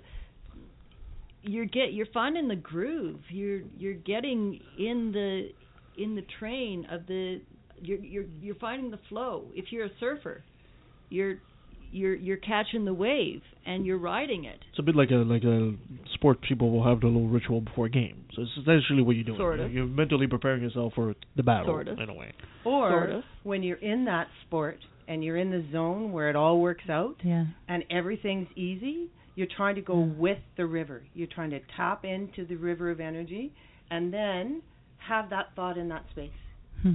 you're 1.42 1.64
get 1.66 1.92
you're 1.92 2.06
finding 2.12 2.48
the 2.48 2.56
groove 2.56 3.20
you're 3.30 3.60
you're 3.78 3.94
getting 3.94 4.60
in 4.78 5.12
the 5.12 5.48
in 6.02 6.14
the 6.16 6.22
train 6.38 6.86
of 6.90 7.06
the 7.06 7.40
you're 7.82 7.98
you're 7.98 8.24
you're 8.40 8.54
finding 8.56 8.90
the 8.90 8.98
flow 9.08 9.44
if 9.54 9.66
you're 9.70 9.86
a 9.86 9.90
surfer 9.98 10.42
you're 11.08 11.36
you're 11.92 12.14
you're 12.14 12.36
catching 12.36 12.84
the 12.84 12.94
wave 12.94 13.42
and 13.66 13.84
you're 13.86 13.98
riding 13.98 14.44
it 14.44 14.58
It's 14.70 14.78
a 14.78 14.82
bit 14.82 14.94
like 14.96 15.10
a 15.10 15.16
like 15.16 15.44
a 15.44 15.74
sport 16.14 16.40
people 16.42 16.70
will 16.70 16.84
have 16.84 17.00
the 17.00 17.06
little 17.06 17.28
ritual 17.28 17.60
before 17.62 17.86
a 17.86 17.90
game. 17.90 18.24
So 18.34 18.42
it's 18.42 18.50
essentially 18.62 19.02
what 19.02 19.16
you're 19.16 19.24
doing. 19.24 19.38
Sort 19.38 19.58
of. 19.60 19.72
You're 19.72 19.86
mentally 19.86 20.26
preparing 20.28 20.62
yourself 20.62 20.92
for 20.94 21.14
the 21.36 21.42
battle 21.42 21.66
Sort 21.66 21.88
of. 21.88 21.98
in 21.98 22.08
a 22.08 22.14
way. 22.14 22.32
or 22.64 22.90
sort 22.90 23.10
of. 23.10 23.22
when 23.42 23.62
you're 23.64 23.78
in 23.78 24.04
that 24.04 24.28
sport 24.46 24.78
and 25.10 25.24
you're 25.24 25.36
in 25.36 25.50
the 25.50 25.64
zone 25.72 26.12
where 26.12 26.30
it 26.30 26.36
all 26.36 26.60
works 26.60 26.84
out 26.88 27.16
yeah. 27.24 27.44
and 27.68 27.82
everything's 27.90 28.46
easy, 28.56 29.10
you're 29.34 29.48
trying 29.56 29.74
to 29.74 29.80
go 29.82 29.98
with 29.98 30.38
the 30.56 30.64
river. 30.64 31.02
You're 31.14 31.26
trying 31.26 31.50
to 31.50 31.58
tap 31.76 32.04
into 32.04 32.46
the 32.46 32.54
river 32.54 32.90
of 32.92 33.00
energy 33.00 33.52
and 33.90 34.14
then 34.14 34.62
have 35.08 35.28
that 35.30 35.46
thought 35.56 35.76
in 35.76 35.88
that 35.88 36.04
space. 36.12 36.30
Hmm. 36.82 36.92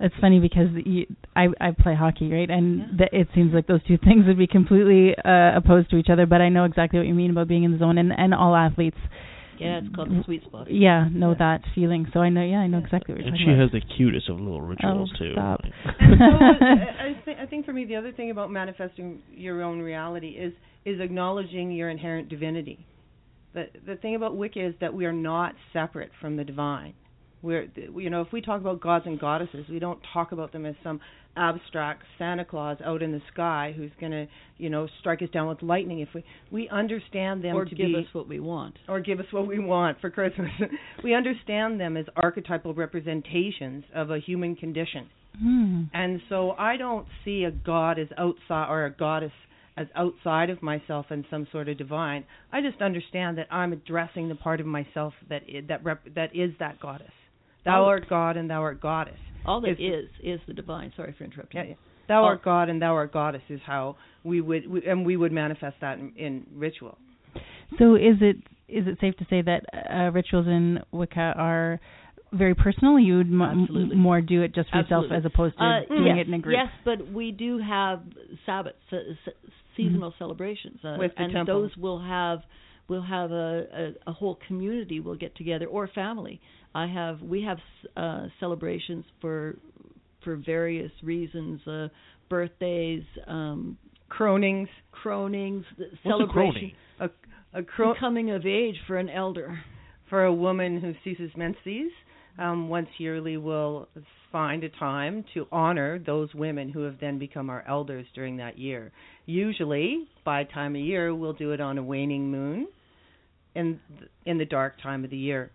It's 0.00 0.14
funny 0.20 0.38
because 0.38 0.68
you, 0.84 1.06
I 1.34 1.46
I 1.60 1.70
play 1.72 1.94
hockey, 1.94 2.30
right? 2.30 2.48
And 2.48 2.78
Yeah. 2.78 2.86
th- 2.98 3.10
it 3.22 3.28
seems 3.34 3.52
like 3.52 3.66
those 3.66 3.82
two 3.88 3.98
things 4.04 4.26
would 4.26 4.38
be 4.38 4.46
completely 4.46 5.16
uh, 5.24 5.56
opposed 5.56 5.90
to 5.90 5.96
each 5.96 6.08
other. 6.12 6.26
But 6.26 6.40
I 6.40 6.50
know 6.50 6.64
exactly 6.64 6.98
what 7.00 7.08
you 7.08 7.14
mean 7.14 7.30
about 7.30 7.48
being 7.48 7.64
in 7.64 7.72
the 7.72 7.78
zone, 7.78 7.98
and 7.98 8.12
and 8.16 8.32
all 8.32 8.54
athletes, 8.54 8.98
yeah 9.60 9.78
it's 9.78 9.94
called 9.94 10.08
the 10.08 10.12
mm-hmm. 10.12 10.22
sweet 10.24 10.42
spot 10.44 10.70
yeah, 10.70 11.08
know 11.12 11.30
Yeah. 11.30 11.38
that 11.38 11.60
feeling. 11.74 12.06
So 12.12 12.20
I 12.20 12.28
know, 12.28 12.42
yeah, 12.44 12.58
I 12.58 12.66
know 12.66 12.78
exactly 12.78 13.14
what 13.14 13.20
you're 13.24 13.28
And 13.28 13.38
talking 13.38 13.54
she 13.54 13.60
has 13.60 13.70
the 13.72 13.80
cutest 13.96 14.28
of 14.28 14.38
little 14.38 14.60
rituals 14.60 15.10
Oh, 15.14 15.18
too. 15.18 15.32
stop. 15.32 15.60
And 15.64 15.72
so 16.18 16.24
I, 16.24 17.06
I, 17.08 17.22
th- 17.24 17.36
I 17.40 17.46
think 17.46 17.64
for 17.66 17.72
me, 17.72 17.84
the 17.84 17.96
other 17.96 18.12
thing 18.12 18.30
about 18.30 18.50
manifesting 18.50 19.20
your 19.34 19.62
own 19.62 19.80
reality 19.80 20.28
is 20.30 20.52
is 20.84 21.00
acknowledging 21.00 21.70
your 21.72 21.90
inherent 21.90 22.28
divinity. 22.28 22.86
The 23.54 23.66
the 23.86 23.96
thing 23.96 24.14
about 24.14 24.36
Wicca 24.36 24.64
is 24.68 24.74
that 24.80 24.94
we 24.94 25.04
are 25.06 25.12
not 25.12 25.54
separate 25.72 26.10
from 26.20 26.36
the 26.36 26.44
divine. 26.44 26.94
We're 27.42 27.68
you 27.76 28.10
know 28.10 28.22
if 28.22 28.32
we 28.32 28.40
talk 28.40 28.60
about 28.60 28.80
gods 28.80 29.06
and 29.06 29.18
goddesses, 29.18 29.66
we 29.68 29.78
don't 29.78 30.00
talk 30.12 30.32
about 30.32 30.52
them 30.52 30.66
as 30.66 30.74
some 30.82 31.00
abstract 31.36 32.02
Santa 32.18 32.44
Claus 32.44 32.78
out 32.84 33.00
in 33.00 33.12
the 33.12 33.22
sky 33.32 33.72
who's 33.76 33.92
going 34.00 34.12
to 34.12 34.26
you 34.56 34.70
know 34.70 34.88
strike 35.00 35.22
us 35.22 35.28
down 35.30 35.48
with 35.48 35.62
lightning. 35.62 36.00
If 36.00 36.08
we 36.14 36.24
we 36.50 36.68
understand 36.68 37.44
them 37.44 37.56
or 37.56 37.64
to 37.64 37.74
give 37.74 37.88
be 37.88 37.96
us 37.96 38.12
what 38.12 38.28
we 38.28 38.40
want 38.40 38.74
or 38.88 39.00
give 39.00 39.20
us 39.20 39.26
what 39.30 39.46
we 39.46 39.58
want 39.58 40.00
for 40.00 40.10
Christmas. 40.10 40.50
we 41.04 41.14
understand 41.14 41.80
them 41.80 41.96
as 41.96 42.06
archetypal 42.16 42.74
representations 42.74 43.84
of 43.94 44.10
a 44.10 44.18
human 44.18 44.56
condition. 44.56 45.08
Hmm. 45.40 45.82
And 45.92 46.20
so 46.28 46.52
I 46.52 46.76
don't 46.76 47.06
see 47.24 47.44
a 47.44 47.52
god 47.52 47.98
as 47.98 48.08
outside 48.16 48.68
or 48.70 48.86
a 48.86 48.90
goddess 48.90 49.32
as 49.76 49.86
outside 49.94 50.50
of 50.50 50.60
myself 50.60 51.06
and 51.10 51.24
some 51.30 51.46
sort 51.52 51.68
of 51.68 51.78
divine. 51.78 52.24
I 52.52 52.60
just 52.60 52.82
understand 52.82 53.38
that 53.38 53.46
I'm 53.50 53.72
addressing 53.72 54.28
the 54.28 54.34
part 54.34 54.60
of 54.60 54.66
myself 54.66 55.14
that 55.28 55.42
that 55.68 55.84
rep- 55.84 56.14
that 56.16 56.34
is 56.34 56.50
that 56.58 56.80
goddess. 56.80 57.12
Thou 57.68 57.82
Oh. 57.84 57.88
art 57.88 58.08
God 58.08 58.36
and 58.36 58.48
thou 58.50 58.60
art 58.62 58.80
goddess. 58.80 59.18
all 59.46 59.60
that 59.62 59.70
Is- 59.80 60.04
is 60.04 60.08
is 60.22 60.40
the 60.46 60.52
divine 60.54 60.92
sorry 60.96 61.12
for 61.16 61.24
interrupting 61.24 61.58
Yeah, 61.60 61.66
yeah. 61.68 61.74
Thou 62.08 62.22
Oh. 62.22 62.26
art 62.26 62.42
God 62.42 62.68
and 62.70 62.80
thou 62.82 62.94
art 62.94 63.12
goddess 63.12 63.42
is 63.48 63.60
how 63.64 63.96
we 64.24 64.40
would 64.40 64.66
we, 64.68 64.84
and 64.86 65.04
we 65.06 65.16
would 65.16 65.32
manifest 65.32 65.76
that 65.80 65.98
in, 65.98 66.12
in 66.16 66.46
ritual. 66.54 66.96
So 67.78 67.94
is 67.94 68.16
it 68.20 68.36
is 68.68 68.86
it 68.86 68.98
safe 69.00 69.16
to 69.16 69.26
say 69.30 69.40
that 69.42 69.64
uh, 69.72 70.10
rituals 70.12 70.46
in 70.46 70.80
Wicca 70.92 71.34
are 71.36 71.80
very 72.32 72.54
personal? 72.54 72.98
You 72.98 73.16
would 73.18 73.28
m- 73.32 73.96
more 73.98 74.20
do 74.20 74.42
it 74.42 74.54
just 74.54 74.68
for 74.70 74.78
yourself 74.78 75.06
as 75.10 75.24
opposed 75.24 75.56
to 75.58 75.64
Uh, 75.64 75.80
doing 75.88 76.06
yes, 76.06 76.18
it 76.20 76.28
in 76.28 76.34
a 76.34 76.38
group. 76.38 76.54
Yes, 76.56 76.70
but 76.84 76.98
we 77.12 77.30
do 77.32 77.58
have 77.58 78.00
Sabbath 78.44 78.74
se- 78.90 79.16
se- 79.24 79.32
seasonal 79.76 80.12
celebrations, 80.18 80.78
uh, 80.84 80.96
With 80.98 81.14
the 81.14 81.22
and 81.22 81.32
temple. 81.32 81.62
those 81.62 81.76
will 81.76 82.00
have 82.00 82.42
will 82.88 83.02
have 83.02 83.30
a, 83.32 83.94
a 84.06 84.10
a 84.10 84.12
whole 84.12 84.36
community 84.46 84.98
will 85.00 85.14
get 85.24 85.34
together 85.36 85.66
or 85.66 85.86
family. 85.88 86.40
I 86.74 86.86
have 86.86 87.20
we 87.22 87.42
have 87.42 87.58
uh, 87.96 88.26
celebrations 88.40 89.04
for 89.20 89.56
for 90.24 90.36
various 90.36 90.92
reasons, 91.02 91.60
uh, 91.66 91.88
birthdays, 92.28 93.02
um, 93.26 93.78
Cronings, 94.08 94.68
cronings, 94.90 95.64
the 95.76 95.84
What's 95.84 95.94
a 95.94 96.08
celebration, 96.08 96.72
crony? 96.98 97.12
a 97.54 97.62
cro- 97.62 97.94
coming 97.98 98.30
of 98.30 98.46
age 98.46 98.76
for 98.86 98.96
an 98.98 99.08
elder. 99.08 99.58
for 100.08 100.24
a 100.24 100.32
woman 100.32 100.80
who 100.80 100.94
ceases 101.04 101.30
menses, 101.36 101.90
um, 102.38 102.68
once 102.68 102.88
yearly 102.98 103.36
we'll 103.36 103.88
find 104.32 104.64
a 104.64 104.68
time 104.70 105.24
to 105.34 105.46
honor 105.52 105.98
those 105.98 106.32
women 106.34 106.70
who 106.70 106.80
have 106.80 106.98
then 107.00 107.18
become 107.18 107.50
our 107.50 107.64
elders 107.68 108.06
during 108.14 108.36
that 108.38 108.58
year. 108.58 108.90
Usually, 109.26 110.06
by 110.24 110.44
time 110.44 110.74
of 110.74 110.80
year, 110.82 111.14
we'll 111.14 111.32
do 111.34 111.52
it 111.52 111.60
on 111.60 111.76
a 111.78 111.82
waning 111.82 112.30
moon, 112.30 112.68
in 113.54 113.80
th- 113.98 114.10
in 114.24 114.38
the 114.38 114.44
dark 114.46 114.80
time 114.82 115.04
of 115.04 115.10
the 115.10 115.16
year. 115.16 115.50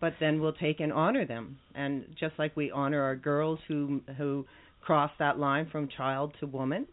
But 0.00 0.14
then 0.20 0.40
we'll 0.40 0.52
take 0.52 0.78
and 0.80 0.92
honor 0.92 1.26
them, 1.26 1.58
and 1.74 2.04
just 2.20 2.34
like 2.38 2.56
we 2.56 2.70
honor 2.70 3.02
our 3.02 3.16
girls 3.16 3.58
who 3.68 4.00
who 4.16 4.46
cross 4.80 5.10
that 5.18 5.38
line 5.38 5.66
from 5.72 5.88
child 5.88 6.34
to 6.40 6.46
woman, 6.46 6.86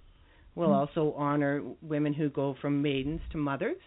we'll 0.56 0.70
Hmm. 0.70 0.74
also 0.74 1.14
honor 1.16 1.62
women 1.82 2.14
who 2.14 2.30
go 2.30 2.56
from 2.62 2.82
maidens 2.82 3.22
to 3.32 3.38
mothers. 3.38 3.78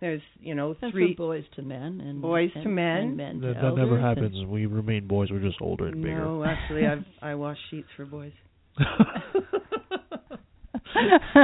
There's 0.00 0.22
you 0.40 0.54
know 0.56 0.74
And 0.82 0.92
three 0.92 1.14
from 1.14 1.26
boys 1.26 1.44
to 1.56 1.62
men 1.62 2.00
and 2.00 2.20
Boys 2.20 2.50
and, 2.54 2.64
to 2.64 2.68
men. 2.70 2.96
and 2.98 3.16
men 3.16 3.40
to 3.40 3.46
That, 3.48 3.54
that 3.54 3.62
never 3.76 3.98
elders 3.98 4.04
and- 4.04 4.34
happens. 4.34 4.46
We 4.46 4.66
remain 4.66 5.06
boys. 5.06 5.30
We're 5.30 5.40
just 5.40 5.60
older 5.60 5.86
and 5.86 6.02
bigger. 6.02 6.18
No, 6.18 6.44
actually, 6.44 6.84
I've 6.86 7.04
I 7.22 7.34
wash 7.36 7.58
sheets 7.70 7.88
for 7.96 8.06
boys. 8.06 8.32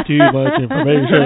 Too 0.07 0.19
much 0.19 0.61
information. 0.61 1.23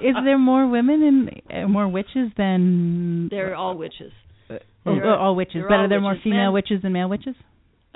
is 0.08 0.16
there 0.24 0.38
more 0.38 0.66
women 0.68 1.02
and 1.02 1.64
uh, 1.64 1.68
more 1.68 1.88
witches 1.88 2.30
than 2.36 3.28
They're 3.30 3.54
all 3.54 3.76
witches. 3.76 4.12
oh, 4.50 4.56
they're- 4.84 5.04
oh, 5.06 5.16
all 5.16 5.36
witches? 5.36 5.54
they're 5.54 5.68
But 5.68 5.74
are 5.74 5.88
there 5.88 6.00
more 6.00 6.16
female 6.22 6.44
Men- 6.46 6.52
witches 6.52 6.82
than 6.82 6.92
male 6.92 7.08
witches? 7.08 7.34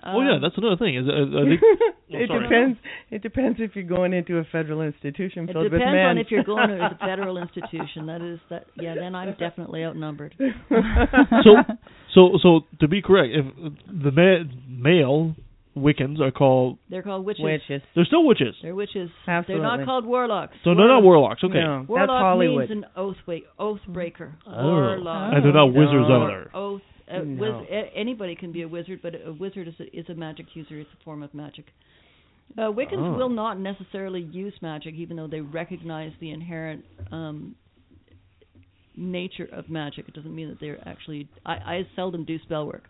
oh 0.04 0.20
yeah, 0.22 0.38
that's 0.40 0.56
another 0.56 0.76
thing. 0.76 0.94
Is 0.96 1.06
uh, 1.08 1.40
I 1.40 1.44
think 1.44 1.60
it 2.08 2.26
depends. 2.30 2.78
It 3.10 3.22
depends 3.22 3.58
if 3.60 3.74
you're 3.74 3.84
going 3.84 4.12
into 4.12 4.36
a 4.38 4.44
federal 4.44 4.82
institution 4.82 5.48
It 5.48 5.52
filled 5.54 5.64
with 5.72 5.80
depends 5.80 5.98
on 5.98 6.18
if 6.18 6.26
you're 6.30 6.44
going 6.44 6.68
to 6.68 6.76
a 6.76 6.98
federal 7.00 7.38
institution. 7.38 8.06
That 8.06 8.20
is 8.22 8.38
that. 8.50 8.66
Yeah, 8.76 8.94
then 8.94 9.14
I'm 9.14 9.32
definitely 9.38 9.82
outnumbered. 9.84 10.34
so 10.38 11.50
so 12.14 12.38
so 12.42 12.60
to 12.80 12.86
be 12.88 13.02
correct, 13.02 13.34
if 13.34 13.46
the 13.86 14.12
ma- 14.12 14.44
male 14.68 15.34
Wiccans 15.78 16.20
are 16.20 16.30
called. 16.30 16.78
They're 16.90 17.02
called 17.02 17.24
witches. 17.24 17.42
Witches. 17.44 17.82
They're 17.94 18.04
still 18.04 18.24
witches. 18.26 18.54
They're 18.62 18.74
witches. 18.74 19.10
Absolutely. 19.26 19.62
They're 19.66 19.76
not 19.78 19.86
called 19.86 20.04
warlocks. 20.06 20.54
So 20.64 20.74
they're 20.74 20.88
not 20.88 21.02
warlocks. 21.02 21.42
Okay. 21.44 21.54
No, 21.60 21.78
that's 21.80 21.88
Warlock 21.88 22.20
Hollywood. 22.22 22.68
means 22.70 22.84
an 22.84 22.90
oath 22.96 23.16
wa- 23.26 23.36
oath 23.58 23.80
breaker. 23.88 24.34
Oh. 24.46 24.52
Warlock. 24.64 25.34
And 25.34 25.44
they're 25.44 25.52
not 25.52 25.66
wizards 25.72 26.06
No. 26.08 26.22
either. 26.24 26.50
Oath. 26.54 26.82
Uh, 27.10 27.18
No. 27.24 27.40
wiz- 27.60 27.68
a- 27.70 27.96
anybody 27.96 28.34
can 28.34 28.52
be 28.52 28.62
a 28.62 28.68
wizard, 28.68 29.00
but 29.02 29.14
a 29.26 29.32
wizard 29.32 29.66
is 29.68 29.74
a, 29.80 29.96
is 29.98 30.08
a 30.10 30.14
magic 30.14 30.46
user. 30.54 30.78
It's 30.78 30.90
a 31.00 31.04
form 31.04 31.22
of 31.22 31.32
magic. 31.32 31.66
Uh, 32.56 32.62
Wiccans 32.72 33.14
Oh. 33.14 33.16
will 33.16 33.28
not 33.28 33.58
necessarily 33.58 34.22
use 34.22 34.54
magic, 34.62 34.94
even 34.94 35.16
though 35.16 35.26
they 35.26 35.40
recognize 35.40 36.12
the 36.20 36.30
inherent 36.30 36.84
um, 37.12 37.54
nature 38.96 39.48
of 39.52 39.68
magic. 39.68 40.08
It 40.08 40.14
doesn't 40.14 40.34
mean 40.34 40.48
that 40.48 40.60
they're 40.60 40.86
actually. 40.88 41.28
I, 41.46 41.52
I 41.52 41.86
seldom 41.96 42.24
do 42.24 42.38
spell 42.40 42.66
work. 42.66 42.84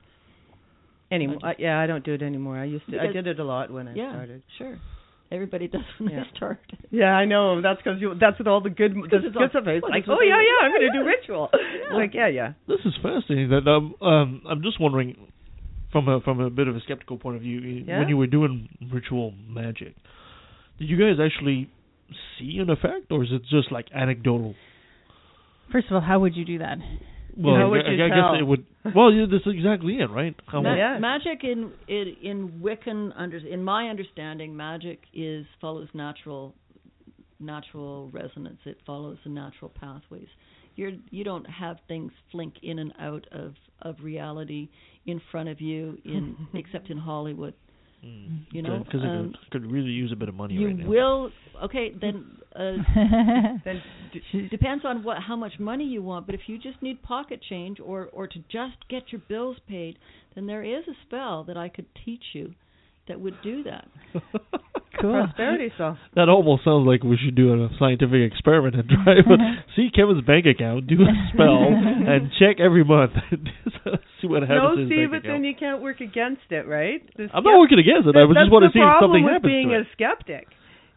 Anymore. 1.11 1.39
I 1.43 1.55
yeah, 1.59 1.79
I 1.81 1.87
don't 1.87 2.05
do 2.05 2.13
it 2.15 2.23
anymore. 2.23 2.59
I 2.59 2.65
used 2.65 2.89
to. 2.91 3.01
I 3.01 3.07
did 3.13 3.27
it 3.27 3.41
a 3.41 3.45
lot 3.45 3.71
when 3.71 3.89
I 3.89 3.95
yeah, 3.95 4.13
started. 4.13 4.43
sure. 4.59 4.79
Everybody 5.31 5.69
does 5.69 5.83
when 5.99 6.11
Yeah. 6.11 6.25
they 6.25 6.37
start. 6.37 6.59
Yeah, 6.91 7.13
I 7.15 7.25
know. 7.25 7.61
That's 7.63 7.79
because 7.83 8.01
you. 8.01 8.15
That's 8.19 8.39
what 8.39 8.49
all 8.49 8.61
the 8.61 8.71
good. 8.71 8.95
The 8.95 9.03
Because 9.03 9.21
it's 9.25 9.37
all- 9.37 9.43
good 9.43 9.51
stuff 9.51 9.65
is. 9.69 9.83
well, 9.83 9.91
Like, 9.91 10.05
oh 10.09 10.21
yeah, 10.23 10.41
yeah, 10.41 10.67
I'm 10.67 10.71
going 10.73 10.91
to 10.91 10.99
do 10.99 11.05
ritual. 11.17 11.51
Like, 11.93 12.13
yeah, 12.15 12.29
yeah. 12.29 12.53
This 12.67 12.81
is 12.85 12.95
fascinating. 13.03 13.51
That 13.51 13.67
um, 13.69 13.95
um, 14.03 14.43
I'm 14.49 14.63
just 14.63 14.81
wondering, 14.81 15.17
from 15.93 16.09
a 16.09 16.21
from 16.21 16.41
a 16.41 16.51
bit 16.51 16.69
of 16.69 16.77
a 16.77 16.81
skeptical 16.81 17.17
point 17.19 17.37
of 17.37 17.43
view, 17.43 17.61
Yeah? 17.61 17.99
when 18.01 18.09
you 18.09 18.17
were 18.17 18.27
doing 18.27 18.69
ritual 18.93 19.33
magic, 19.49 19.95
did 20.79 20.89
you 20.89 20.97
guys 20.99 21.19
actually 21.25 21.71
see 22.39 22.59
an 22.59 22.71
effect, 22.71 23.11
or 23.11 23.23
is 23.25 23.31
it 23.33 23.43
just 23.51 23.71
like 23.73 23.87
anecdotal? 23.95 24.55
First 25.73 25.89
of 25.89 25.95
all, 25.97 26.01
how 26.01 26.21
would 26.21 26.35
you 26.37 26.45
do 26.47 26.59
that? 26.59 26.79
Well, 27.39 27.55
How 27.55 27.63
I, 27.63 27.69
would 27.71 27.87
I- 27.87 27.91
you 27.93 28.05
I 28.05 28.09
tell? 28.09 28.33
guess 28.33 28.41
it 28.41 28.45
would. 28.45 28.67
Well, 28.95 29.13
yeah, 29.13 29.27
that's 29.31 29.47
exactly 29.47 29.95
it, 30.01 30.11
right? 30.11 30.35
How 30.47 30.61
Ma- 30.61 30.75
Yeah. 30.75 30.99
Magic 30.99 31.45
in 31.45 31.73
in 31.87 32.17
in 32.23 32.49
Wiccan 32.61 33.13
under 33.17 33.37
in 33.39 33.63
my 33.63 33.89
understanding, 33.89 34.57
magic 34.57 35.05
is 35.15 35.47
follows 35.61 35.89
natural 35.95 36.55
natural 37.41 38.11
resonance. 38.11 38.59
It 38.65 38.79
follows 38.87 39.19
the 39.25 39.31
natural 39.31 39.71
pathways. 39.71 40.29
You're 40.75 40.93
you 41.11 41.25
don't 41.25 41.45
have 41.49 41.77
things 41.89 42.13
flink 42.33 42.55
in 42.63 42.79
and 42.79 42.93
out 42.99 43.27
of 43.33 43.55
of 43.83 43.97
reality 44.03 44.69
in 45.07 45.21
front 45.31 45.49
of 45.49 45.61
you 45.61 45.99
in 46.05 46.37
except 46.55 46.91
in 46.91 46.99
Hollywood. 46.99 47.55
Mm. 48.05 48.47
You 48.53 48.63
know, 48.63 48.85
because 48.85 49.01
I 49.03 49.09
um, 49.09 49.35
could, 49.51 49.63
could 49.63 49.73
really 49.73 49.91
use 49.91 50.13
a 50.13 50.17
bit 50.17 50.29
of 50.29 50.35
money 50.35 50.55
you 50.55 50.67
right 50.67 50.79
now. 50.79 50.89
will 50.89 51.31
okay 51.65 51.93
then. 52.01 52.27
Uh, 52.55 52.79
Then 53.65 53.83
depends 54.51 54.85
on 54.85 55.05
what 55.05 55.19
how 55.19 55.37
much 55.37 55.53
money 55.59 55.85
you 55.85 56.03
want 56.03 56.27
but 56.27 56.35
if 56.35 56.41
you 56.47 56.59
just 56.59 56.81
need 56.83 57.03
pocket 57.03 57.41
change 57.49 57.79
or 57.79 58.09
or 58.13 58.27
to 58.27 58.39
just 58.51 58.77
get 58.89 59.13
your 59.13 59.21
bills 59.29 59.59
paid 59.69 59.99
then 60.35 60.47
there 60.47 60.65
is 60.65 60.83
a 60.89 60.95
spell 61.07 61.45
that 61.45 61.57
I 61.57 61.69
could 61.69 61.87
teach 62.05 62.23
you 62.33 62.55
that 63.09 63.21
would 63.21 63.41
do 63.41 63.63
that 63.65 63.89
Cool. 65.01 65.13
prosperity 65.13 65.71
stuff. 65.77 65.97
That 66.17 66.29
almost 66.29 66.65
sounds 66.65 66.85
like 66.85 67.05
we 67.05 67.17
should 67.17 67.37
do 67.37 67.53
a 67.55 67.69
scientific 67.79 68.19
experiment 68.33 68.75
and 68.75 68.89
try 68.89 69.15
to 69.15 69.23
see 69.77 69.91
Kevin's 69.95 70.25
bank 70.25 70.45
account, 70.47 70.89
do 70.89 70.97
a 71.03 71.07
spell, 71.33 71.71
and 72.11 72.33
check 72.39 72.59
every 72.59 72.83
month. 72.83 73.13
see 74.21 74.27
what 74.27 74.43
happens 74.43 74.59
No, 74.59 74.75
to 74.75 74.81
his 74.83 74.89
see, 74.89 75.07
bank 75.07 75.11
but 75.13 75.17
account. 75.23 75.35
then 75.39 75.45
you 75.45 75.55
can't 75.55 75.83
work 75.83 76.01
against 76.01 76.51
it, 76.51 76.67
right? 76.67 76.99
The 77.17 77.29
I'm 77.33 77.45
not 77.45 77.61
working 77.61 77.79
against 77.79 78.09
it. 78.09 78.17
I 78.17 78.25
was 78.27 78.35
just 78.35 78.51
want 78.51 78.65
to 78.67 78.69
the 78.69 78.75
see 78.75 78.83
if 78.83 78.91
problem 78.91 79.23
something 79.23 79.25
with 79.25 79.33
happens 79.39 79.53
being 79.55 79.71
to 79.71 79.79
a 79.79 79.85
skeptic 79.95 80.49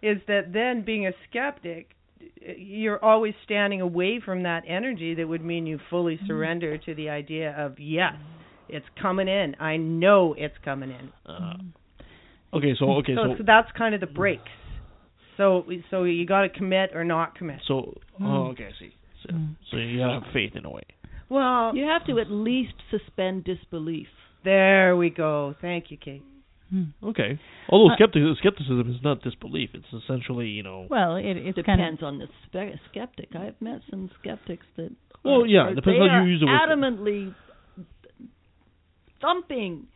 is 0.02 0.18
that 0.28 0.52
then 0.52 0.82
being 0.84 1.06
a 1.06 1.12
skeptic 1.30 1.90
you're 2.58 3.04
always 3.04 3.36
standing 3.44 3.82
away 3.82 4.20
from 4.24 4.44
that 4.44 4.64
energy 4.68 5.14
that 5.16 5.28
would 5.28 5.44
mean 5.46 5.68
you 5.68 5.78
fully 5.92 6.16
Mm-hmm. 6.16 6.26
surrender 6.26 6.78
to 6.80 6.96
the 6.96 7.10
idea 7.10 7.54
of 7.58 7.78
yes 7.80 8.16
it's 8.68 8.86
coming 9.00 9.28
in 9.28 9.56
i 9.60 9.78
know 9.78 10.34
it's 10.38 10.58
coming 10.64 10.90
in 10.90 11.12
Uh, 11.26 11.54
okay, 12.54 12.74
so 12.78 12.86
okay, 13.00 13.16
so, 13.16 13.24
so 13.24 13.32
it's- 13.32 13.46
that's 13.46 13.72
kind 13.78 13.94
of 13.96 14.02
the 14.02 14.08
breaks 14.08 14.52
so 15.38 15.66
so 15.90 16.04
you 16.04 16.26
got 16.26 16.42
to 16.42 16.50
commit 16.50 16.92
or 16.94 17.04
not 17.04 17.36
commit 17.36 17.60
so 17.68 17.94
oh, 18.22 18.48
okay, 18.52 18.66
I 18.68 18.80
see. 18.80 18.92
So, 19.24 19.34
Mm. 19.34 19.56
so 19.70 19.78
you 19.78 20.00
got 20.00 20.08
to 20.08 20.14
have 20.22 20.34
faith 20.34 20.56
in 20.56 20.66
a 20.66 20.70
way. 20.72 20.84
well 21.30 21.76
you 21.76 21.86
have 21.86 22.06
to 22.08 22.20
at 22.20 22.30
least 22.32 22.74
suspend 22.90 23.44
disbelief 23.44 24.08
there 24.44 24.96
we 24.98 25.10
go 25.10 25.56
thank 25.62 25.92
you 25.92 25.98
kate 25.98 26.24
Hmm. 26.72 26.84
Okay. 27.04 27.38
Although 27.68 27.92
Uh, 27.94 27.98
skepticism 28.38 28.90
is 28.96 29.04
not 29.04 29.22
disbelief. 29.22 29.72
It's 29.74 29.92
essentially, 29.92 30.48
you 30.48 30.64
know. 30.64 30.88
Well, 30.90 31.18
it, 31.18 31.26
it's 31.36 31.60
kind 31.66 31.82
of 31.82 32.00
depends 32.00 32.02
on 32.02 32.18
the 32.18 32.28
spe- 32.48 32.80
skeptic 32.90 33.36
I've 33.36 33.60
met 33.60 33.82
some 33.90 34.10
skeptics 34.22 34.66
that 34.78 34.90
Well, 35.26 35.42
are- 35.44 35.48
yeah, 35.48 35.68
it 35.68 35.76
depends 35.76 36.00
how 36.00 36.24
you 36.24 36.30
use 36.32 36.40
the 36.40 36.46
word. 36.46 36.58
adamantly 36.62 37.36
thumping 39.22 39.88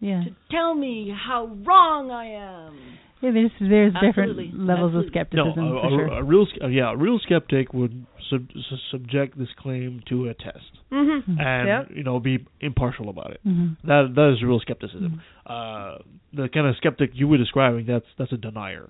yeah. 0.00 0.24
to 0.24 0.30
tell 0.50 0.74
me 0.74 1.12
how 1.14 1.46
wrong 1.64 2.10
I 2.10 2.26
am. 2.26 2.76
Yeah, 3.22 3.32
there's 3.32 3.50
there's 3.60 3.94
Absolutely. 3.94 4.46
different 4.46 4.66
levels 4.66 4.94
Absolutely. 4.94 5.06
of 5.06 5.12
skepticism 5.12 5.54
no, 5.56 5.78
a, 5.78 5.82
for 5.82 5.86
a, 5.86 5.90
sure. 5.90 6.18
a 6.18 6.22
real, 6.24 6.46
uh, 6.62 6.66
yeah, 6.68 6.92
a 6.92 6.96
real 6.96 7.18
skeptic 7.22 7.74
would 7.74 8.06
sub- 8.30 8.48
su- 8.50 8.76
subject 8.90 9.38
this 9.38 9.48
claim 9.58 10.02
to 10.08 10.28
a 10.28 10.34
test 10.34 10.72
mhm 10.90 11.38
and 11.38 11.68
Yep. 11.68 11.88
you 11.96 12.02
know 12.02 12.18
be 12.18 12.46
impartial 12.60 13.08
about 13.10 13.30
it. 13.32 13.40
hmm 13.44 13.74
That 13.84 14.12
that 14.14 14.32
is 14.36 14.42
real 14.42 14.58
skepticism. 14.60 15.20
Uh, 15.46 15.98
the 16.32 16.48
kind 16.48 16.66
of 16.66 16.76
skeptic 16.76 17.10
you 17.14 17.28
were 17.28 17.36
describing, 17.38 17.84
that's 17.86 18.06
that's 18.18 18.32
a 18.32 18.36
denier. 18.38 18.88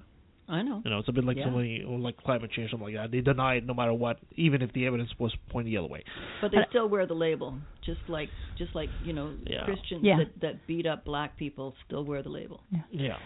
I 0.51 0.63
know. 0.63 0.83
You 0.85 0.91
know, 0.91 0.99
it's 0.99 1.09
a 1.09 1.13
bit 1.13 1.25
like 1.25 1.37
Yeah. 1.37 1.45
somebody 1.45 1.85
like 1.87 2.17
climate 2.19 2.51
change, 2.51 2.71
something 2.71 2.93
like 2.93 2.97
that. 2.97 3.11
They 3.11 3.21
deny 3.21 3.55
it 3.55 3.67
no 3.67 3.73
matter 3.75 3.95
what, 3.95 4.19
even 4.37 4.63
if 4.63 4.73
the 4.73 4.87
evidence 4.87 5.11
was 5.19 5.33
pointing 5.51 5.73
the 5.73 5.79
other 5.79 5.89
way. 5.89 6.03
But 6.41 6.51
they 6.51 6.59
still 6.69 6.89
wear 6.89 7.07
the 7.07 7.15
label, 7.15 7.55
just 7.85 8.01
like 8.09 8.29
just 8.59 8.75
like 8.75 8.89
you 9.05 9.13
know 9.13 9.33
Yeah. 9.47 9.65
Christians 9.65 10.03
Yeah. 10.03 10.17
that 10.19 10.41
that 10.41 10.67
beat 10.67 10.87
up 10.87 11.05
black 11.05 11.37
people 11.37 11.75
still 11.87 12.05
wear 12.05 12.23
the 12.23 12.31
label. 12.31 12.61
Yeah. 12.91 13.17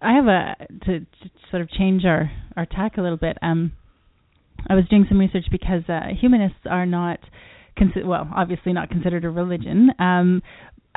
I 0.00 0.12
have 0.14 0.26
a 0.26 0.56
to, 0.86 1.00
to 1.00 1.30
sort 1.50 1.60
of 1.62 1.70
change 1.70 2.04
our 2.06 2.30
our 2.56 2.64
tack 2.66 2.96
a 2.96 3.02
little 3.02 3.18
bit. 3.18 3.36
Um, 3.42 3.72
I 4.68 4.74
was 4.74 4.84
doing 4.88 5.06
some 5.08 5.18
research 5.18 5.46
because 5.50 5.82
uh, 5.88 6.08
humanists 6.20 6.66
are 6.68 6.84
not, 6.84 7.18
consi- 7.78 8.04
well, 8.04 8.28
obviously 8.34 8.74
not 8.74 8.90
considered 8.90 9.24
a 9.24 9.30
religion. 9.30 9.90
Um, 9.98 10.42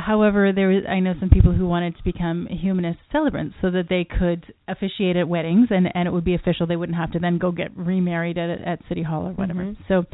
however, 0.06 0.52
there 0.54 0.72
is 0.72 0.84
I 0.88 1.00
know 1.00 1.14
some 1.20 1.30
people 1.30 1.54
who 1.54 1.66
wanted 1.68 1.96
to 1.98 2.04
become 2.04 2.48
humanist 2.50 3.00
celebrants 3.12 3.56
so 3.62 3.72
that 3.72 3.86
they 3.90 4.04
could 4.06 4.54
officiate 4.68 5.16
at 5.16 5.28
weddings 5.28 5.68
and 5.72 5.88
and 5.94 6.08
it 6.08 6.12
would 6.12 6.26
be 6.26 6.36
official. 6.36 6.68
They 6.68 6.76
wouldn't 6.76 6.98
have 6.98 7.12
to 7.14 7.20
then 7.20 7.38
go 7.38 7.52
get 7.52 7.76
remarried 7.78 8.38
at 8.38 8.50
at 8.50 8.80
city 8.90 9.04
hall 9.04 9.28
or 9.28 9.34
whatever. 9.34 9.62
Mhm. 9.64 9.78
So, 9.88 10.06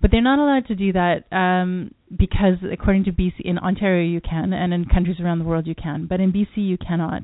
but 0.00 0.10
they're 0.10 0.22
not 0.22 0.38
allowed 0.38 0.66
to 0.68 0.74
do 0.74 0.92
that 0.92 1.24
um, 1.32 1.92
because 2.16 2.56
according 2.70 3.04
to 3.04 3.12
BC 3.12 3.40
in 3.44 3.58
Ontario 3.58 4.04
you 4.04 4.20
can 4.20 4.52
and 4.52 4.72
in 4.72 4.84
countries 4.86 5.20
around 5.20 5.38
the 5.38 5.44
world 5.44 5.66
you 5.66 5.74
can, 5.74 6.06
but 6.06 6.20
in 6.20 6.32
BC 6.32 6.56
you 6.56 6.78
cannot 6.78 7.22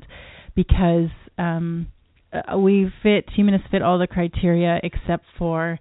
because 0.55 1.09
um, 1.37 1.87
uh, 2.33 2.57
we 2.57 2.91
fit 3.03 3.25
humanists 3.35 3.67
fit 3.71 3.81
all 3.81 3.97
the 3.97 4.07
criteria 4.07 4.79
except 4.83 5.25
for 5.37 5.79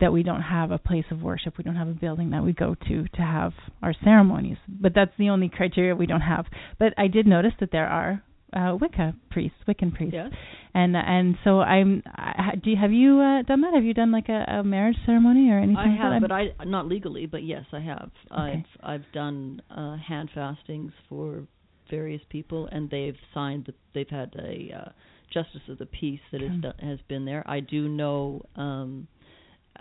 that 0.00 0.12
we 0.12 0.22
don't 0.22 0.42
have 0.42 0.70
a 0.70 0.78
place 0.78 1.04
of 1.10 1.22
worship. 1.22 1.56
We 1.56 1.64
don't 1.64 1.76
have 1.76 1.88
a 1.88 1.92
building 1.92 2.30
that 2.30 2.42
we 2.44 2.52
go 2.52 2.74
to 2.74 3.04
to 3.04 3.22
have 3.22 3.52
our 3.82 3.94
ceremonies. 4.02 4.56
But 4.68 4.92
that's 4.94 5.12
the 5.18 5.30
only 5.30 5.48
criteria 5.48 5.94
we 5.94 6.06
don't 6.06 6.20
have. 6.20 6.46
But 6.78 6.94
I 6.98 7.06
did 7.08 7.26
notice 7.26 7.52
that 7.60 7.70
there 7.70 7.86
are 7.86 8.22
uh, 8.52 8.76
Wicca 8.80 9.14
priests, 9.30 9.58
Wiccan 9.66 9.94
priests, 9.94 10.14
Yes. 10.14 10.30
and 10.74 10.96
and 10.96 11.36
so 11.44 11.60
I'm. 11.60 12.02
I, 12.06 12.52
do 12.62 12.70
you, 12.70 12.76
have 12.76 12.92
you 12.92 13.20
uh, 13.20 13.42
done 13.42 13.62
that? 13.62 13.74
Have 13.74 13.84
you 13.84 13.94
done 13.94 14.12
like 14.12 14.28
a, 14.28 14.58
a 14.60 14.64
marriage 14.64 14.96
ceremony 15.06 15.50
or 15.50 15.58
anything? 15.58 15.76
I 15.76 15.96
have, 15.96 16.22
but 16.22 16.32
I 16.32 16.48
not 16.64 16.86
legally, 16.86 17.26
but 17.26 17.42
yes, 17.42 17.64
I 17.72 17.80
have. 17.80 18.10
Okay. 18.30 18.64
I've 18.82 19.00
I've 19.00 19.12
done 19.12 19.60
uh, 19.70 19.96
hand 19.96 20.30
fastings 20.34 20.92
for 21.08 21.46
various 21.90 22.22
people, 22.30 22.68
and 22.70 22.88
they've 22.90 23.16
signed. 23.32 23.66
The, 23.66 23.74
they've 23.92 24.08
had 24.08 24.34
a 24.38 24.72
uh, 24.86 24.90
justice 25.32 25.62
of 25.68 25.78
the 25.78 25.86
peace 25.86 26.20
that 26.30 26.40
has 26.40 26.50
Okay. 26.50 26.60
done, 26.60 26.78
has 26.80 26.98
been 27.08 27.24
there. 27.24 27.42
I 27.46 27.58
do 27.60 27.88
know 27.88 28.42
um, 28.54 29.08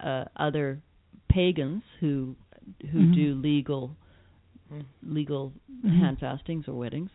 uh, 0.02 0.26
other 0.36 0.80
pagans 1.30 1.84
who 2.00 2.36
who 2.91 3.00
Mhm. 3.00 3.16
do 3.16 3.36
legal 3.36 3.96
Mm. 4.72 4.86
legal 5.04 5.52
Mhm. 5.86 6.00
hand 6.00 6.20
fastings 6.20 6.68
or 6.68 6.74
weddings 6.76 7.10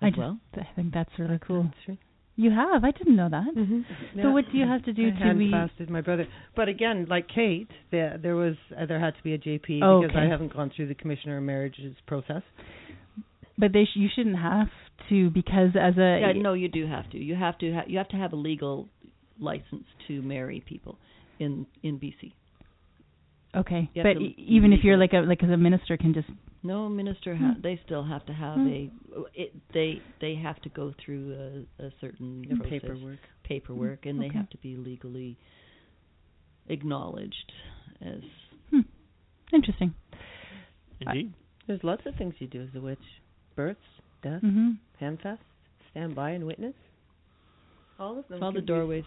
I 0.00 0.06
as 0.06 0.10
just 0.12 0.18
well. 0.18 0.38
I 0.54 0.62
think 0.76 0.92
that's 0.94 1.10
really 1.18 1.38
cool. 1.40 1.64
That's 1.64 1.88
right. 1.88 1.98
You 2.36 2.50
have? 2.50 2.82
I 2.84 2.92
didn't 2.92 3.16
know 3.16 3.28
that. 3.28 3.54
Mhm. 3.54 3.84
So 4.22 4.30
what 4.30 4.50
do 4.50 4.56
you 4.56 4.66
have 4.66 4.82
to 4.84 4.92
do 4.92 5.08
I 5.08 5.10
to 5.10 5.16
hand 5.16 5.38
be? 5.38 5.50
fasted 5.50 5.90
my 5.90 6.00
brother. 6.00 6.26
But 6.54 6.68
again, 6.68 7.06
like 7.10 7.28
Kate, 7.28 7.68
there 7.90 8.16
there 8.16 8.36
was 8.36 8.56
uh, 8.76 8.86
there 8.86 8.98
had 9.00 9.14
to 9.16 9.22
be 9.22 9.34
a 9.34 9.38
JP 9.38 9.82
Oh, 9.82 10.00
because 10.00 10.16
okay. 10.16 10.24
I 10.26 10.28
haven't 10.28 10.52
gone 10.54 10.70
through 10.70 10.86
the 10.86 10.94
commissioner 10.94 11.36
of 11.38 11.42
marriages 11.42 11.94
process. 12.06 12.42
But 13.58 13.72
they 13.72 13.84
sh- 13.84 13.96
you 13.96 14.08
shouldn't 14.08 14.38
have 14.38 14.70
to 15.10 15.28
because 15.30 15.76
as 15.76 15.98
a 15.98 16.20
Yeah, 16.20 16.32
no, 16.32 16.54
you 16.54 16.68
do 16.68 16.86
have 16.86 17.10
to. 17.10 17.18
You 17.18 17.34
have 17.34 17.58
to. 17.58 17.72
Ha- 17.74 17.84
you 17.86 17.98
have 17.98 18.08
to 18.08 18.16
have 18.16 18.32
a 18.32 18.36
legal 18.36 18.88
license 19.38 19.86
to 20.06 20.22
marry 20.22 20.60
people 20.60 20.98
in 21.38 21.66
in 21.82 21.98
BC. 21.98 22.32
okay. 23.56 23.90
you 23.94 24.02
But 24.02 24.14
to 24.14 24.20
e- 24.20 24.34
even 24.38 24.72
if 24.72 24.80
you're 24.84 24.96
like 24.96 25.12
a 25.12 25.18
like 25.20 25.42
as 25.42 25.50
a 25.50 25.56
minister 25.56 25.96
can 25.96 26.12
just 26.14 26.28
No 26.64 26.88
minister. 26.88 27.34
Ha- 27.34 27.54
Hmm. 27.54 27.60
They 27.60 27.80
still 27.84 28.04
have 28.04 28.24
to 28.26 28.32
have 28.32 28.56
Hmm. 28.56 28.68
a. 28.68 28.90
It, 29.34 29.52
they 29.74 30.00
they 30.20 30.34
have 30.36 30.60
to 30.62 30.68
go 30.68 30.92
through 31.04 31.24
a, 31.78 31.84
a 31.86 31.90
certain 32.00 32.44
Your 32.44 32.58
process, 32.58 32.80
paperwork. 32.82 33.18
paperwork, 33.44 34.06
and 34.06 34.20
they 34.22 34.28
have 34.28 34.48
to 34.50 34.58
be 34.58 34.76
legally 34.76 35.36
acknowledged 36.68 37.52
as. 38.00 38.22
hmm. 38.70 38.80
interesting. 39.52 39.94
Indeed. 41.00 41.32
There's 41.66 41.82
lots 41.82 42.02
of 42.06 42.14
things 42.16 42.34
you 42.38 42.46
do 42.46 42.62
as 42.62 42.68
a 42.76 42.80
witch: 42.80 43.02
births, 43.56 43.80
deaths, 44.22 44.44
Mhm. 44.44 44.78
handfasts. 45.00 45.38
stand 45.90 46.14
by 46.14 46.30
and 46.30 46.46
witness? 46.46 46.74
All 47.98 48.18
of 48.18 48.26
them. 48.28 48.42
all 48.42 48.50
the 48.52 48.58
can 48.60 48.64
be- 48.64 48.72
doorways, 48.72 49.04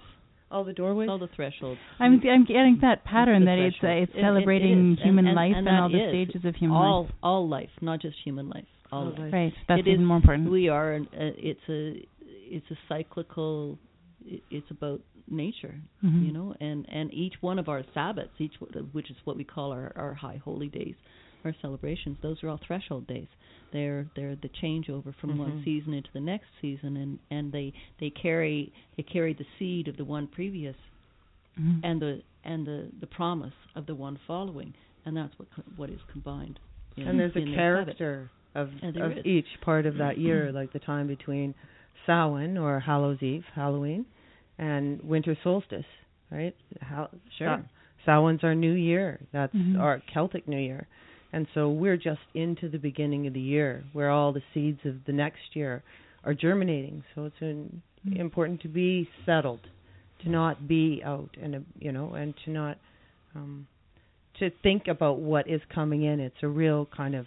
all 0.51 0.63
the 0.63 0.73
doorways. 0.73 1.09
all 1.09 1.17
the 1.19 1.27
thresholds. 1.35 1.79
I'm 1.99 2.21
I'm 2.29 2.45
getting 2.45 2.79
that 2.81 3.03
pattern 3.03 3.41
the 3.41 3.45
that 3.51 3.59
it's 3.59 3.75
uh, 3.83 3.87
it's 3.87 4.11
It- 4.11 4.15
it- 4.15 4.19
it 4.19 4.21
celebrating 4.21 4.71
and- 4.73 4.99
human 4.99 5.27
and- 5.27 5.35
life 5.35 5.53
and 5.55 5.67
and, 5.67 5.77
all 5.77 5.89
the 5.89 6.03
is 6.03 6.09
stages 6.11 6.45
of 6.45 6.55
human 6.55 6.77
all 6.77 7.03
life. 7.03 7.11
all 7.23 7.47
life, 7.49 7.69
not 7.81 8.01
just 8.01 8.15
human 8.23 8.49
life. 8.49 8.65
All 8.91 9.05
All 9.05 9.09
life. 9.09 9.19
life. 9.19 9.33
Right. 9.33 9.53
That's 9.67 9.79
It 9.79 9.87
even 9.87 10.01
is- 10.01 10.07
more 10.07 10.17
important. 10.17 10.49
We 10.51 10.69
are. 10.69 10.93
An, 10.93 11.07
uh, 11.13 11.31
it's 11.37 11.67
a. 11.69 12.05
It's 12.47 12.69
a 12.71 12.77
cyclical. 12.87 13.77
It's 14.51 14.69
about 14.71 15.01
nature, 15.27 15.75
Mhm. 16.03 16.25
you 16.27 16.31
know, 16.31 16.55
and 16.61 16.85
and 16.89 17.11
each 17.13 17.41
one 17.41 17.57
of 17.59 17.67
our 17.67 17.83
Sabbaths, 17.93 18.39
each 18.39 18.53
w- 18.59 18.87
which 18.91 19.09
is 19.09 19.17
what 19.25 19.35
we 19.35 19.43
call 19.43 19.71
our 19.71 19.91
our 19.95 20.13
high 20.13 20.37
holy 20.37 20.67
days, 20.69 20.95
our 21.45 21.55
celebrations. 21.61 22.17
Those 22.21 22.43
are 22.43 22.49
all 22.49 22.59
threshold 22.65 23.07
days. 23.07 23.27
They're 23.71 24.07
they're 24.15 24.35
the 24.35 24.49
changeover 24.61 25.13
from 25.19 25.37
one 25.37 25.59
Mhm. 25.61 25.63
season 25.65 25.93
into 25.93 26.09
the 26.13 26.19
next 26.19 26.47
season, 26.61 26.97
and 26.97 27.19
and 27.31 27.51
they 27.51 27.73
they 27.99 28.09
carry 28.09 28.71
they 28.97 29.03
carry 29.03 29.33
the 29.33 29.45
seed 29.59 29.87
of 29.87 29.97
the 29.97 30.05
one 30.05 30.27
previous 30.27 30.75
Mhm. 31.59 31.79
and 31.83 32.01
the 32.01 32.21
and 32.43 32.65
the 32.65 32.89
the 32.99 33.07
promise 33.07 33.53
of 33.75 33.85
the 33.85 33.95
one 33.95 34.17
following, 34.27 34.73
and 35.05 35.15
that's 35.15 35.37
what 35.39 35.47
what 35.77 35.89
is 35.89 35.99
combined. 36.11 36.59
in- 36.97 37.07
and 37.07 37.19
there's 37.19 37.35
a 37.35 37.39
in 37.39 37.45
the 37.45 37.51
Sabbath. 37.51 37.97
character 37.97 38.29
of 38.55 38.69
of 38.95 39.17
is. 39.17 39.25
each 39.25 39.59
part 39.61 39.85
of 39.85 39.97
that 39.97 40.17
year, 40.17 40.51
like 40.53 40.71
the 40.71 40.79
time 40.79 41.07
between 41.07 41.53
Samhain 42.05 42.57
or 42.57 42.79
Hallows 42.79 43.21
Eve, 43.21 43.45
Halloween, 43.53 44.05
and 44.57 45.01
winter 45.03 45.35
solstice, 45.43 45.85
right? 46.31 46.55
How, 46.81 47.09
Sure. 47.37 47.61
Samhain's 48.05 48.43
our 48.45 48.55
new 48.55 48.71
year. 48.73 49.19
That's 49.33 49.53
Mhm. 49.53 49.77
our 49.79 49.99
Celtic 50.13 50.47
New 50.47 50.59
Year. 50.59 50.87
And 51.36 51.47
so 51.53 51.69
we're 51.69 51.97
just 51.97 52.21
into 52.33 52.69
the 52.69 52.77
beginning 52.77 53.27
of 53.27 53.33
the 53.33 53.41
year 53.41 53.83
where 53.91 54.09
all 54.09 54.31
the 54.31 54.41
seeds 54.53 54.79
of 54.86 55.03
the 55.05 55.11
next 55.11 55.41
year 55.53 55.83
are 56.23 56.33
germinating. 56.33 57.03
So 57.13 57.25
it's 57.25 57.36
an, 57.41 57.81
important 58.15 58.61
to 58.61 58.69
be 58.69 59.09
settled, 59.25 59.59
to 60.23 60.29
not 60.29 60.65
be 60.65 61.01
out 61.03 61.31
and 61.41 61.65
you 61.77 61.91
know, 61.91 62.13
and 62.13 62.33
to 62.45 62.51
not 62.51 62.77
um 63.36 63.67
to 64.39 64.49
think 64.63 64.83
about 64.88 65.19
what 65.19 65.49
is 65.49 65.59
coming 65.73 66.03
in. 66.03 66.21
It's 66.21 66.41
a 66.41 66.47
real 66.47 66.88
kind 66.95 67.15
of 67.15 67.25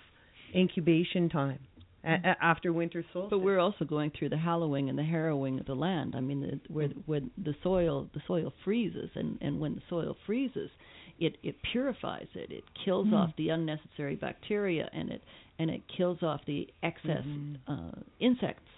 incubation 0.54 1.28
time 1.28 1.58
a- 2.02 2.36
after 2.42 2.72
winter 2.72 3.04
solstice. 3.12 3.30
But 3.30 3.40
we're 3.40 3.58
also 3.58 3.84
going 3.84 4.12
through 4.18 4.30
the 4.30 4.38
hallowing 4.38 4.88
and 4.88 4.98
the 4.98 5.04
harrowing 5.04 5.60
of 5.60 5.66
the 5.66 5.74
land. 5.74 6.14
I 6.16 6.20
mean, 6.20 6.40
the, 6.40 6.72
where 6.72 6.88
where 7.06 7.20
the 7.36 7.54
soil 7.62 8.08
the 8.14 8.22
soil 8.26 8.54
freezes, 8.64 9.10
and 9.14 9.36
and 9.42 9.60
when 9.60 9.74
the 9.74 9.82
soil 9.90 10.16
freezes, 10.24 10.70
it 11.18 11.36
it 11.42 11.56
purifies 11.72 12.28
it. 12.34 12.50
It 12.52 12.64
kills 12.84 13.06
Mm. 13.08 13.14
off 13.14 13.36
the 13.36 13.48
unnecessary 13.50 14.16
bacteria, 14.16 14.88
and 14.92 15.10
it 15.10 15.22
and 15.58 15.70
it 15.70 15.82
kills 15.88 16.22
off 16.22 16.44
the 16.46 16.68
excess 16.82 17.24
Mhm. 17.24 17.56
uh, 17.66 18.00
insects, 18.20 18.70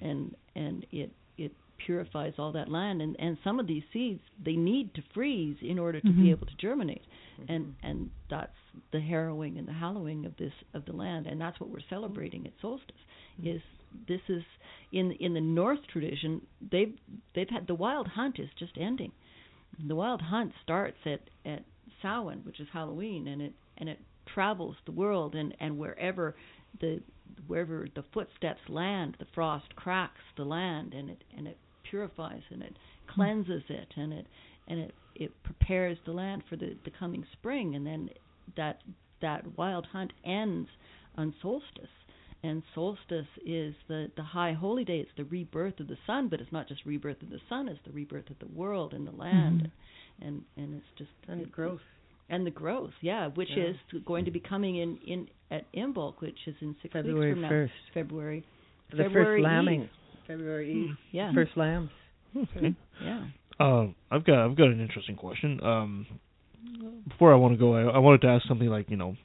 and 0.00 0.34
and 0.54 0.86
it 0.92 1.10
it 1.36 1.52
purifies 1.78 2.34
all 2.38 2.52
that 2.52 2.68
land. 2.68 3.00
And 3.02 3.16
and 3.18 3.36
some 3.44 3.58
of 3.60 3.66
these 3.66 3.84
seeds 3.92 4.20
they 4.42 4.56
need 4.56 4.94
to 4.94 5.02
freeze 5.14 5.56
in 5.62 5.78
order 5.78 6.00
to 6.00 6.08
Mhm. 6.08 6.22
be 6.22 6.30
able 6.30 6.46
to 6.46 6.56
germinate 6.56 7.04
and 7.48 7.74
and 7.82 8.10
that's 8.28 8.56
the 8.90 9.00
harrowing 9.00 9.58
and 9.58 9.66
the 9.68 9.72
hallowing 9.72 10.26
of 10.26 10.36
this 10.36 10.52
of 10.74 10.84
the 10.86 10.92
land 10.92 11.26
and 11.28 11.40
that's 11.40 11.58
what 11.60 11.70
we're 11.70 11.88
celebrating 11.88 12.44
at 12.46 12.52
solstice 12.60 12.96
is 13.44 13.62
this 14.08 14.20
is 14.28 14.42
in 14.92 15.12
in 15.12 15.34
the 15.34 15.40
north 15.40 15.86
tradition 15.86 16.44
they've 16.60 16.98
they've 17.34 17.48
had 17.48 17.66
the 17.68 17.74
wild 17.76 18.08
hunt 18.08 18.38
is 18.40 18.50
just 18.54 18.76
ending 18.76 19.12
the 19.86 19.94
wild 19.94 20.20
hunt 20.20 20.52
starts 20.64 20.98
at 21.06 21.20
at 21.44 21.62
Samhain 22.02 22.40
which 22.44 22.60
is 22.60 22.68
Halloween 22.72 23.28
and 23.28 23.42
it 23.42 23.52
and 23.78 23.88
it 23.88 23.98
travels 24.26 24.76
the 24.84 24.92
world 24.92 25.34
and 25.34 25.54
and 25.60 25.78
wherever 25.78 26.34
the 26.80 27.00
wherever 27.46 27.88
the 27.94 28.04
footsteps 28.14 28.60
land 28.68 29.16
the 29.18 29.26
frost 29.34 29.74
cracks 29.76 30.20
the 30.36 30.44
land 30.44 30.94
and 30.94 31.10
it 31.10 31.24
and 31.36 31.46
it 31.46 31.58
purifies 31.82 32.42
and 32.50 32.62
it 32.62 32.76
cleanses 33.06 33.62
it 33.68 33.92
and 33.96 34.12
it 34.12 34.26
and 34.66 34.80
it 34.80 34.94
it 35.14 35.42
prepares 35.42 35.98
the 36.04 36.12
land 36.12 36.42
for 36.48 36.56
the 36.56 36.76
the 36.84 36.90
coming 36.90 37.24
spring 37.32 37.74
and 37.74 37.86
then 37.86 38.08
that 38.56 38.80
that 39.20 39.56
wild 39.56 39.86
hunt 39.86 40.12
ends 40.24 40.68
on 41.16 41.34
solstice 41.42 41.88
and 42.42 42.62
solstice 42.74 43.26
is 43.44 43.74
the 43.88 44.10
the 44.16 44.22
high 44.22 44.52
holy 44.52 44.84
day 44.84 44.98
it's 45.00 45.10
the 45.16 45.24
rebirth 45.24 45.80
of 45.80 45.88
the 45.88 45.96
sun 46.06 46.28
but 46.28 46.40
it's 46.40 46.52
not 46.52 46.68
just 46.68 46.84
rebirth 46.86 47.20
of 47.22 47.30
the 47.30 47.40
sun 47.48 47.68
it's 47.68 47.80
the 47.84 47.92
rebirth 47.92 48.30
of 48.30 48.38
the 48.38 48.46
world 48.46 48.94
and 48.94 49.06
the 49.06 49.12
land 49.12 49.62
Mhm. 49.62 50.26
and 50.26 50.42
and 50.56 50.74
it's 50.74 50.86
just 50.96 51.10
and 51.28 51.40
it- 51.42 51.50
growth. 51.52 51.80
and 52.28 52.46
the 52.46 52.50
growth 52.50 52.92
yeah 53.00 53.26
which 53.28 53.50
Yeah. 53.56 53.64
is 53.64 53.76
going 54.04 54.24
to 54.24 54.30
be 54.30 54.40
coming 54.40 54.76
in 54.76 54.98
in 54.98 55.28
at 55.50 55.64
Imbolc 55.72 56.20
which 56.20 56.38
is 56.46 56.54
in 56.60 56.76
6 56.82 56.92
February 56.92 57.30
weeks 57.30 57.34
from 57.34 57.42
now 57.42 57.48
1st. 57.50 57.70
February 57.94 58.44
The 58.90 58.96
February 58.98 59.40
first 59.40 59.44
lambing. 59.44 59.82
Eve. 59.82 59.90
February 60.26 60.72
Eve. 60.72 60.96
yeah 61.10 61.32
First 61.34 61.56
lambs. 61.56 61.90
Okay. 62.36 62.74
yeah 63.02 63.24
Uh, 63.58 63.88
I've 64.12 64.24
got 64.24 64.38
I've 64.44 64.54
got 64.56 64.68
an 64.68 64.80
interesting 64.80 65.16
question. 65.16 65.60
Um, 65.64 66.06
before 67.08 67.32
I 67.32 67.36
want 67.36 67.54
to 67.54 67.58
go, 67.58 67.74
I, 67.74 67.82
I 67.96 67.98
wanted 67.98 68.20
to 68.20 68.28
ask 68.28 68.46
something 68.46 68.68
like 68.68 68.88
you 68.90 68.96
know, 68.96 69.16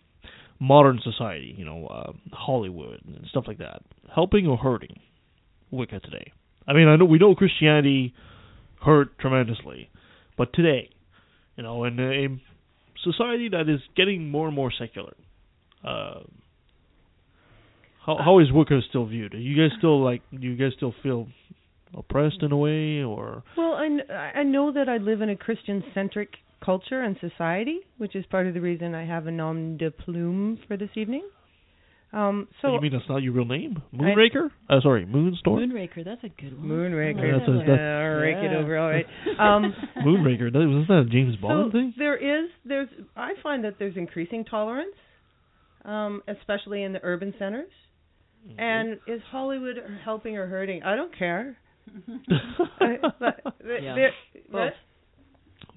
modern 0.60 1.00
society, 1.04 1.56
you 1.58 1.66
know, 1.66 1.88
uh, 1.88 2.12
Hollywood 2.32 3.02
and 3.06 3.26
stuff 3.30 3.46
like 3.48 3.58
that, 3.60 3.82
helping 4.14 4.48
or 4.48 4.58
hurting 4.58 5.00
Wicca 5.72 6.00
today. 6.00 6.32
I 6.68 6.74
mean, 6.74 6.88
I 6.88 6.96
know 6.96 7.06
we 7.06 7.18
know 7.18 7.36
Christianity 7.36 8.14
hurt 8.82 9.18
tremendously, 9.20 9.90
but 10.38 10.54
today, 10.54 10.90
you 11.58 11.64
know, 11.64 11.84
in 11.84 12.00
a 12.00 12.28
society 13.04 13.50
that 13.50 13.70
is 13.70 13.82
getting 13.96 14.30
more 14.30 14.48
and 14.48 14.56
more 14.56 14.72
secular, 14.78 15.14
uh, 15.84 16.22
how 18.06 18.18
how 18.18 18.40
is 18.40 18.52
Wicca 18.52 18.82
still 18.90 19.06
viewed? 19.06 19.32
Do 19.32 19.38
you 19.38 19.56
guys 19.56 19.78
still 19.78 20.04
like? 20.04 20.22
Do 20.32 20.46
you 20.46 20.56
guys 20.56 20.72
still 20.76 20.94
feel 21.04 21.28
oppressed 21.96 22.42
in 22.42 22.52
a 22.52 22.58
way, 22.58 23.04
or 23.04 23.44
Well, 23.58 23.74
I, 23.74 24.40
I 24.40 24.44
know 24.44 24.72
that 24.72 24.90
I 24.90 24.98
live 24.98 25.22
in 25.22 25.30
a 25.30 25.36
Christian 25.36 25.84
centric 25.94 26.30
culture 26.64 27.02
and 27.02 27.18
society, 27.20 27.80
which 27.98 28.16
is 28.16 28.26
part 28.28 28.48
of 28.48 28.54
the 28.54 28.62
reason 28.62 28.96
I 28.96 29.06
have 29.06 29.28
a 29.28 29.32
nom 29.32 29.78
de 29.78 29.92
plume 29.92 30.60
for 30.68 30.78
this 30.78 30.90
evening. 30.96 31.24
Um, 32.14 32.48
so 32.62 32.76
you 32.76 32.80
mean 32.82 32.92
that's 32.92 33.10
not 33.10 33.24
your 33.24 33.34
real 33.34 33.46
name, 33.46 33.82
Moonraker? 33.92 34.52
uh, 34.70 34.80
sorry, 34.82 35.04
Moonstorm. 35.06 35.66
Moonraker 35.66 36.06
that's 36.06 36.24
a 36.24 36.30
good 36.30 36.56
one 36.56 36.70
Moonraker. 36.70 37.18
I 37.28 37.32
like 37.38 37.40
That's 37.40 37.50
a- 37.50 37.54
that's- 37.58 37.80
Yeah, 37.80 37.98
I'll 38.06 38.22
rake 38.22 38.38
it 38.38 38.52
Yeah. 38.52 38.58
over. 38.60 38.78
All 38.78 38.90
right. 38.90 39.06
Um, 39.40 39.74
Moonraker. 40.06 40.52
That, 40.54 40.60
wasn't 40.60 40.88
that 40.90 41.00
a 41.00 41.06
James 41.06 41.36
Bond 41.38 41.66
so 41.68 41.72
thing? 41.72 41.94
there 41.98 42.16
is 42.16 42.52
there's 42.66 42.88
I 43.16 43.32
find 43.42 43.64
that 43.64 43.80
there's 43.80 43.98
increasing 43.98 44.46
tolerance, 44.46 44.94
um, 45.86 46.22
especially 46.28 46.84
in 46.84 46.94
the 46.94 47.00
urban 47.02 47.34
centers. 47.40 47.72
And 48.60 49.00
is 49.08 49.22
Hollywood 49.32 49.78
helping 50.06 50.38
or 50.38 50.46
hurting? 50.48 50.84
I 50.84 50.96
don't 50.96 51.18
care. 51.18 51.58
I, 52.80 52.98
but, 53.20 53.42
Yeah. 53.82 53.96
there- 53.96 54.12
Both. 54.52 54.74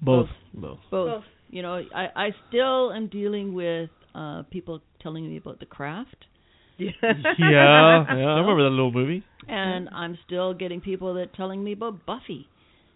both, 0.01 0.27
both. 0.57 0.79
both. 0.91 1.07
Both. 1.09 1.23
You 1.49 1.61
know, 1.61 1.81
I 1.95 2.07
I 2.15 2.29
still 2.49 2.91
am 2.91 3.07
dealing 3.07 3.53
with 3.53 3.89
uh 4.13 4.43
people 4.51 4.81
telling 5.01 5.29
me 5.29 5.37
about 5.37 5.59
the 5.59 5.65
craft, 5.65 6.25
Yeah, 6.77 6.91
yeah. 7.01 8.05
I 8.09 8.39
remember 8.39 8.63
that 8.63 8.69
little 8.69 8.91
movie. 8.91 9.23
and 9.47 9.89
I'm 9.89 10.17
still 10.25 10.53
getting 10.53 10.81
people 10.81 11.15
that 11.15 11.33
telling 11.33 11.63
me 11.63 11.73
about 11.73 12.05
Buffy. 12.05 12.47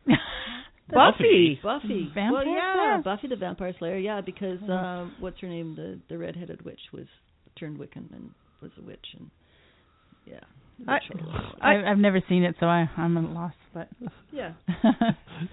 Buffy. 0.93 1.59
Buffy. 1.63 2.11
Vampire 2.13 2.45
well, 2.45 2.45
yeah, 2.45 2.75
Slayer? 2.75 3.01
Buffy 3.03 3.27
the 3.27 3.35
Vampire 3.37 3.73
Slayer. 3.79 3.97
Yeah, 3.97 4.21
because 4.21 4.61
uh, 4.69 5.09
what's 5.19 5.39
her 5.39 5.47
name? 5.47 5.75
The 5.75 5.99
the 6.09 6.17
redheaded 6.17 6.63
witch 6.63 6.79
was 6.93 7.05
turned 7.57 7.79
Wiccan 7.79 8.13
and 8.13 8.31
was 8.61 8.71
a 8.77 8.85
witch, 8.85 9.05
and 9.17 9.31
yeah. 10.25 10.41
I- 10.87 10.97
witch 10.97 11.21
all- 11.27 11.55
I, 11.61 11.91
I've 11.91 11.97
never 11.97 12.21
seen 12.29 12.43
it, 12.43 12.55
so 12.59 12.65
I, 12.65 12.89
I'm 12.97 13.17
at 13.17 13.23
a 13.23 13.27
loss. 13.27 13.53
But 13.73 13.87
yeah. 14.31 14.53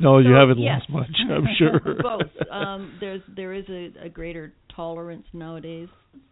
No, 0.01 0.19
you 0.19 0.35
So, 0.35 0.39
haven't 0.41 0.59
yes. 0.59 0.83
lost 0.89 1.09
much, 1.09 1.17
I'm 1.31 1.47
sure. 1.59 1.81
Both. 2.03 2.51
Um, 2.51 2.97
there's 3.01 3.23
there 3.35 3.53
is 3.55 3.65
a, 3.69 3.91
a 4.05 4.09
greater 4.09 4.53
tolerance 4.75 5.25
nowadays. 5.33 5.89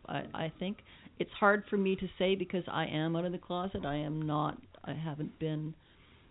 I 0.09 0.23
I 0.35 0.53
think 0.59 0.79
it's 1.19 1.31
hard 1.39 1.65
for 1.71 1.77
me 1.77 1.97
to 1.97 2.07
say 2.19 2.35
because 2.35 2.65
I 2.69 2.87
am 2.87 3.17
out 3.17 3.25
of 3.25 3.33
the 3.33 3.39
closet. 3.39 3.85
I 3.87 3.97
am 3.97 4.21
not. 4.23 4.59
I 4.85 4.93
haven't 4.95 5.39
been. 5.39 5.75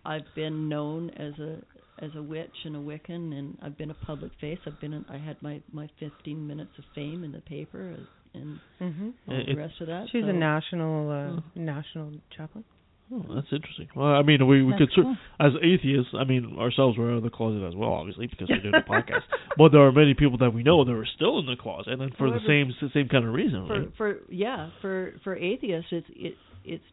I've 0.04 0.26
been 0.36 0.68
known 0.68 1.10
as 1.10 1.32
a 1.40 1.58
as 2.04 2.10
a 2.14 2.22
witch 2.22 2.54
and 2.64 2.76
a 2.76 2.78
Wiccan, 2.78 3.32
and 3.36 3.56
I've 3.62 3.76
been 3.78 3.90
a 3.90 3.94
public 4.06 4.30
face. 4.40 4.58
I've 4.66 4.80
been. 4.80 5.04
I 5.10 5.16
had 5.18 5.40
my 5.42 5.60
my 5.72 5.88
15 5.98 6.46
minutes 6.46 6.70
of 6.78 6.84
fame 6.94 7.24
in 7.24 7.32
the 7.32 7.40
paper, 7.40 7.96
and 8.36 8.58
hmm 8.94 9.10
all 9.28 9.36
It- 9.40 9.46
the 9.46 9.54
rest 9.56 9.80
of 9.80 9.86
that. 9.88 10.06
She's 10.10 10.22
so- 10.24 10.28
a 10.28 10.32
national 10.32 11.10
uh, 11.10 11.14
Mm. 11.14 11.42
national 11.56 12.12
chaplain. 12.36 12.64
Oh, 13.12 13.24
that's 13.36 13.52
interesting. 13.52 13.86
Well, 13.94 14.08
I 14.08 14.22
mean, 14.22 14.44
we 14.48 14.64
we 14.64 14.72
That's 14.72 14.80
could 14.80 14.92
cer- 14.96 15.02
cool. 15.02 15.16
as 15.38 15.52
atheists. 15.62 16.12
I 16.12 16.24
mean, 16.24 16.56
ourselves 16.58 16.98
we're 16.98 17.12
out 17.12 17.18
of 17.18 17.22
the 17.22 17.30
closet 17.30 17.62
as 17.64 17.72
well, 17.76 17.92
obviously, 17.92 18.26
because 18.26 18.48
we're 18.48 18.58
doing 18.60 18.72
the 18.72 18.80
podcast. 18.94 19.22
But 19.56 19.70
there 19.70 19.82
are 19.82 19.92
many 19.92 20.14
people 20.14 20.38
that 20.38 20.52
we 20.52 20.64
know 20.64 20.84
that 20.84 20.90
are 20.92 21.06
still 21.14 21.38
in 21.38 21.46
the 21.46 21.54
closet, 21.54 22.00
and 22.00 22.12
for 22.16 22.26
the 22.30 22.40
However, 22.40 22.72
same 22.74 22.90
same 22.92 23.08
kind 23.08 23.24
of 23.24 23.32
reason, 23.32 23.66
for 23.68 23.78
right? 23.80 23.88
for 23.96 24.18
yeah 24.28 24.70
for 24.82 25.12
for 25.22 25.36
atheists 25.36 25.92
it's 25.92 26.08
it 26.16 26.34
it's 26.64 26.84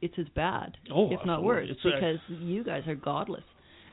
it's 0.00 0.14
as 0.18 0.28
bad 0.34 0.78
Oh, 0.90 1.12
if 1.12 1.20
not 1.26 1.42
worse 1.44 1.68
It's, 1.70 1.80
uh, 1.84 1.90
because 1.94 2.20
you 2.40 2.64
guys 2.64 2.84
are 2.88 2.94
godless 2.94 3.44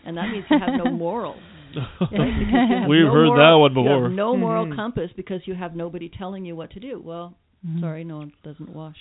and 0.07 0.17
that 0.17 0.29
means 0.31 0.45
you 0.49 0.57
have 0.57 0.83
no 0.83 0.89
moral 0.91 1.35
right? 1.75 2.09
because 2.09 2.39
you 2.71 2.77
have 2.81 2.87
We've 2.89 3.05
no 3.05 3.11
heard 3.13 3.27
moral, 3.27 3.43
that 3.43 3.59
one 3.59 3.71
you 3.75 3.83
before. 3.83 4.03
have 4.09 4.11
no 4.11 4.35
moral 4.37 4.65
Mhm. 4.65 4.75
compass 4.75 5.11
because 5.15 5.41
you 5.45 5.53
have 5.53 5.75
nobody 5.75 6.09
telling 6.09 6.45
you 6.45 6.55
what 6.55 6.71
to 6.71 6.79
do 6.79 6.99
well 7.03 7.35
Mhm. 7.67 7.81
sorry 7.81 8.03
no 8.03 8.21
it 8.21 8.29
doesn't 8.43 8.69
wash 8.73 8.97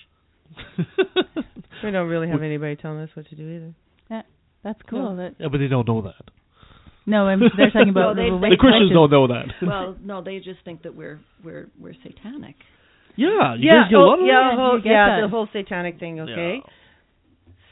We 1.82 1.90
don't 1.90 2.08
really 2.08 2.28
have 2.28 2.42
anybody 2.42 2.76
telling 2.76 3.00
us 3.00 3.10
what 3.14 3.26
to 3.28 3.36
do 3.36 3.48
either. 3.48 4.24
That's 4.64 4.80
cool. 4.90 5.14
That 5.16 5.34
Yeah, 5.38 5.48
but 5.52 5.58
they 5.58 5.68
don't 5.68 5.86
know 5.86 6.02
that. 6.02 6.24
no, 7.06 7.26
I'm, 7.28 7.38
they're 7.56 7.70
talking 7.70 7.90
about 7.90 8.16
they- 8.20 8.30
the, 8.30 8.38
they- 8.42 8.50
The 8.50 8.56
Christians 8.56 8.90
don't 8.92 9.10
know 9.12 9.26
that. 9.28 9.46
well, 9.62 9.96
no, 10.02 10.22
they 10.22 10.38
just 10.38 10.60
think 10.64 10.82
that 10.82 10.94
we're 10.96 11.20
we're 11.44 11.68
we're 11.78 11.94
satanic. 12.02 12.56
yeah, 13.14 13.54
you 13.54 13.68
yeah, 13.68 13.82
guys 13.82 13.90
get 13.90 13.96
a 13.96 14.00
oh, 14.00 14.06
lot 14.06 14.20
of 14.20 14.26
yeah, 14.26 14.50
that? 14.50 14.56
whole, 14.58 14.76
You 14.78 14.82
get 14.82 14.90
yeah, 14.90 15.06
that. 15.16 15.22
the 15.22 15.28
whole 15.28 15.48
satanic 15.52 16.00
thing. 16.00 16.18
Okay, 16.20 16.60
Yeah, 16.64 16.72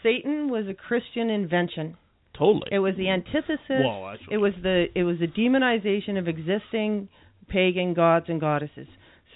Satan 0.05 0.49
was 0.51 0.67
a 0.69 0.75
Christian 0.75 1.31
invention. 1.31 1.97
Totally. 2.37 2.69
It 2.71 2.79
was 2.79 2.95
the 2.97 3.09
antithesis. 3.11 3.59
well, 3.69 4.09
actually, 4.09 4.35
It 4.35 4.39
was 4.39 4.53
the 4.63 4.87
it 4.95 5.03
was 5.05 5.19
the 5.19 5.27
demonization 5.27 6.19
of 6.19 6.29
existing 6.29 7.09
pagan 7.49 7.95
gods 7.95 8.27
and 8.29 8.41
goddesses. 8.41 8.89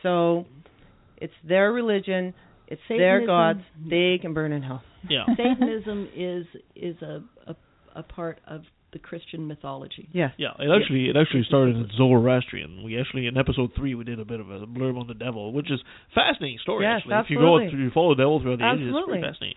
So 0.03 0.47
it's 1.17 1.33
their 1.47 1.73
religion, 1.73 2.35
it's 2.69 2.81
their 2.89 3.27
gods. 3.27 3.61
They 3.89 4.19
can 4.21 4.35
burn 4.35 4.53
in 4.53 4.63
hell. 4.63 4.83
yeah. 5.09 5.25
Satanism 5.37 6.09
is 6.15 6.47
is 6.75 7.01
a, 7.03 7.23
a 7.47 7.57
a 7.97 8.03
part 8.03 8.41
of 8.47 8.63
the 8.93 8.99
Christian 8.99 9.47
mythology. 9.47 10.09
Yes. 10.13 10.33
Yeah, 10.39 10.49
it 10.59 10.71
actually 10.71 11.11
it 11.11 11.17
actually 11.17 11.45
started 11.47 11.77
in 11.77 11.91
Zoroastrian. 11.97 12.83
We 12.85 12.99
actually 12.99 13.27
in 13.27 13.37
episode 13.37 13.73
three 13.77 13.95
we 13.95 14.05
did 14.05 14.19
a 14.19 14.25
bit 14.25 14.41
of 14.41 14.51
a 14.51 14.67
blurb 14.67 14.99
on 14.99 15.07
the 15.07 15.15
devil, 15.15 15.53
which 15.53 15.71
is 15.71 15.81
fascinating 16.15 16.59
story. 16.63 16.85
Yes, 16.87 17.01
actually, 17.01 17.15
if 17.17 17.27
you 17.31 17.37
go 17.39 17.57
absolutely. 17.57 17.71
through, 17.71 17.85
you 17.85 17.91
follow 17.93 18.15
the 18.15 18.23
devil 18.23 18.41
throughout 18.41 18.59
the 18.61 18.65
ages, 18.65 18.81
it's 18.81 18.89
Absolutely. 18.89 19.21
pretty 19.21 19.29
fascinating. 19.29 19.57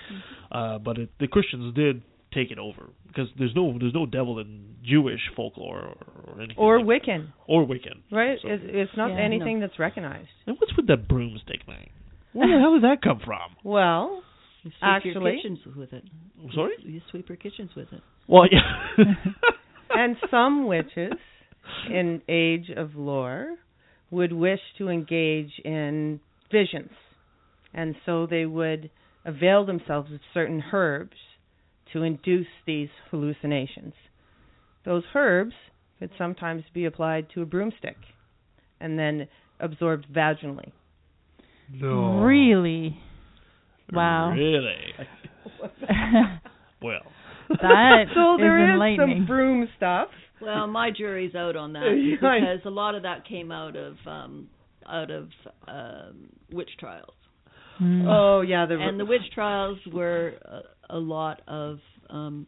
Uh, 0.52 0.78
but 0.80 0.98
it, 0.98 1.10
the 1.20 1.28
Christians 1.28 1.74
did 1.76 2.02
take 2.34 2.52
it 2.52 2.58
over 2.60 2.90
because 3.08 3.28
there's 3.38 3.54
no 3.56 3.76
there's 3.80 3.94
no 3.94 4.06
devil 4.06 4.40
in 4.40 4.76
Jewish 4.84 5.20
folklore 5.36 5.80
or, 5.80 6.34
or 6.34 6.38
anything 6.42 6.56
Or 6.58 6.80
like 6.84 7.04
Wiccan, 7.04 7.28
or 7.48 7.66
Wiccan. 7.66 8.02
right? 8.12 8.38
So- 8.42 8.48
It's, 8.50 8.64
it's 8.66 8.92
not 8.98 9.12
Yeah, 9.12 9.20
anything 9.20 9.60
that's 9.60 9.78
recognized. 9.80 10.30
And 10.48 10.58
what's 10.60 10.76
with 10.76 10.88
that 10.88 11.08
broomstick 11.08 11.66
thing? 11.66 11.90
Where 12.34 12.48
the 12.48 12.60
hell 12.62 12.74
did 12.74 12.84
that 12.84 13.02
come 13.04 13.20
from? 13.26 13.56
Well, 13.64 14.24
You 14.64 14.72
sweep 14.72 14.74
Actually- 14.82 15.12
your 15.14 15.36
kitchens 15.36 15.60
with 15.76 15.94
it. 15.94 16.04
I'm 16.44 16.52
sorry. 16.54 16.74
You 16.84 17.02
sweep 17.12 17.30
your 17.30 17.36
kitchens 17.38 17.72
with 17.76 17.92
it. 17.94 18.02
Well, 18.28 18.46
yeah. 18.52 19.04
and 19.92 20.16
some 20.32 20.66
witches 20.68 21.14
in 21.90 22.22
age 22.30 22.70
of 22.76 22.96
lore 22.96 23.56
would 24.10 24.34
wish 24.34 24.60
to 24.78 24.90
engage 24.90 25.52
in 25.64 26.20
visions 26.52 26.92
and 27.74 27.96
so 28.06 28.26
they 28.26 28.46
would 28.46 28.90
avail 29.26 29.66
themselves 29.66 30.12
of 30.12 30.20
certain 30.34 30.62
herbs 30.74 31.16
to 31.94 32.04
induce 32.04 32.48
these 32.66 32.90
hallucinations 33.10 33.94
those 34.86 35.04
herbs 35.16 35.54
could 36.00 36.12
sometimes 36.18 36.64
be 36.74 36.86
applied 36.86 37.28
to 37.34 37.42
a 37.42 37.46
broomstick 37.46 37.98
and 38.80 38.98
then 38.98 39.28
absorbed 39.60 40.08
vaginally 40.14 40.72
no. 41.74 42.22
Really? 42.22 42.98
Wow. 43.92 44.32
Really? 44.32 44.94
Well. 46.84 47.02
that 47.48 48.06
so 48.16 48.38
there 48.40 48.74
is 48.74 48.94
is 48.94 48.98
some 48.98 49.28
broom 49.28 49.68
stuff 49.78 50.08
Well, 50.42 50.66
my 50.66 50.90
jury's 50.90 51.36
out 51.36 51.56
on 51.56 51.74
that 51.74 52.18
because 52.20 52.66
a 52.66 52.72
lot 52.72 52.96
of 52.96 53.04
that 53.04 53.28
came 53.28 53.52
out 53.52 53.76
of 53.76 53.98
um 54.08 54.50
out 54.90 55.12
of 55.12 55.30
um 55.68 56.30
witch 56.52 56.72
trials. 56.80 57.14
Mm. 57.80 58.08
oh 58.08 58.42
yeah 58.42 58.66
the 58.66 58.80
And 58.80 59.00
the 59.00 59.06
witch 59.06 59.22
trials 59.36 59.78
were 59.94 60.34
a, 60.44 60.62
a 60.92 61.00
lot 61.00 61.42
of 61.48 61.82
um 62.10 62.46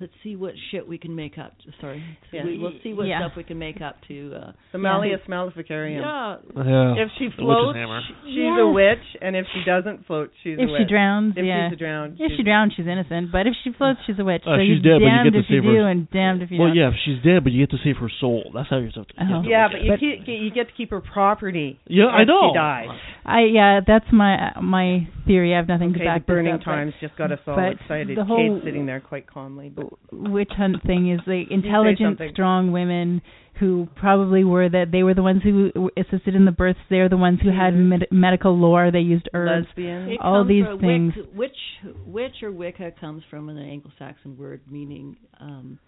let's 0.00 0.12
see 0.22 0.34
what 0.36 0.54
shit 0.70 0.88
we 0.88 0.96
can 0.98 1.14
make 1.14 1.36
up. 1.38 1.52
Sorry. 1.80 2.02
Yeah. 2.32 2.44
We, 2.44 2.58
we'll 2.58 2.72
see 2.82 2.92
what 2.94 3.06
Yeah. 3.06 3.20
stuff 3.20 3.36
we 3.36 3.44
can 3.44 3.58
make 3.58 3.80
up 3.80 3.96
to 4.08 4.32
uh 4.34 4.52
the 4.72 4.78
Malleus 4.78 5.20
Maleficarum 5.28 5.92
Yeah. 5.92 6.36
Yeah. 6.56 6.94
if 7.04 7.10
she 7.18 7.28
floats, 7.36 7.76
hammer. 7.76 8.00
she's 8.24 8.34
Yes. 8.36 8.58
a 8.60 8.66
witch, 8.68 9.06
and 9.20 9.36
if 9.36 9.46
she 9.52 9.62
doesn't 9.64 10.06
float, 10.06 10.30
she's 10.42 10.54
if 10.58 10.64
a 10.64 10.66
she 10.66 10.72
witch. 10.72 10.88
drowns, 10.88 11.34
if 11.36 11.44
yeah. 11.44 11.68
she's 11.70 11.78
drowned, 11.78 12.12
If 12.18 12.30
she's 12.30 12.36
she 12.38 12.42
drowns, 12.42 12.72
she's 12.76 12.86
innocent. 12.86 13.30
But 13.30 13.46
if 13.46 13.54
she 13.62 13.72
floats, 13.72 14.00
she's 14.06 14.18
a 14.18 14.24
witch. 14.24 14.42
Uh, 14.46 14.56
so 14.56 14.60
she's 14.60 14.80
you're 14.82 14.98
dead, 14.98 15.04
but 15.04 15.04
you 15.04 15.10
damned 15.10 15.26
get 15.28 15.32
to 15.36 15.44
if 15.44 15.50
you 15.50 15.56
save 15.60 15.64
her- 15.64 15.78
do 15.78 15.84
and 15.86 16.10
damned 16.10 16.42
if 16.42 16.50
you 16.50 16.58
Well, 16.58 16.68
don't. 16.68 16.76
yeah, 16.76 16.88
if 16.88 16.94
she's 17.04 17.22
dead, 17.22 17.44
but 17.44 17.52
you 17.52 17.66
get 17.66 17.70
to 17.76 17.82
save 17.84 17.96
her 17.98 18.08
soul. 18.20 18.50
That's 18.54 18.68
how 18.70 18.78
you're 18.78 18.90
supposed 18.90 19.10
to. 19.10 19.14
Oh. 19.20 19.42
Yeah, 19.44 19.68
but 19.70 19.82
you 19.82 19.90
But- 19.92 20.00
keep, 20.00 20.26
you 20.26 20.50
get 20.50 20.68
to 20.68 20.74
keep 20.74 20.90
her 20.90 21.00
property. 21.00 21.78
Yeah, 21.86 22.06
I 22.06 22.24
know. 22.24 22.50
She 22.50 22.56
dies. 22.56 22.88
I 23.24 23.40
yeah, 23.44 23.80
that's 23.86 24.06
my 24.12 24.52
my 24.60 25.06
theory. 25.26 25.52
I 25.54 25.58
have 25.58 25.68
nothing 25.68 25.90
Okay, 25.90 26.00
to 26.00 26.04
back 26.04 26.26
the 26.26 26.32
burning 26.32 26.54
up, 26.54 26.60
but 26.60 26.64
times 26.72 26.94
just 27.00 27.16
got 27.16 27.30
us 27.32 27.38
all 27.46 27.58
excited. 27.58 28.16
Kate's 28.16 28.64
sitting 28.64 28.86
there 28.86 29.00
quite 29.00 29.26
calmly. 29.26 29.68
But 29.74 29.86
witch 30.12 30.50
hunt 30.56 30.82
thing 30.84 31.10
is 31.10 31.20
the 31.26 31.44
intelligent, 31.50 32.20
strong 32.32 32.72
women 32.72 33.22
who 33.58 33.86
probably 33.94 34.42
were 34.42 34.68
that 34.68 34.86
they 34.90 35.02
were 35.02 35.12
the 35.14 35.22
ones 35.22 35.42
who 35.42 35.70
assisted 35.96 36.34
in 36.34 36.44
the 36.46 36.50
births. 36.52 36.78
They're 36.88 37.08
the 37.10 37.16
ones 37.18 37.40
who 37.42 37.50
had 37.50 37.74
Mhm. 37.74 37.88
med- 37.88 38.08
medical 38.10 38.56
lore. 38.56 38.90
They 38.90 39.00
used 39.00 39.28
herbs. 39.34 39.66
lesbian. 39.68 40.16
All 40.20 40.44
these 40.44 40.64
from- 40.64 40.80
things. 40.80 41.14
Wic, 41.16 41.34
witch, 41.34 41.58
witch 42.06 42.42
or 42.42 42.52
Wicca 42.52 42.92
comes 42.92 43.22
from 43.24 43.48
an 43.50 43.58
Anglo-Saxon 43.58 44.36
word 44.38 44.60
meaning 44.70 45.16
um, 45.38 45.78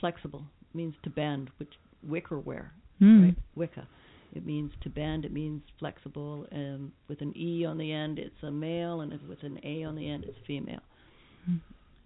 flexible. 0.00 0.44
It 0.72 0.76
means 0.76 0.94
to 1.02 1.10
bend, 1.10 1.50
which 1.58 1.72
wickerware, 2.08 2.66
Hmm. 3.00 3.22
right? 3.24 3.34
Wicca. 3.56 3.86
It 4.34 4.44
means 4.46 4.70
to 4.82 4.90
bend. 4.90 5.24
It 5.24 5.32
means 5.32 5.62
flexible. 5.78 6.46
Um, 6.52 6.92
with 7.08 7.22
an 7.22 7.32
e 7.36 7.64
on 7.64 7.78
the 7.78 7.90
end, 7.92 8.18
it's 8.18 8.42
a 8.42 8.50
male, 8.50 9.00
and 9.00 9.12
with 9.28 9.42
an 9.42 9.58
a 9.64 9.82
on 9.84 9.96
the 9.96 10.08
end, 10.08 10.24
it's 10.24 10.38
female. 10.46 10.82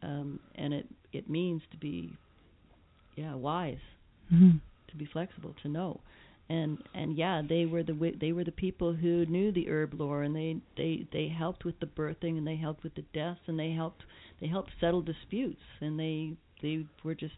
Um, 0.02 0.40
and 0.54 0.72
it 0.74 0.86
it 1.12 1.28
means 1.28 1.62
to 1.72 1.76
be, 1.76 2.16
yeah, 3.16 3.34
wise 3.34 3.78
Hmm. 4.28 4.58
to 4.88 4.96
be 4.96 5.06
flexible 5.06 5.54
to 5.62 5.68
know 5.68 6.00
and 6.48 6.78
and 6.94 7.16
yeah 7.16 7.42
they 7.48 7.64
were 7.66 7.82
the 7.82 7.92
wi- 7.92 8.16
they 8.20 8.32
were 8.32 8.44
the 8.44 8.52
people 8.52 8.92
who 8.92 9.24
knew 9.26 9.50
the 9.50 9.68
herb 9.68 9.94
lore 9.94 10.22
and 10.22 10.34
they 10.36 10.56
they 10.76 11.06
they 11.12 11.28
helped 11.28 11.64
with 11.64 11.78
the 11.80 11.86
birthing 11.86 12.38
and 12.38 12.46
they 12.46 12.56
helped 12.56 12.82
with 12.84 12.94
the 12.94 13.04
deaths 13.12 13.40
and 13.46 13.58
they 13.58 13.72
helped 13.72 14.02
they 14.40 14.46
helped 14.46 14.70
settle 14.80 15.02
disputes 15.02 15.62
and 15.80 15.98
they 15.98 16.32
they 16.62 16.84
were 17.02 17.14
just 17.14 17.34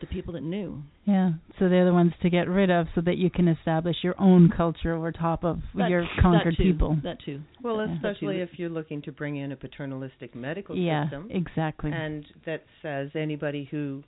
the 0.00 0.06
people 0.06 0.32
that 0.34 0.42
knew 0.42 0.82
Yeah, 1.04 1.32
so 1.58 1.68
they're 1.68 1.84
the 1.84 1.92
ones 1.92 2.12
to 2.22 2.30
get 2.30 2.48
rid 2.48 2.70
of, 2.70 2.86
so 2.94 3.00
that 3.02 3.18
you 3.18 3.30
can 3.30 3.46
establish 3.48 3.96
your 4.02 4.14
own 4.20 4.50
culture 4.50 4.94
over 4.94 5.12
top 5.12 5.44
of 5.44 5.60
That- 5.74 5.90
your 5.90 6.02
that 6.02 6.16
conquered 6.20 6.56
too, 6.56 6.72
people. 6.72 6.96
that 7.02 7.18
too 7.20 7.40
Well, 7.62 7.76
Yeah. 7.86 7.94
especially 7.94 8.40
if 8.40 8.58
you're 8.58 8.68
looking 8.70 9.00
to 9.02 9.12
bring 9.12 9.36
in 9.36 9.52
a 9.52 9.56
paternalistic 9.56 10.34
medical 10.34 10.76
Yeah, 10.76 11.04
system, 11.04 11.28
exactly. 11.30 11.92
and 11.92 12.26
that 12.44 12.64
says 12.82 13.10
anybody 13.14 13.64
who 13.64 14.02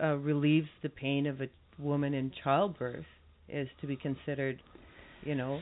uh, 0.00 0.16
relieves 0.18 0.68
the 0.82 0.88
pain 0.88 1.26
of 1.26 1.40
a 1.40 1.48
woman 1.78 2.14
in 2.14 2.30
childbirth 2.30 3.06
is 3.48 3.68
to 3.80 3.86
be 3.86 3.96
considered, 3.96 4.62
you 5.24 5.34
know, 5.34 5.60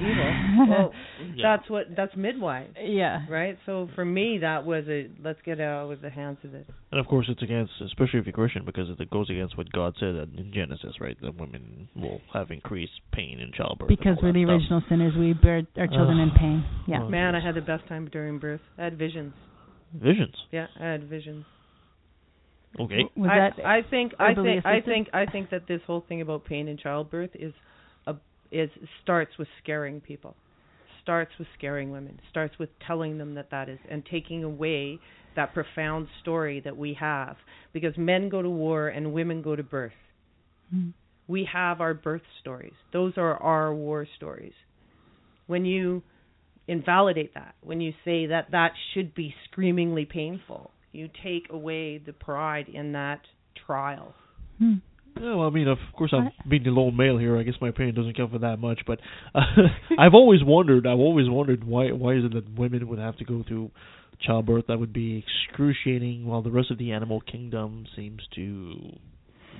evil. 0.00 0.66
Well, 0.68 0.92
Yeah. 1.34 1.56
that's 1.56 1.70
what 1.70 1.86
that's 1.96 2.14
midwife, 2.16 2.68
yeah. 2.80 3.26
right? 3.28 3.58
So 3.66 3.88
for 3.94 4.04
me, 4.04 4.38
that 4.40 4.64
was 4.64 4.84
a 4.88 5.08
let's 5.22 5.38
get 5.44 5.60
out 5.60 5.90
of 5.90 6.00
the 6.00 6.10
hands 6.10 6.38
of 6.44 6.54
it. 6.54 6.66
And 6.90 7.00
of 7.00 7.06
course, 7.06 7.26
it's 7.28 7.42
against, 7.42 7.72
especially 7.84 8.20
if 8.20 8.26
you're 8.26 8.32
Christian, 8.32 8.64
because 8.64 8.88
it 8.98 9.10
goes 9.10 9.30
against 9.30 9.56
what 9.56 9.70
God 9.72 9.94
said 9.98 10.14
in 10.14 10.50
Genesis, 10.54 10.94
right? 11.00 11.16
That 11.22 11.38
women 11.38 11.88
will 11.96 12.20
have 12.32 12.50
increased 12.50 12.92
pain 13.12 13.40
in 13.40 13.52
childbirth. 13.52 13.88
Because 13.88 14.16
we're 14.22 14.32
that 14.32 14.38
the 14.38 14.44
stuff. 14.44 14.50
original 14.54 14.82
sinners, 14.88 15.12
we 15.18 15.32
bear 15.32 15.62
our 15.76 15.86
children 15.88 16.18
in 16.18 16.30
pain. 16.38 16.64
Yeah. 16.86 17.02
Oh, 17.02 17.08
Man, 17.08 17.34
I 17.34 17.44
had 17.44 17.54
the 17.54 17.60
best 17.60 17.86
time 17.88 18.08
during 18.10 18.38
birth. 18.38 18.60
I 18.78 18.84
had 18.84 18.98
visions. 18.98 19.34
Visions. 19.94 20.34
Yeah, 20.50 20.66
I 20.80 20.84
had 20.84 21.08
visions. 21.08 21.44
Okay. 22.80 23.04
Was 23.16 23.30
I, 23.30 23.36
that 23.38 23.64
I 23.66 23.82
think 23.88 24.12
I 24.18 24.32
herbally 24.34 24.62
think 24.62 24.66
I 24.66 24.80
think 24.80 25.08
I 25.12 25.26
think 25.30 25.50
that 25.50 25.68
this 25.68 25.80
whole 25.86 26.04
thing 26.08 26.20
about 26.20 26.44
pain 26.44 26.66
in 26.68 26.76
childbirth 26.76 27.30
is 27.34 27.52
a 27.52 27.56
is 28.54 28.70
starts 29.02 29.32
with 29.38 29.48
scaring 29.62 30.00
people. 30.00 30.34
Starts 31.02 31.32
with 31.38 31.48
scaring 31.58 31.90
women. 31.90 32.20
Starts 32.30 32.58
with 32.58 32.70
telling 32.86 33.18
them 33.18 33.34
that 33.34 33.50
that 33.50 33.68
is 33.68 33.78
and 33.90 34.04
taking 34.10 34.44
away 34.44 34.98
that 35.36 35.52
profound 35.52 36.06
story 36.22 36.60
that 36.60 36.76
we 36.76 36.96
have 36.98 37.36
because 37.72 37.96
men 37.98 38.28
go 38.28 38.40
to 38.40 38.48
war 38.48 38.88
and 38.88 39.12
women 39.12 39.42
go 39.42 39.56
to 39.56 39.62
birth. 39.62 39.92
Hmm. 40.70 40.90
We 41.26 41.48
have 41.52 41.80
our 41.80 41.94
birth 41.94 42.22
stories. 42.40 42.74
Those 42.92 43.14
are 43.16 43.36
our 43.36 43.74
war 43.74 44.06
stories. 44.16 44.52
When 45.46 45.64
you 45.64 46.02
invalidate 46.68 47.34
that, 47.34 47.54
when 47.62 47.80
you 47.80 47.92
say 48.04 48.26
that 48.26 48.50
that 48.52 48.72
should 48.92 49.14
be 49.14 49.34
screamingly 49.50 50.04
painful, 50.04 50.70
you 50.92 51.08
take 51.22 51.50
away 51.50 51.98
the 51.98 52.12
pride 52.12 52.68
in 52.68 52.92
that 52.92 53.20
trial. 53.66 54.14
Hmm. 54.58 54.74
Yeah, 55.20 55.36
well, 55.36 55.46
I 55.46 55.50
mean, 55.50 55.68
of 55.68 55.78
course, 55.96 56.12
I'm 56.12 56.30
being 56.48 56.64
the 56.64 56.70
lone 56.70 56.96
male 56.96 57.18
here. 57.18 57.38
I 57.38 57.42
guess 57.44 57.54
my 57.60 57.68
opinion 57.68 57.94
doesn't 57.94 58.16
count 58.16 58.32
for 58.32 58.38
that 58.40 58.58
much, 58.58 58.80
but 58.86 59.00
uh, 59.34 59.40
I've 59.98 60.14
always 60.14 60.40
wondered. 60.42 60.86
I've 60.86 60.98
always 60.98 61.28
wondered 61.28 61.64
why 61.64 61.92
why 61.92 62.14
is 62.16 62.24
it 62.24 62.32
that 62.34 62.58
women 62.58 62.88
would 62.88 62.98
have 62.98 63.16
to 63.18 63.24
go 63.24 63.44
through 63.46 63.70
childbirth 64.20 64.66
that 64.68 64.78
would 64.78 64.92
be 64.92 65.24
excruciating, 65.48 66.26
while 66.26 66.42
the 66.42 66.50
rest 66.50 66.70
of 66.70 66.78
the 66.78 66.92
animal 66.92 67.20
kingdom 67.20 67.86
seems 67.96 68.20
to 68.34 68.74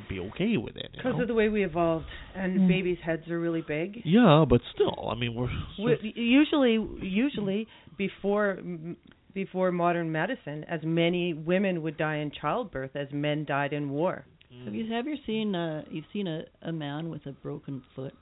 be 0.08 0.18
okay 0.18 0.56
with 0.56 0.76
it. 0.76 0.90
Because 0.96 1.20
of 1.20 1.28
the 1.28 1.34
way 1.34 1.48
we 1.48 1.64
evolved, 1.64 2.06
and 2.34 2.62
Yeah. 2.62 2.66
babies' 2.68 2.98
heads 3.04 3.28
are 3.28 3.38
really 3.38 3.62
big. 3.62 4.02
yeah, 4.04 4.44
but 4.48 4.60
still, 4.74 5.08
I 5.10 5.14
mean, 5.14 5.34
we're 5.34 5.48
We, 5.78 6.12
usually, 6.16 6.74
usually 7.00 7.68
before 7.96 8.56
m- 8.58 8.96
before 9.34 9.72
modern 9.72 10.12
medicine, 10.12 10.64
as 10.68 10.80
many 10.84 11.34
women 11.34 11.82
would 11.82 11.96
die 11.96 12.16
in 12.16 12.30
childbirth 12.30 12.94
as 12.94 13.08
men 13.12 13.44
died 13.44 13.72
in 13.72 13.90
war. 13.90 14.24
Have 14.64 14.74
you 14.74 14.90
have 14.92 15.06
you 15.06 15.16
seen 15.26 15.54
uh 15.54 15.82
you've 15.90 16.04
seen 16.12 16.26
a 16.26 16.42
a 16.62 16.72
man 16.72 17.08
with 17.10 17.24
a 17.26 17.32
broken 17.32 17.82
foot 17.94 18.14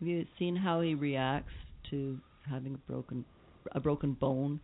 have 0.00 0.08
you 0.08 0.26
seen 0.38 0.56
how 0.56 0.80
he 0.80 0.94
reacts 0.94 1.52
to 1.90 2.18
having 2.48 2.74
a 2.74 2.78
broken 2.90 3.24
a 3.72 3.80
broken 3.80 4.12
bone 4.12 4.60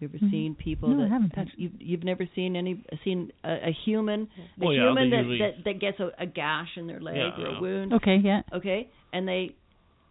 You 0.00 0.08
ever 0.08 0.18
Mhm. 0.18 0.30
seen 0.32 0.54
people 0.56 0.88
No, 0.88 0.98
I 0.98 1.02
that 1.02 1.10
haven't 1.10 1.34
have- 1.36 1.46
actually. 1.46 1.62
you've 1.64 1.80
you've 1.80 2.04
never 2.04 2.26
seen 2.34 2.56
any 2.56 2.82
seen 3.04 3.30
a, 3.44 3.68
a 3.68 3.72
human 3.84 4.22
a 4.22 4.64
Well, 4.64 4.72
yeah, 4.74 4.82
human 4.88 5.10
they 5.10 5.16
that, 5.16 5.22
usually- 5.26 5.38
that 5.38 5.64
that 5.64 5.78
gets 5.78 6.00
a, 6.00 6.10
a 6.18 6.26
gash 6.26 6.76
in 6.76 6.86
their 6.88 7.00
leg 7.00 7.16
Yeah, 7.16 7.38
or 7.44 7.46
a 7.46 7.52
yeah. 7.52 7.60
wound 7.60 7.92
Okay, 7.92 8.16
yeah. 8.16 8.42
okay 8.52 8.88
and 9.12 9.28
they 9.28 9.54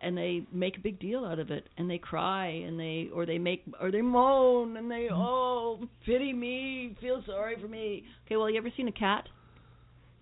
and 0.03 0.17
they 0.17 0.45
make 0.53 0.77
a 0.77 0.79
big 0.79 0.97
deal 0.99 1.25
out 1.25 1.39
of 1.39 1.51
it 1.51 1.67
and 1.77 1.89
they 1.89 1.97
cry 1.97 2.47
and 2.67 2.79
they 2.79 3.09
or 3.13 3.25
they 3.25 3.37
make 3.37 3.63
or 3.81 3.91
they 3.91 4.01
moan 4.01 4.77
and 4.77 4.89
they 4.89 5.09
oh 5.11 5.79
pity 6.05 6.31
me 6.31 6.95
feel 7.01 7.21
sorry 7.25 7.55
for 7.61 7.67
me 7.67 8.03
okay 8.25 8.37
well 8.37 8.49
you 8.49 8.57
ever 8.57 8.71
seen 8.77 8.87
a 8.87 8.91
cat 8.93 9.27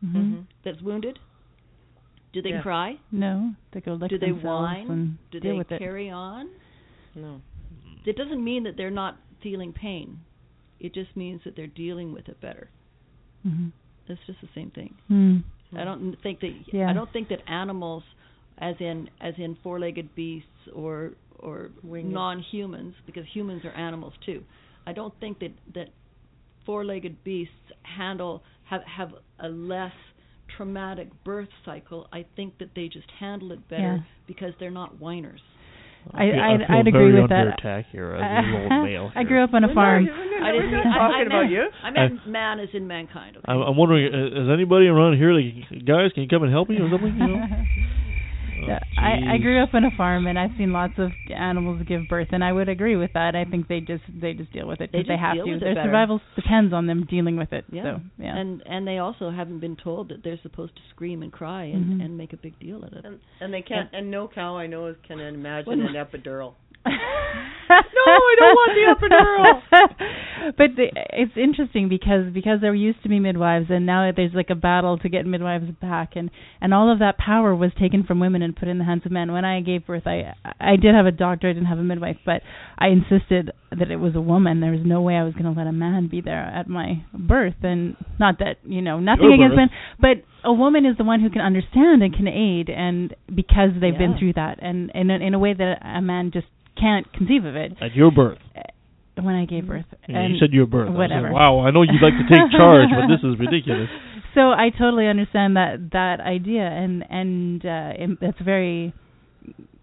hmm 0.02 0.18
Mhm. 0.18 0.46
that's 0.64 0.82
wounded 0.82 1.20
do 2.32 2.42
they 2.42 2.50
Yeah. 2.52 2.62
cry 2.62 2.98
No, 3.12 3.54
they 3.72 3.82
go 3.82 3.94
lick 3.94 4.10
do 4.12 4.18
they 4.20 4.28
themselves 4.32 4.44
whine 4.46 4.90
and 4.92 5.18
do 5.32 5.40
deal 5.40 5.52
they 5.54 5.58
with 5.58 5.72
it. 5.72 5.80
carry 5.80 6.10
on 6.10 6.48
No. 7.16 7.42
it 8.06 8.16
doesn't 8.16 8.44
mean 8.44 8.64
that 8.64 8.78
they're 8.78 8.92
not 9.04 9.18
feeling 9.42 9.74
pain 9.74 10.20
it 10.80 10.94
just 10.94 11.16
means 11.18 11.42
that 11.44 11.56
they're 11.56 11.68
dealing 11.86 12.14
with 12.14 12.30
it 12.30 12.40
better 12.42 12.70
hmm 13.44 13.70
it's 14.08 14.22
just 14.26 14.42
the 14.42 14.50
same 14.56 14.72
thing 14.72 14.94
Mm. 15.10 15.44
I 15.76 15.84
don't 15.84 16.16
think 16.24 16.40
that 16.40 16.52
Yeah. 16.74 16.90
I 16.90 16.94
don't 16.94 17.12
think 17.12 17.28
that 17.30 17.42
animals, 17.48 18.04
as 18.58 18.76
in 18.82 19.08
as 19.22 19.36
in 19.38 19.54
four-legged 19.64 20.16
beasts 20.16 20.68
or 20.74 21.14
or 21.38 21.70
Winged. 21.84 22.12
non-humans, 22.12 22.96
because 23.06 23.26
humans 23.28 23.64
are 23.64 23.72
animals 23.72 24.14
too. 24.26 24.44
I 24.88 24.94
don't 24.94 25.14
think 25.20 25.38
that 25.40 25.52
that 25.76 25.90
four-legged 26.66 27.24
beasts 27.24 27.54
handle 27.84 28.42
have 28.64 28.84
have 28.84 29.14
a 29.42 29.50
less 29.50 29.94
traumatic 30.58 31.10
birth 31.24 31.50
cycle. 31.66 32.08
I 32.12 32.26
think 32.36 32.58
that 32.60 32.70
they 32.76 32.88
just 32.88 33.08
handle 33.20 33.52
it 33.52 33.68
better 33.70 33.82
Yeah. 33.98 34.00
because 34.28 34.54
they're 34.60 34.72
not 34.72 35.00
whiners. 35.00 35.42
I- 36.14 36.32
feel- 36.32 36.40
I'd- 36.42 36.64
I'd 36.70 36.88
agree 36.88 37.14
with 37.20 37.30
that. 37.30 37.60
attack 37.60 37.88
here 37.92 38.14
as 38.16 38.46
old 38.72 38.84
male. 38.84 39.12
I 39.16 39.24
grew 39.24 39.44
up 39.44 39.54
on 39.54 39.64
a 39.66 39.74
farm. 39.74 40.08
I 40.10 40.52
didn't 40.54 40.72
mean, 40.72 40.80
I, 40.80 40.98
talking 40.98 41.16
I 41.18 41.22
about 41.24 41.42
meant, 41.44 41.52
you. 41.52 41.64
I 41.84 41.90
meant 41.92 42.28
man 42.28 42.60
as 42.62 42.70
in 42.74 42.88
mankind. 42.88 43.36
Okay? 43.38 43.46
I'm, 43.52 43.62
I'm 43.62 43.76
wondering, 43.78 44.14
uh, 44.14 44.44
is 44.44 44.50
anybody 44.50 44.88
around 44.88 45.18
here 45.18 45.34
like, 45.34 45.86
guys, 45.86 46.12
can 46.14 46.24
you 46.24 46.30
come 46.30 46.44
and 46.44 46.52
help 46.52 46.70
me 46.70 46.78
or 46.78 46.90
something? 46.90 47.14
You 47.18 47.28
know? 47.28 47.46
Oh, 48.68 48.78
I, 48.98 49.36
I 49.36 49.38
grew 49.38 49.62
up 49.64 49.74
on 49.74 49.86
a 49.86 49.92
farm 49.96 50.28
and 50.28 50.38
I've 50.38 50.52
seen 50.58 50.72
lots 50.72 50.94
of 50.98 51.12
animals 51.34 51.82
give 51.88 52.08
birth 52.08 52.30
and 52.32 52.44
I 52.44 52.52
would 52.52 52.70
agree 52.70 52.96
with 52.96 53.12
that. 53.14 53.36
I 53.36 53.46
think 53.46 53.68
they 53.68 53.80
just 53.80 54.04
they 54.22 54.34
just 54.34 54.52
deal 54.54 54.68
with 54.68 54.82
it 54.82 54.92
because 54.92 55.08
they, 55.08 55.14
just 55.16 55.22
have 55.22 55.36
to. 55.46 55.60
Their 55.60 55.76
survival 55.84 56.22
depends 56.36 56.74
on 56.74 56.88
them 56.88 57.06
dealing 57.10 57.38
with 57.38 57.54
it. 57.54 57.66
Yeah. 57.72 57.84
So 57.84 58.02
yeah. 58.18 58.38
And 58.38 58.62
and 58.66 58.88
they 58.88 58.98
also 58.98 59.30
haven't 59.32 59.60
been 59.60 59.78
told 59.78 60.10
that 60.10 60.24
they're 60.24 60.40
supposed 60.44 60.76
to 60.76 60.82
scream 60.94 61.24
and 61.24 61.32
cry 61.32 61.64
and, 61.66 62.00
Mhm. 62.02 62.06
and 62.06 62.18
make 62.18 62.34
a 62.34 62.38
big 62.38 62.60
deal 62.60 62.78
out 62.84 62.92
of 62.94 63.00
it. 63.00 63.06
And, 63.06 63.20
and 63.42 63.54
they 63.54 63.62
can't. 63.62 63.90
And 63.94 64.12
no 64.12 64.28
cow 64.28 64.58
I 64.58 64.68
know 64.68 64.94
can 65.08 65.20
imagine 65.20 65.82
an 65.82 65.94
epidural. 65.96 66.54
no, 66.90 66.94
I 66.96 68.36
don't 68.40 68.56
want 68.56 69.00
the 69.02 69.08
epidural. 69.08 70.54
but 70.58 70.68
the, 70.78 70.88
it's 71.14 71.34
interesting 71.36 71.90
because 71.90 72.34
because 72.34 72.62
there 72.62 72.74
used 72.74 73.04
to 73.04 73.10
be 73.10 73.20
midwives, 73.20 73.66
and 73.70 73.86
now 73.86 74.10
there's 74.16 74.34
like 74.34 74.50
a 74.50 74.56
battle 74.56 74.98
to 75.00 75.10
get 75.10 75.26
midwives 75.26 75.66
back, 75.82 76.12
and 76.16 76.32
and 76.62 76.74
all 76.74 76.92
of 76.92 77.00
that 77.00 77.18
power 77.18 77.54
was 77.56 77.72
taken 77.80 78.04
from 78.04 78.20
women 78.20 78.42
and 78.50 78.56
put 78.56 78.68
in 78.68 78.78
the 78.80 78.84
hands 78.84 79.04
of 79.06 79.12
men. 79.12 79.32
When 79.32 79.46
I 79.46 79.62
gave 79.62 79.86
birth, 79.86 80.04
I 80.06 80.34
I 80.60 80.76
did 80.76 80.94
have 80.96 81.06
a 81.06 81.12
doctor, 81.12 81.50
I 81.50 81.54
didn't 81.54 81.68
have 81.68 81.78
a 81.80 81.84
midwife, 81.84 82.18
but 82.26 82.42
I 82.78 82.88
insisted 82.88 83.52
that 83.72 83.90
it 83.92 83.98
was 83.98 84.16
a 84.16 84.22
woman. 84.22 84.60
There 84.60 84.72
was 84.72 84.82
no 84.84 85.02
way 85.02 85.16
I 85.16 85.24
was 85.24 85.34
going 85.34 85.46
to 85.46 85.58
let 85.58 85.68
a 85.68 85.72
man 85.72 86.08
be 86.10 86.22
there 86.22 86.42
at 86.42 86.68
my 86.68 87.04
birth, 87.14 87.56
and 87.64 87.96
not 88.20 88.40
that 88.40 88.58
you 88.64 88.82
know 88.82 89.00
nothing 89.00 89.26
Your 89.26 89.36
against 89.36 89.56
birth. 89.56 89.70
men, 89.70 89.70
but 90.00 90.48
a 90.50 90.54
woman 90.54 90.86
is 90.86 90.98
the 90.98 91.04
one 91.04 91.22
who 91.22 91.30
can 91.30 91.42
understand 91.42 92.02
and 92.04 92.14
can 92.16 92.28
aid, 92.28 92.70
and 92.70 93.16
because 93.34 93.70
they've 93.80 93.98
been 93.98 94.16
through 94.18 94.34
that, 94.34 94.58
and 94.62 94.92
in 94.96 95.12
a, 95.12 95.16
in 95.16 95.34
a 95.34 95.40
way 95.40 95.54
that 95.54 95.78
a 95.86 96.02
man 96.02 96.32
just 96.34 96.48
can't 96.80 97.12
conceive 97.14 97.44
of 97.46 97.56
it 97.56 97.74
At 97.82 97.94
your 97.94 98.10
birth. 98.12 98.40
when 99.20 99.36
I 99.36 99.46
gave 99.46 99.68
birth. 99.68 99.86
Yeah, 100.08 100.20
and 100.20 100.34
you 100.34 100.40
said 100.40 100.52
your 100.54 100.66
birth. 100.66 100.90
I 100.90 100.98
whatever. 100.98 101.32
wow, 101.32 101.60
I 101.60 101.72
know 101.72 101.82
you'd 101.84 102.02
like 102.02 102.16
to 102.16 102.24
take 102.28 102.50
charge, 102.56 102.88
but 102.90 103.08
this 103.12 103.20
is 103.22 103.38
ridiculous. 103.40 103.90
So 104.36 104.42
I 104.52 104.70
totally 104.78 105.08
understand 105.08 105.56
that 105.58 105.90
that 105.94 106.20
idea, 106.20 106.64
and 106.64 107.04
and 107.10 107.66
uh, 107.66 107.92
it, 108.04 108.10
it's 108.22 108.40
very 108.42 108.94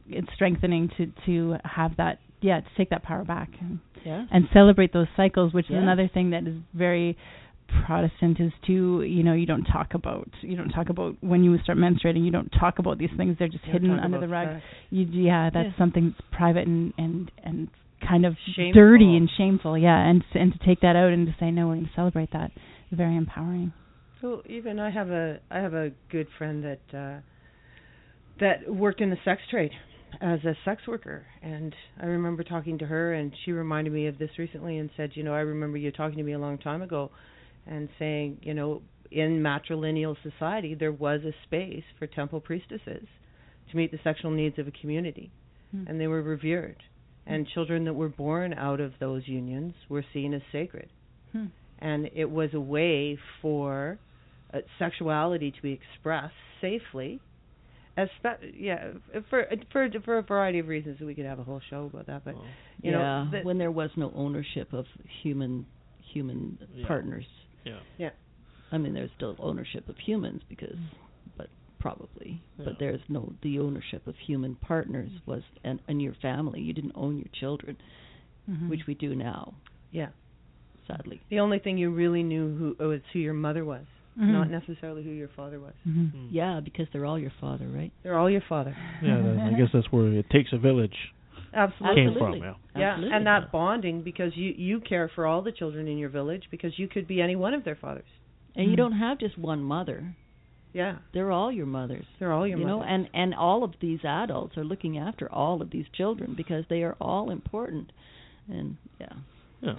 it's 0.08 0.28
strengthening 0.34 0.90
to 0.96 1.12
to 1.26 1.56
have 1.64 1.96
that 1.96 2.18
yeah 2.40 2.60
to 2.60 2.66
take 2.76 2.90
that 2.90 3.02
power 3.02 3.24
back 3.24 3.48
and, 3.60 3.80
Yeah. 4.04 4.26
and 4.30 4.48
celebrate 4.52 4.92
those 4.92 5.08
cycles, 5.16 5.52
which 5.52 5.66
Yeah. 5.68 5.78
is 5.78 5.82
another 5.82 6.08
thing 6.12 6.30
that 6.30 6.46
is 6.46 6.56
very 6.74 7.16
Protestant 7.84 8.38
is 8.38 8.52
to 8.68 9.02
you 9.02 9.24
know 9.24 9.32
you 9.32 9.44
don't 9.46 9.64
talk 9.64 9.94
about 9.94 10.28
you 10.40 10.56
don't 10.56 10.68
talk 10.68 10.88
about 10.88 11.16
when 11.20 11.42
you 11.42 11.58
start 11.64 11.76
menstruating 11.78 12.24
you 12.24 12.30
don't 12.30 12.48
talk 12.60 12.78
about 12.78 12.96
these 12.96 13.10
things 13.16 13.36
they're 13.40 13.48
just 13.48 13.64
Don't 13.64 13.72
hidden 13.72 13.98
under 13.98 14.20
the 14.20 14.28
rug 14.28 14.60
you 14.90 15.02
yeah 15.06 15.50
that's 15.52 15.70
Yeah. 15.72 15.76
something 15.78 16.10
that's 16.16 16.28
private 16.30 16.68
and 16.68 16.92
and 16.96 17.30
and 17.42 17.68
kind 18.08 18.24
of 18.24 18.36
Shameful. 18.54 18.80
dirty 18.80 19.16
and 19.16 19.28
shameful 19.36 19.76
yeah 19.76 19.98
and 19.98 20.22
and 20.34 20.52
to 20.52 20.58
take 20.64 20.80
that 20.82 20.94
out 20.94 21.12
and 21.12 21.26
to 21.26 21.34
say 21.40 21.50
no 21.50 21.66
we're 21.66 21.74
going 21.74 21.86
to 21.86 21.92
celebrate 21.96 22.30
that 22.32 22.52
is 22.92 22.96
very 22.96 23.16
empowering 23.16 23.72
So 24.20 24.42
even 24.46 24.78
I 24.78 24.90
have 24.90 25.10
a 25.10 25.40
I 25.50 25.58
have 25.58 25.74
a 25.74 25.90
good 26.10 26.26
friend 26.38 26.64
that 26.64 26.96
uh 26.96 27.20
that 28.40 28.72
worked 28.72 29.00
in 29.00 29.10
the 29.10 29.18
sex 29.24 29.40
trade 29.50 29.72
as 30.20 30.44
a 30.44 30.54
sex 30.64 30.82
worker 30.86 31.26
and 31.42 31.74
I 32.00 32.06
remember 32.06 32.42
talking 32.42 32.78
to 32.78 32.86
her 32.86 33.14
and 33.14 33.32
she 33.44 33.52
reminded 33.52 33.92
me 33.92 34.06
of 34.06 34.18
this 34.18 34.30
recently 34.38 34.78
and 34.78 34.90
said, 34.96 35.10
you 35.14 35.22
know, 35.22 35.34
I 35.34 35.40
remember 35.40 35.78
you 35.78 35.90
talking 35.90 36.18
to 36.18 36.22
me 36.22 36.32
a 36.32 36.38
long 36.38 36.58
time 36.58 36.82
ago 36.82 37.10
and 37.66 37.88
saying, 37.98 38.38
you 38.42 38.54
know, 38.54 38.82
in 39.10 39.42
matrilineal 39.42 40.16
society 40.22 40.74
there 40.74 40.92
was 40.92 41.20
a 41.24 41.32
space 41.44 41.84
for 41.98 42.06
temple 42.06 42.40
priestesses 42.40 43.06
to 43.70 43.76
meet 43.76 43.90
the 43.90 43.98
sexual 44.02 44.30
needs 44.30 44.58
of 44.58 44.66
a 44.68 44.72
community 44.72 45.30
Hmm. 45.72 45.82
and 45.88 46.00
they 46.00 46.06
were 46.06 46.22
revered 46.22 46.76
and 47.26 47.44
children 47.48 47.84
that 47.86 47.94
were 47.94 48.08
born 48.08 48.54
out 48.54 48.80
of 48.80 48.92
those 49.00 49.26
unions 49.26 49.74
were 49.88 50.04
seen 50.12 50.32
as 50.32 50.42
sacred 50.52 50.88
Hmm. 51.32 51.46
And 51.78 52.08
it 52.14 52.30
was 52.30 52.50
a 52.54 52.60
way 52.60 53.18
for 53.42 53.98
uh, 54.52 54.58
sexuality 54.78 55.50
to 55.50 55.62
be 55.62 55.72
expressed 55.72 56.34
safely. 56.60 57.20
Espe- 57.98 58.52
yeah, 58.58 58.92
for 59.30 59.46
for 59.72 59.88
for 60.04 60.18
a 60.18 60.22
variety 60.22 60.58
of 60.58 60.68
reasons, 60.68 61.00
we 61.00 61.14
could 61.14 61.24
have 61.24 61.38
a 61.38 61.44
whole 61.44 61.62
show 61.70 61.86
about 61.92 62.06
that. 62.08 62.24
But 62.24 62.34
you 62.82 62.90
yeah, 62.92 62.98
know, 62.98 63.28
the, 63.32 63.40
when 63.42 63.56
there 63.58 63.70
was 63.70 63.90
no 63.96 64.12
ownership 64.14 64.72
of 64.74 64.84
human 65.22 65.66
human 66.12 66.58
Yeah. 66.74 66.86
partners. 66.86 67.24
Yeah. 67.64 67.78
Yeah. 67.98 68.10
I 68.70 68.78
mean, 68.78 68.92
there's 68.94 69.10
still 69.16 69.34
ownership 69.38 69.88
of 69.88 69.96
humans 69.98 70.42
because, 70.48 70.76
but 71.38 71.48
probably, 71.78 72.42
Yeah. 72.58 72.64
but 72.66 72.74
there's 72.78 73.00
no 73.08 73.32
the 73.42 73.58
ownership 73.60 74.06
of 74.06 74.14
human 74.26 74.56
partners 74.56 75.10
was 75.24 75.42
and 75.64 75.80
and 75.88 76.02
your 76.02 76.14
family. 76.20 76.60
You 76.60 76.74
didn't 76.74 76.92
own 76.96 77.16
your 77.16 77.30
children, 77.40 77.78
Mhm. 78.50 78.68
which 78.68 78.86
we 78.86 78.94
do 78.94 79.14
now, 79.14 79.54
yeah, 79.90 80.08
sadly. 80.86 81.20
the 81.30 81.40
only 81.40 81.58
thing 81.58 81.78
you 81.78 81.90
really 81.90 82.22
knew 82.22 82.56
who 82.78 82.86
was 82.88 83.00
who 83.12 83.18
your 83.18 83.34
mother 83.34 83.64
was, 83.64 83.84
Mhm. 84.18 84.32
not 84.32 84.50
necessarily 84.50 85.02
who 85.02 85.10
your 85.10 85.28
father 85.28 85.58
was. 85.60 85.74
Mhm. 85.86 86.12
Mm. 86.12 86.28
Yeah, 86.30 86.60
because 86.60 86.88
they're 86.92 87.04
all 87.06 87.18
your 87.18 87.32
father, 87.40 87.66
right? 87.68 87.92
They're 88.02 88.16
all 88.18 88.30
your 88.30 88.40
father. 88.48 88.74
Yeah, 89.02 89.20
that, 89.20 89.38
I 89.38 89.52
guess 89.58 89.70
that's 89.72 89.90
where 89.92 90.08
it 90.12 90.28
takes 90.30 90.52
a 90.52 90.58
village 90.58 90.96
Absolutely. 91.52 91.96
came 91.96 92.08
Absolutely. 92.10 92.40
from. 92.40 92.48
Yeah. 92.48 92.54
Yeah, 92.80 92.90
Absolutely. 92.92 93.16
and 93.16 93.26
that 93.26 93.52
bonding 93.52 94.02
because 94.02 94.36
you 94.36 94.54
you 94.56 94.80
care 94.80 95.08
for 95.08 95.26
all 95.26 95.42
the 95.42 95.52
children 95.52 95.86
in 95.88 95.98
your 95.98 96.08
village 96.10 96.44
because 96.50 96.78
you 96.78 96.88
could 96.88 97.06
be 97.06 97.20
any 97.20 97.36
one 97.36 97.54
of 97.54 97.64
their 97.64 97.76
fathers. 97.76 98.08
And 98.54 98.66
you 98.70 98.72
Mhm. 98.74 98.76
don't 98.78 98.92
have 98.92 99.18
just 99.18 99.36
one 99.36 99.62
mother; 99.62 100.14
Yeah, 100.72 100.96
they're 101.12 101.30
all 101.30 101.52
your 101.52 101.66
mothers. 101.66 102.06
they're 102.18 102.32
all 102.32 102.46
your 102.46 102.58
you 102.58 102.64
know, 102.64 102.82
and 102.82 103.08
and 103.12 103.34
all 103.34 103.62
of 103.64 103.74
these 103.80 104.02
adults 104.04 104.56
are 104.56 104.64
looking 104.64 104.96
after 104.98 105.30
all 105.32 105.60
of 105.62 105.68
these 105.70 105.88
children 105.90 106.32
because 106.34 106.64
they 106.68 106.82
are 106.82 106.96
all 107.00 107.30
important. 107.30 107.92
And 108.48 108.76
yeah, 109.00 109.12
Yeah. 109.62 109.74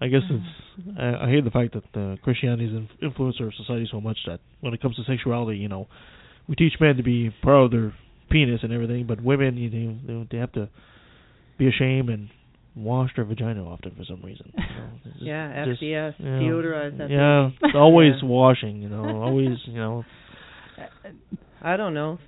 I 0.00 0.08
guess 0.08 0.20
it's. 0.30 0.96
I, 0.98 1.26
I 1.26 1.28
hate 1.30 1.44
the 1.44 1.50
fact 1.50 1.74
that 1.74 2.00
uh, 2.00 2.16
Christianity's 2.22 2.70
in, 2.70 2.88
influenced 3.02 3.40
our 3.40 3.50
society 3.56 3.88
so 3.90 4.00
much 4.00 4.18
that 4.26 4.40
when 4.60 4.72
it 4.74 4.80
comes 4.80 4.96
to 4.96 5.02
sexuality, 5.04 5.58
you 5.58 5.68
know, 5.68 5.88
we 6.48 6.54
teach 6.54 6.74
men 6.80 6.96
to 6.96 7.02
be 7.02 7.30
proud 7.42 7.64
of 7.64 7.70
their 7.72 7.94
penis 8.30 8.60
and 8.62 8.72
everything, 8.72 9.06
but 9.06 9.20
women, 9.20 9.56
you 9.56 9.68
know, 9.70 10.24
they, 10.30 10.36
they 10.36 10.38
have 10.40 10.52
to 10.52 10.68
be 11.58 11.66
ashamed 11.66 12.10
and 12.10 12.28
wash 12.76 13.10
their 13.16 13.24
vagina 13.24 13.64
often 13.64 13.92
for 13.96 14.04
some 14.04 14.22
reason. 14.22 14.52
You 14.56 14.62
know, 14.62 14.90
just- 15.04 15.22
yeah, 15.22 15.64
just- 15.64 15.82
FDS, 15.82 16.14
yeah. 16.20 16.26
deodorize 16.26 16.98
that. 16.98 17.10
Yeah, 17.10 17.50
it's 17.62 17.74
always 17.74 18.12
Yeah. 18.22 18.28
washing. 18.28 18.80
You 18.82 18.88
know, 18.88 19.20
always. 19.20 19.58
You 19.66 19.74
know. 19.74 20.04
I 21.62 21.76
don't 21.76 21.94
know. 21.94 22.18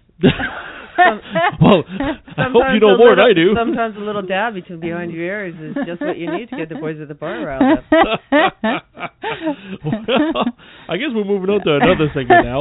well, 1.61 1.85
I 2.37 2.49
hope 2.51 2.73
you 2.75 2.81
Sometimes 2.81 2.81
know 2.81 2.95
a 2.95 2.99
more 2.99 3.17
than 3.17 3.25
I 3.25 3.33
do. 3.35 3.55
Sometimes 3.57 3.97
a 3.97 4.01
little 4.01 4.23
dab 4.23 4.55
between 4.55 4.81
behind 4.81 5.13
your 5.13 5.23
ears 5.23 5.55
is 5.61 5.77
just 5.87 6.01
what 6.01 6.17
you 6.19 6.31
need 6.31 6.51
to 6.51 6.57
get 6.57 6.69
the 6.69 6.77
boys 6.77 6.99
at 7.01 7.09
the 7.09 7.15
bar 7.15 7.45
riled 7.45 7.79
up. 7.79 7.85
well, 9.85 10.45
I 10.89 10.97
guess 10.97 11.11
we're 11.15 11.25
moving 11.25 11.51
on 11.51 11.61
to 11.65 11.77
another 11.77 12.09
segment 12.15 12.45
now. 12.45 12.61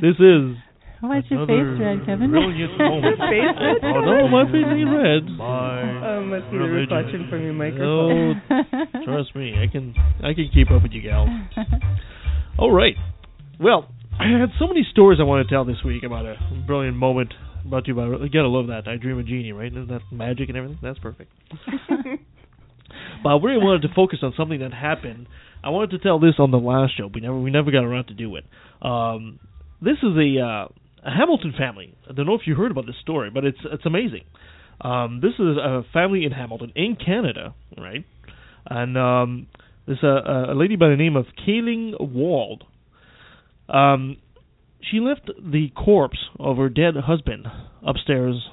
This 0.00 0.16
is 0.18 0.56
Why's 1.02 1.24
your 1.30 1.46
face 1.50 1.66
red, 1.82 2.06
Kevin? 2.06 2.30
brilliant 2.30 2.78
moment. 2.78 3.18
Face 3.18 3.58
red? 3.58 3.82
Oh 3.82 4.00
no, 4.06 4.28
my 4.28 4.46
face 4.46 4.70
ain't 4.70 4.86
red. 4.86 5.26
Oh, 5.34 6.22
must 6.22 6.46
be 6.50 6.58
the 6.58 6.70
reflection 6.70 7.26
from 7.28 7.42
your 7.42 7.54
microphone. 7.54 8.40
No, 8.48 9.04
trust 9.04 9.34
me, 9.34 9.54
I 9.58 9.66
can 9.66 9.94
I 10.22 10.32
can 10.32 10.48
keep 10.54 10.70
up 10.70 10.82
with 10.82 10.92
you 10.92 11.02
gals. 11.02 11.28
All 12.56 12.70
right. 12.70 12.94
Well, 13.58 13.88
I 14.18 14.38
had 14.38 14.50
so 14.58 14.66
many 14.66 14.86
stories 14.90 15.18
I 15.20 15.24
want 15.24 15.46
to 15.46 15.52
tell 15.52 15.64
this 15.64 15.82
week 15.84 16.02
about 16.02 16.26
a 16.26 16.36
brilliant 16.66 16.96
moment 16.96 17.32
brought 17.64 17.84
to 17.84 17.88
you 17.88 17.94
by. 17.94 18.04
You 18.06 18.28
gotta 18.28 18.48
love 18.48 18.68
that. 18.68 18.86
I 18.86 18.96
Dream 18.96 19.18
a 19.18 19.22
Jeannie, 19.22 19.52
right? 19.52 19.70
Isn't 19.72 19.88
that 19.88 20.02
magic 20.10 20.48
and 20.48 20.56
everything? 20.56 20.78
That's 20.82 20.98
perfect. 20.98 21.32
but 23.22 23.28
I 23.28 23.36
really 23.42 23.58
wanted 23.58 23.82
to 23.88 23.94
focus 23.94 24.20
on 24.22 24.34
something 24.36 24.60
that 24.60 24.72
happened. 24.72 25.26
I 25.64 25.70
wanted 25.70 25.90
to 25.90 25.98
tell 25.98 26.18
this 26.18 26.34
on 26.38 26.50
the 26.50 26.58
last 26.58 26.96
show. 26.96 27.08
We 27.12 27.20
never 27.20 27.38
we 27.38 27.50
never 27.50 27.70
got 27.70 27.84
around 27.84 28.06
to 28.06 28.14
do 28.14 28.36
it. 28.36 28.44
Um, 28.82 29.38
this 29.80 29.96
is 30.02 30.16
a, 30.16 30.40
uh, 30.40 30.68
a 31.04 31.10
Hamilton 31.10 31.54
family. 31.56 31.94
I 32.08 32.12
don't 32.12 32.26
know 32.26 32.34
if 32.34 32.42
you 32.46 32.54
heard 32.54 32.70
about 32.70 32.86
this 32.86 32.96
story, 33.00 33.30
but 33.30 33.44
it's 33.44 33.58
it's 33.64 33.86
amazing. 33.86 34.24
Um, 34.80 35.20
this 35.22 35.34
is 35.38 35.56
a 35.56 35.82
family 35.92 36.24
in 36.24 36.32
Hamilton, 36.32 36.72
in 36.74 36.96
Canada, 36.96 37.54
right? 37.78 38.04
And 38.66 38.98
um, 38.98 39.46
there's 39.86 40.02
a, 40.02 40.52
a 40.52 40.54
lady 40.54 40.76
by 40.76 40.88
the 40.88 40.96
name 40.96 41.16
of 41.16 41.26
Kaling 41.46 41.94
Wald. 42.00 42.64
Um, 43.68 44.16
she 44.80 44.98
left 45.00 45.30
the 45.38 45.68
corpse 45.76 46.18
of 46.38 46.56
her 46.56 46.68
dead 46.68 46.94
husband 46.96 47.46
upstairs 47.86 48.48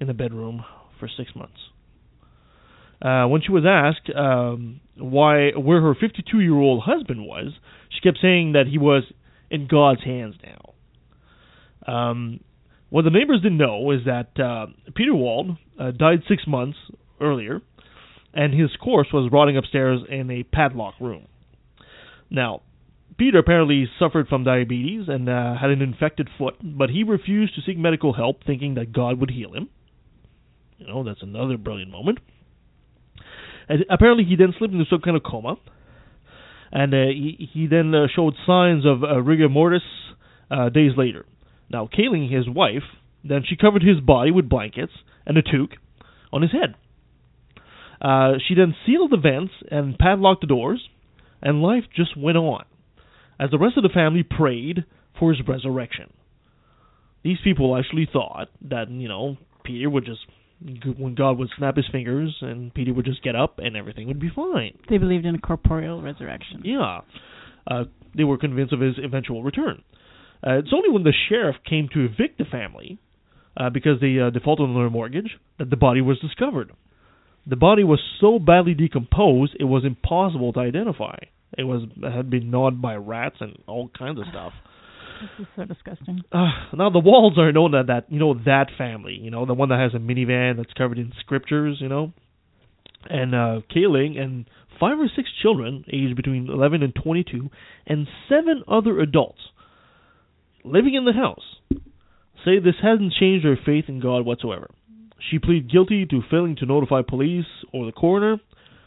in 0.00 0.06
the 0.06 0.14
bedroom 0.14 0.64
for 0.98 1.08
six 1.08 1.30
months. 1.34 1.58
Uh, 3.00 3.26
when 3.26 3.42
she 3.42 3.50
was 3.50 3.64
asked 3.66 4.14
um, 4.16 4.80
why 4.96 5.50
where 5.56 5.80
her 5.80 5.94
52 5.94 6.38
year 6.40 6.54
old 6.54 6.82
husband 6.84 7.26
was, 7.26 7.52
she 7.90 8.00
kept 8.00 8.18
saying 8.22 8.52
that 8.52 8.66
he 8.70 8.78
was 8.78 9.02
in 9.50 9.66
God's 9.66 10.04
hands 10.04 10.36
now. 10.44 11.92
Um, 11.92 12.40
what 12.90 13.02
the 13.02 13.10
neighbors 13.10 13.40
didn't 13.42 13.58
know 13.58 13.90
is 13.90 14.00
that 14.06 14.38
uh, 14.38 14.66
Peter 14.94 15.14
Wald 15.14 15.56
uh, 15.80 15.90
died 15.90 16.20
six 16.28 16.46
months 16.46 16.78
earlier, 17.20 17.60
and 18.34 18.54
his 18.54 18.70
corpse 18.82 19.12
was 19.12 19.30
rotting 19.32 19.56
upstairs 19.56 20.00
in 20.08 20.30
a 20.30 20.42
padlock 20.44 20.94
room. 21.00 21.26
Now, 22.30 22.60
Peter 23.22 23.38
apparently 23.38 23.88
suffered 24.00 24.26
from 24.26 24.42
diabetes 24.42 25.04
and 25.06 25.28
uh, 25.28 25.54
had 25.54 25.70
an 25.70 25.80
infected 25.80 26.28
foot, 26.36 26.54
but 26.60 26.90
he 26.90 27.04
refused 27.04 27.54
to 27.54 27.60
seek 27.64 27.78
medical 27.78 28.12
help, 28.12 28.42
thinking 28.44 28.74
that 28.74 28.92
God 28.92 29.20
would 29.20 29.30
heal 29.30 29.52
him. 29.52 29.68
You 30.78 30.88
know, 30.88 31.04
that's 31.04 31.22
another 31.22 31.56
brilliant 31.56 31.92
moment. 31.92 32.18
And 33.68 33.84
apparently, 33.88 34.24
he 34.24 34.34
then 34.34 34.52
slipped 34.58 34.74
into 34.74 34.86
some 34.90 35.02
kind 35.02 35.16
of 35.16 35.22
coma, 35.22 35.54
and 36.72 36.92
uh, 36.92 37.06
he, 37.14 37.48
he 37.52 37.68
then 37.68 37.94
uh, 37.94 38.08
showed 38.12 38.34
signs 38.44 38.84
of 38.84 39.04
uh, 39.04 39.22
rigor 39.22 39.48
mortis 39.48 39.82
uh, 40.50 40.70
days 40.70 40.90
later. 40.96 41.24
Now, 41.70 41.88
Kaling, 41.96 42.28
his 42.28 42.48
wife, 42.48 42.82
then 43.22 43.44
she 43.48 43.54
covered 43.54 43.84
his 43.84 44.00
body 44.00 44.32
with 44.32 44.48
blankets 44.48 44.94
and 45.24 45.38
a 45.38 45.42
toque 45.42 45.76
on 46.32 46.42
his 46.42 46.50
head. 46.50 46.74
Uh, 48.00 48.32
she 48.48 48.56
then 48.56 48.74
sealed 48.84 49.12
the 49.12 49.16
vents 49.16 49.52
and 49.70 49.96
padlocked 49.96 50.40
the 50.40 50.48
doors, 50.48 50.88
and 51.40 51.62
life 51.62 51.84
just 51.94 52.16
went 52.16 52.36
on 52.36 52.64
as 53.42 53.50
the 53.50 53.58
rest 53.58 53.76
of 53.76 53.82
the 53.82 53.88
family 53.88 54.22
prayed 54.22 54.84
for 55.18 55.32
his 55.32 55.46
resurrection. 55.46 56.12
These 57.24 57.38
people 57.42 57.76
actually 57.76 58.08
thought 58.12 58.48
that, 58.68 58.90
you 58.90 59.08
know, 59.08 59.36
Peter 59.64 59.90
would 59.90 60.04
just, 60.04 60.20
when 60.98 61.14
God 61.14 61.38
would 61.38 61.48
snap 61.56 61.76
his 61.76 61.86
fingers 61.90 62.36
and 62.40 62.72
Peter 62.72 62.92
would 62.92 63.04
just 63.04 63.22
get 63.22 63.34
up 63.34 63.58
and 63.58 63.76
everything 63.76 64.06
would 64.08 64.20
be 64.20 64.30
fine. 64.34 64.78
They 64.88 64.98
believed 64.98 65.26
in 65.26 65.34
a 65.34 65.40
corporeal 65.40 66.00
resurrection. 66.02 66.62
Yeah. 66.64 67.00
Uh, 67.66 67.84
they 68.16 68.24
were 68.24 68.38
convinced 68.38 68.72
of 68.72 68.80
his 68.80 68.94
eventual 69.02 69.42
return. 69.42 69.82
Uh, 70.46 70.58
it's 70.58 70.72
only 70.74 70.90
when 70.90 71.04
the 71.04 71.12
sheriff 71.28 71.56
came 71.68 71.88
to 71.94 72.04
evict 72.04 72.38
the 72.38 72.44
family, 72.44 72.98
uh, 73.56 73.70
because 73.70 74.00
they 74.00 74.18
uh, 74.18 74.30
defaulted 74.30 74.68
on 74.68 74.74
their 74.74 74.90
mortgage, 74.90 75.38
that 75.58 75.70
the 75.70 75.76
body 75.76 76.00
was 76.00 76.18
discovered. 76.20 76.72
The 77.46 77.56
body 77.56 77.84
was 77.84 78.00
so 78.20 78.38
badly 78.38 78.74
decomposed 78.74 79.56
it 79.58 79.64
was 79.64 79.84
impossible 79.84 80.52
to 80.52 80.60
identify. 80.60 81.16
It 81.56 81.64
was 81.64 81.82
had 82.02 82.30
been 82.30 82.50
gnawed 82.50 82.80
by 82.80 82.94
rats 82.96 83.36
and 83.40 83.58
all 83.66 83.90
kinds 83.96 84.18
of 84.18 84.26
stuff. 84.30 84.52
This 85.20 85.46
is 85.46 85.52
so 85.54 85.64
disgusting. 85.64 86.22
Uh, 86.32 86.50
now 86.76 86.90
the 86.90 86.98
walls 86.98 87.38
are 87.38 87.52
known 87.52 87.72
that 87.72 87.86
that 87.88 88.06
you 88.10 88.18
know 88.18 88.34
that 88.44 88.66
family, 88.76 89.18
you 89.20 89.30
know 89.30 89.46
the 89.46 89.54
one 89.54 89.68
that 89.68 89.78
has 89.78 89.94
a 89.94 90.02
minivan 90.02 90.56
that's 90.56 90.72
covered 90.72 90.98
in 90.98 91.12
scriptures, 91.20 91.78
you 91.80 91.88
know, 91.88 92.12
and 93.08 93.34
uh, 93.34 93.60
Kaling 93.74 94.18
and 94.18 94.48
five 94.80 94.98
or 94.98 95.08
six 95.14 95.28
children 95.40 95.84
aged 95.92 96.16
between 96.16 96.48
11 96.48 96.82
and 96.82 96.94
22, 96.94 97.50
and 97.86 98.08
seven 98.28 98.64
other 98.66 98.98
adults 98.98 99.40
living 100.64 100.94
in 100.94 101.04
the 101.04 101.12
house 101.12 101.44
say 102.44 102.58
this 102.58 102.74
hasn't 102.82 103.12
changed 103.18 103.44
their 103.44 103.58
faith 103.64 103.84
in 103.88 104.00
God 104.00 104.24
whatsoever. 104.24 104.70
She 105.30 105.38
pleaded 105.38 105.70
guilty 105.70 106.04
to 106.06 106.22
failing 106.30 106.56
to 106.56 106.66
notify 106.66 107.02
police 107.06 107.46
or 107.72 107.86
the 107.86 107.92
coroner, 107.92 108.40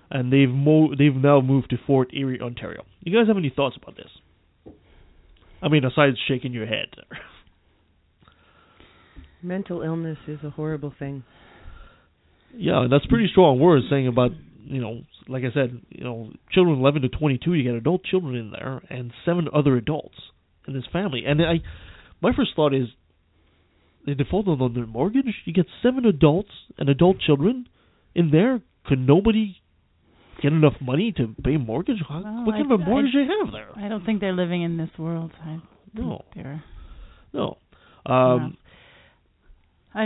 and 0.09 0.31
they've 0.31 0.49
mo- 0.49 0.93
they've 0.97 1.15
now 1.15 1.41
moved 1.41 1.69
to 1.71 1.77
Fort 1.85 2.13
Erie, 2.13 2.41
Ontario. 2.41 2.85
You 3.01 3.17
guys 3.17 3.27
have 3.27 3.37
any 3.37 3.51
thoughts 3.55 3.77
about 3.81 3.95
this? 3.95 4.73
I 5.61 5.69
mean, 5.69 5.85
aside 5.85 6.13
shaking 6.27 6.53
your 6.53 6.65
head. 6.65 6.87
Mental 9.41 9.81
illness 9.81 10.17
is 10.27 10.39
a 10.43 10.49
horrible 10.49 10.93
thing. 10.97 11.23
yeah, 12.55 12.87
that's 12.89 13.05
pretty 13.05 13.27
strong 13.31 13.59
words 13.59 13.85
saying 13.89 14.07
about 14.07 14.31
you 14.65 14.81
know, 14.81 15.01
like 15.27 15.43
I 15.43 15.53
said, 15.53 15.81
you 15.89 16.03
know, 16.03 16.31
children 16.51 16.79
11 16.79 17.03
to 17.03 17.09
22. 17.09 17.53
You 17.53 17.63
get 17.63 17.75
adult 17.75 18.03
children 18.03 18.35
in 18.35 18.51
there, 18.51 18.81
and 18.89 19.11
seven 19.23 19.47
other 19.53 19.77
adults 19.77 20.15
in 20.67 20.73
this 20.73 20.85
family. 20.91 21.23
And 21.25 21.41
I, 21.41 21.61
my 22.21 22.31
first 22.35 22.51
thought 22.55 22.73
is, 22.73 22.87
they 24.05 24.13
defaulted 24.13 24.61
on 24.61 24.73
their 24.73 24.85
mortgage. 24.85 25.25
You 25.45 25.53
get 25.53 25.65
seven 25.81 26.05
adults 26.05 26.51
and 26.77 26.89
adult 26.89 27.19
children 27.19 27.67
in 28.13 28.31
there. 28.31 28.61
Could 28.85 28.99
nobody 28.99 29.57
get 30.45 30.53
enough 30.53 30.77
money 30.81 31.11
to 31.17 31.23
pay 31.43 31.55
a 31.55 31.59
mortgage? 31.59 32.01
Well, 32.09 32.21
what 32.45 32.53
kind 32.55 32.71
I- 32.71 32.73
of 32.73 32.79
a 32.81 32.83
mortgage 32.85 33.11
I- 33.15 33.17
do 33.19 33.25
they 33.27 33.33
have 33.43 33.51
there? 33.51 33.69
I 33.85 33.87
don't 33.89 34.05
think 34.05 34.19
they're 34.21 34.33
living 34.43 34.61
in 34.61 34.77
this 34.77 34.89
world. 34.97 35.31
I 35.43 35.59
No. 35.93 36.21
they're. 36.35 36.63
No. 37.33 37.57
Um, 38.05 38.57
I. 39.93 40.03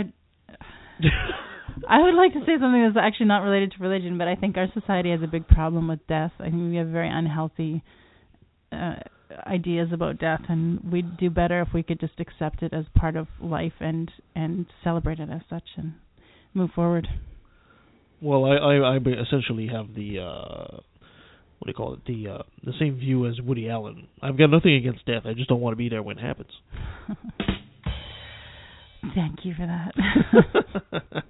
I 1.88 2.02
would 2.02 2.14
like 2.14 2.32
to 2.34 2.40
say 2.40 2.58
something 2.60 2.82
that's 2.82 2.96
actually 2.96 3.26
not 3.26 3.42
related 3.42 3.72
to 3.72 3.82
religion, 3.82 4.18
but 4.18 4.28
I 4.28 4.34
think 4.36 4.56
our 4.56 4.66
society 4.72 5.10
has 5.12 5.22
a 5.22 5.26
big 5.26 5.46
problem 5.48 5.88
with 5.88 6.06
death. 6.06 6.32
I 6.38 6.44
think 6.50 6.70
we 6.70 6.76
have 6.76 6.88
very 6.88 7.08
unhealthy 7.08 7.82
uh, 8.72 8.96
ideas 9.46 9.88
about 9.92 10.18
death, 10.18 10.42
and 10.48 10.80
we'd 10.92 11.16
do 11.16 11.30
better 11.30 11.60
if 11.62 11.68
we 11.72 11.82
could 11.82 11.98
just 12.00 12.18
accept 12.20 12.62
it 12.62 12.72
as 12.72 12.84
part 12.94 13.16
of 13.16 13.26
life 13.40 13.72
and 13.80 14.10
and 14.34 14.66
celebrate 14.84 15.20
it 15.20 15.28
as 15.30 15.42
such 15.48 15.68
and 15.76 15.94
move 16.54 16.70
forward. 16.74 17.08
Well, 18.22 18.44
I, 18.44 18.56
I, 18.56 18.94
I 18.94 18.96
essentially 18.96 19.68
have 19.68 19.94
the 19.94 20.20
uh, 20.20 20.76
what 21.58 21.66
do 21.66 21.68
you 21.68 21.74
call 21.74 21.94
it? 21.94 22.04
The 22.06 22.28
uh, 22.28 22.42
the 22.64 22.72
same 22.78 22.98
view 22.98 23.26
as 23.26 23.40
Woody 23.40 23.68
Allen. 23.68 24.08
I've 24.22 24.38
got 24.38 24.50
nothing 24.50 24.74
against 24.74 25.06
death. 25.06 25.22
I 25.26 25.34
just 25.34 25.48
don't 25.48 25.60
want 25.60 25.72
to 25.72 25.76
be 25.76 25.88
there 25.88 26.02
when 26.02 26.18
it 26.18 26.22
happens. 26.22 26.50
Thank 29.14 29.44
you 29.44 29.54
for 29.54 29.66
that. 29.66 29.94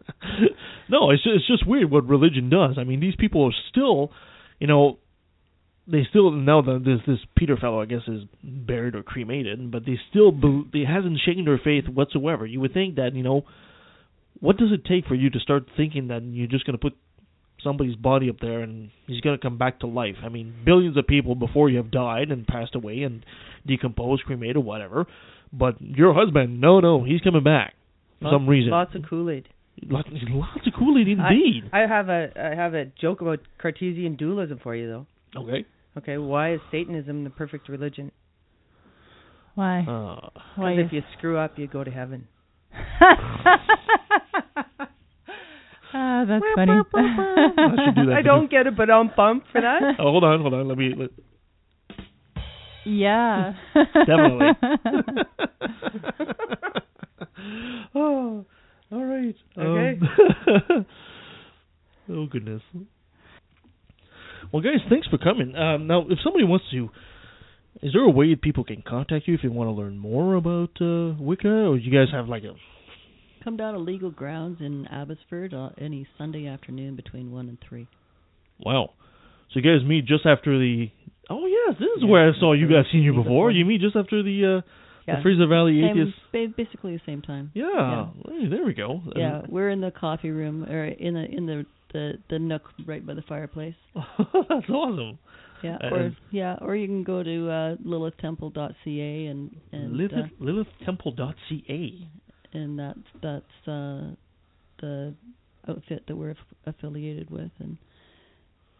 no, 0.88 1.11
it's 1.11 1.22
just, 1.22 1.36
it's 1.36 1.47
just 1.47 1.66
weird 1.66 1.91
what 1.91 2.09
religion 2.09 2.51
does. 2.51 2.76
I 2.78 2.84
mean, 2.84 3.01
these 3.01 3.14
people 3.16 3.45
are 3.47 3.55
still, 3.70 4.11
you 4.59 4.66
know, 4.66 4.99
they 5.86 6.03
still 6.09 6.30
now 6.30 6.62
that 6.62 6.82
this 6.84 7.01
this 7.07 7.18
Peter 7.36 7.57
fellow 7.57 7.80
I 7.80 7.86
guess 7.86 8.03
is 8.07 8.22
buried 8.43 8.95
or 8.95 9.03
cremated, 9.03 9.70
but 9.70 9.84
they 9.84 9.99
still 10.11 10.30
bel 10.30 10.64
it 10.72 10.86
hasn't 10.86 11.20
shaken 11.24 11.45
their 11.45 11.61
faith 11.62 11.84
whatsoever. 11.88 12.47
You 12.47 12.61
would 12.61 12.74
think 12.74 12.97
that 12.97 13.14
you 13.14 13.22
know, 13.22 13.43
what 14.41 14.57
does 14.57 14.72
it 14.72 14.84
take 14.84 15.07
for 15.07 15.14
you 15.14 15.30
to 15.30 15.38
start 15.38 15.64
thinking 15.76 16.09
that 16.09 16.22
you're 16.24 16.47
just 16.49 16.64
going 16.66 16.76
to 16.76 16.80
put 16.80 16.97
somebody's 17.62 17.95
body 17.97 18.30
up 18.30 18.36
there 18.41 18.61
and 18.61 18.91
he's 19.07 19.20
going 19.20 19.36
to 19.38 19.43
come 19.43 19.59
back 19.59 19.80
to 19.80 19.86
life? 19.86 20.16
I 20.24 20.28
mean, 20.28 20.55
billions 20.64 20.97
of 20.97 21.07
people 21.07 21.34
before 21.34 21.68
you 21.68 21.76
have 21.78 21.91
died 21.91 22.30
and 22.30 22.47
passed 22.47 22.74
away 22.74 23.03
and 23.03 23.24
decomposed, 23.66 24.24
cremated, 24.24 24.59
whatever. 24.59 25.07
But 25.53 25.80
your 25.80 26.14
husband, 26.14 26.61
no, 26.61 26.80
no, 26.80 27.05
he's 27.05 27.20
coming 27.20 27.45
back 27.45 27.74
for 28.20 28.26
Lots- 28.26 28.34
some 28.34 28.49
reason. 28.49 28.70
Lots 28.70 28.95
of 28.95 29.03
Kool 29.09 29.30
Aid. 29.30 29.49
Lots, 29.82 30.09
lots 30.12 30.66
of 30.66 30.72
Kool 30.78 30.99
Aid 30.99 31.09
indeed. 31.09 31.70
I 31.72 31.80
have 31.86 32.09
a 32.11 32.28
I 32.36 32.55
have 32.55 32.74
a 32.74 32.84
joke 33.01 33.22
about 33.22 33.38
Cartesian 33.59 34.16
dualism 34.16 34.59
for 34.62 34.74
you 34.76 34.86
though. 34.86 35.07
okay. 35.41 35.64
Okay, 35.97 36.18
why 36.18 36.53
is 36.55 36.61
Satanism 36.70 37.24
the 37.24 37.30
perfect 37.30 37.68
religion? 37.68 38.12
Why? 39.55 39.80
Uh, 39.80 40.28
Why? 40.55 40.76
Because 40.76 40.86
if 40.86 40.93
you 40.93 41.03
screw 41.18 41.36
up, 41.38 41.59
you 41.59 41.66
go 41.66 41.82
to 41.82 41.91
heaven. 41.91 42.28
Ah, 45.93 46.24
that's 46.26 46.45
funny. 46.55 46.72
I 46.95 47.84
should 47.84 47.95
do 47.97 48.07
that. 48.07 48.16
I 48.18 48.22
don't 48.22 48.51
get 48.51 48.66
it, 48.66 48.76
but 48.76 48.91
I'm 48.91 49.11
pumped 49.11 49.49
for 49.51 49.61
that. 49.61 49.80
oh, 49.99 50.11
hold 50.11 50.24
on, 50.24 50.41
hold 50.41 50.55
on. 50.55 50.68
Let 50.68 50.78
me. 50.78 50.95
Let, 50.97 51.11
Yeah. 52.84 53.55
Definitely. 53.74 54.49
oh, 57.95 58.45
all 58.93 59.05
right. 59.05 59.34
Okay. 59.59 60.01
Um, 60.68 60.86
oh 62.11 62.26
goodness. 62.26 62.62
Well, 64.53 64.62
guys, 64.62 64.80
thanks 64.88 65.07
for 65.07 65.18
coming. 65.18 65.55
Um, 65.55 65.86
now, 65.86 66.07
if 66.09 66.18
somebody 66.24 66.45
wants 66.45 66.64
to, 66.72 66.88
is 67.82 67.93
there 67.93 68.03
a 68.03 68.11
way 68.11 68.34
people 68.34 68.64
can 68.64 68.82
contact 68.86 69.28
you 69.28 69.34
if 69.34 69.43
they 69.43 69.49
want 69.49 69.68
to 69.68 69.72
learn 69.72 69.97
more 69.97 70.34
about 70.34 70.70
uh, 70.80 71.14
Wicca, 71.20 71.49
or 71.49 71.78
do 71.78 71.82
you 71.82 71.93
guys 71.93 72.12
have 72.12 72.28
like 72.28 72.43
a? 72.45 72.55
Come 73.43 73.57
down 73.57 73.72
to 73.74 73.80
Legal 73.80 74.11
Grounds 74.11 74.59
in 74.61 74.86
Abbotsford 74.86 75.55
uh, 75.55 75.70
any 75.78 76.07
Sunday 76.18 76.47
afternoon 76.47 76.95
between 76.97 77.32
one 77.32 77.49
and 77.49 77.59
three. 77.66 77.88
Wow. 78.59 78.91
So 79.53 79.61
you 79.61 79.62
guys 79.62 79.86
meet 79.86 80.05
just 80.07 80.26
after 80.26 80.59
the. 80.59 80.91
Oh 81.30 81.47
yes, 81.47 81.76
this 81.78 81.88
is 81.97 82.03
Yeah, 82.03 82.09
where 82.11 82.28
I 82.28 82.38
saw 82.38 82.53
you 82.53 82.68
guys 82.68 82.84
seen 82.93 83.03
you 83.03 83.12
before. 83.12 83.24
before. 83.24 83.51
You 83.53 83.64
meet 83.64 83.80
just 83.80 83.97
after 83.97 84.22
the 84.22 84.59
uh, 84.59 84.70
Yeah. 85.09 85.16
the 85.16 85.22
Fraser 85.22 85.47
Valley 85.47 85.80
Same, 85.80 86.09
Atheist. 86.32 86.57
basically 86.57 86.97
the 86.97 87.03
same 87.07 87.22
time. 87.22 87.51
Yeah. 87.55 88.09
Hey, 88.28 88.47
there 88.49 88.64
we 88.64 88.74
go. 88.74 89.01
Yeah, 89.16 89.43
we're 89.49 89.70
in 89.70 89.80
the 89.80 89.91
coffee 89.91 90.30
room 90.30 90.64
or 90.64 90.84
in 90.84 91.14
the 91.14 91.24
in 91.24 91.47
the 91.47 91.64
the 91.93 92.12
the 92.28 92.38
nook 92.38 92.62
right 92.86 93.05
by 93.05 93.14
the 93.14 93.22
fireplace. 93.22 93.74
That's 93.95 94.68
awesome. 94.68 95.18
Yeah, 95.62 95.76
Uh, 95.82 95.95
or 95.95 96.16
yeah, 96.30 96.57
or 96.61 96.74
you 96.76 96.86
can 96.86 97.03
go 97.05 97.22
to 97.22 97.51
uh, 97.51 97.76
lilithtemple.ca 97.84 99.26
and 99.26 99.57
and 99.72 99.93
Lilith, 99.97 100.12
uh, 100.12 100.45
lilithtemple.ca. 100.45 102.09
and 102.53 102.78
that's 102.78 102.98
that's 103.22 103.68
uh, 103.68 104.11
the 104.80 105.14
outfit 105.68 106.05
that 106.09 106.16
we're 106.16 106.30
aff- 106.30 106.36
affiliated 106.66 107.30
with, 107.30 107.51
and 107.59 107.76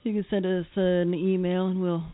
you 0.03 0.13
can 0.15 0.25
send 0.31 0.47
us 0.47 0.67
an 0.77 1.15
email 1.15 1.67
and 1.67 1.81
we'll 1.81 2.05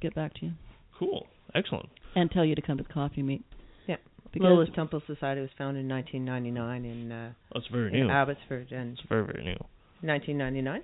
get 0.00 0.14
back 0.14 0.34
to 0.34 0.46
you 0.46 0.52
Cool. 0.98 1.26
Excellent. 1.54 1.88
and 2.16 2.30
tell 2.30 2.44
you 2.44 2.54
to 2.54 2.62
come 2.62 2.76
to 2.78 2.82
the 2.82 2.92
coffee 2.92 3.22
meet. 3.22 3.44
Yeah. 3.86 3.96
because 4.32 4.46
Lilith 4.48 4.74
Temple 4.74 5.02
Society 5.06 5.40
was 5.40 5.50
founded 5.58 5.82
in 5.84 5.88
1999 5.88 6.84
in, 6.84 7.12
uh, 7.12 7.32
That's 7.52 7.66
very 7.68 7.92
in 7.98 8.06
new. 8.06 8.10
Abbotsford 8.12 8.72
and 8.72 8.92
It's 8.98 9.08
very 9.08 9.24
very 9.24 9.44
new. 9.44 9.56
1999. 10.02 10.82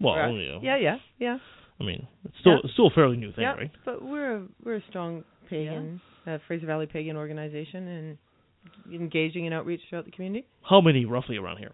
Well, 0.00 0.14
Right. 0.16 0.30
yeah. 0.34 0.58
Yeah, 0.62 0.76
yeah, 0.76 0.96
yeah. 1.18 1.38
I 1.80 1.84
mean, 1.84 2.06
it's 2.24 2.34
still 2.40 2.52
Yeah. 2.52 2.58
it's 2.64 2.72
still 2.74 2.86
a 2.86 2.90
fairly 2.90 3.16
new 3.16 3.32
thing, 3.32 3.42
yeah, 3.42 3.52
right? 3.54 3.70
but 3.84 4.02
we're 4.02 4.36
a 4.36 4.42
we're 4.64 4.76
a 4.76 4.82
strong 4.88 5.24
pagan 5.48 6.00
uh, 6.26 6.38
Fraser 6.46 6.66
Valley 6.66 6.86
pagan 6.86 7.16
organization 7.16 7.86
and 7.88 8.18
engaging 8.92 9.46
in 9.46 9.52
outreach 9.52 9.80
throughout 9.88 10.04
the 10.04 10.10
community. 10.10 10.46
How 10.62 10.80
many 10.80 11.04
roughly 11.04 11.36
around 11.36 11.58
here? 11.58 11.72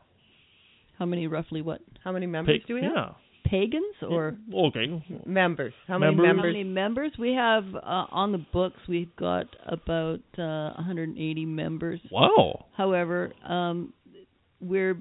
how 0.99 1.07
many 1.07 1.27
roughly 1.27 1.63
what 1.63 1.81
How 2.05 2.13
many 2.13 2.27
members 2.27 2.61
Pa- 2.61 2.67
do 2.69 2.75
we 2.75 2.83
have? 2.83 2.93
Yeah. 2.95 3.13
pagans 3.51 3.97
or 4.09 4.37
Okay. 4.55 5.03
Members. 5.27 5.73
How 5.89 5.99
many 5.99 6.15
Members? 6.15 6.37
how 6.37 6.43
many 6.47 6.65
members 6.65 7.13
we 7.19 7.33
have 7.35 7.65
uh, 7.75 8.07
on 8.13 8.31
the 8.33 8.39
books? 8.53 8.77
We've 8.89 9.15
got 9.17 9.47
about 9.67 10.21
uh, 10.39 10.75
180 10.77 11.47
members. 11.47 11.99
Wow. 12.11 12.67
However, 12.77 13.33
um, 13.49 13.93
we're 14.61 14.97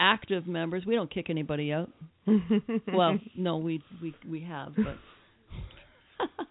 active 0.00 0.46
members. 0.48 0.84
We 0.86 0.94
don't 0.96 1.10
kick 1.12 1.30
anybody 1.30 1.72
out. 1.72 1.90
well, 2.92 3.18
no, 3.36 3.58
we 3.58 3.80
we 4.02 4.12
we 4.28 4.40
have, 4.40 4.72
but 4.76 4.96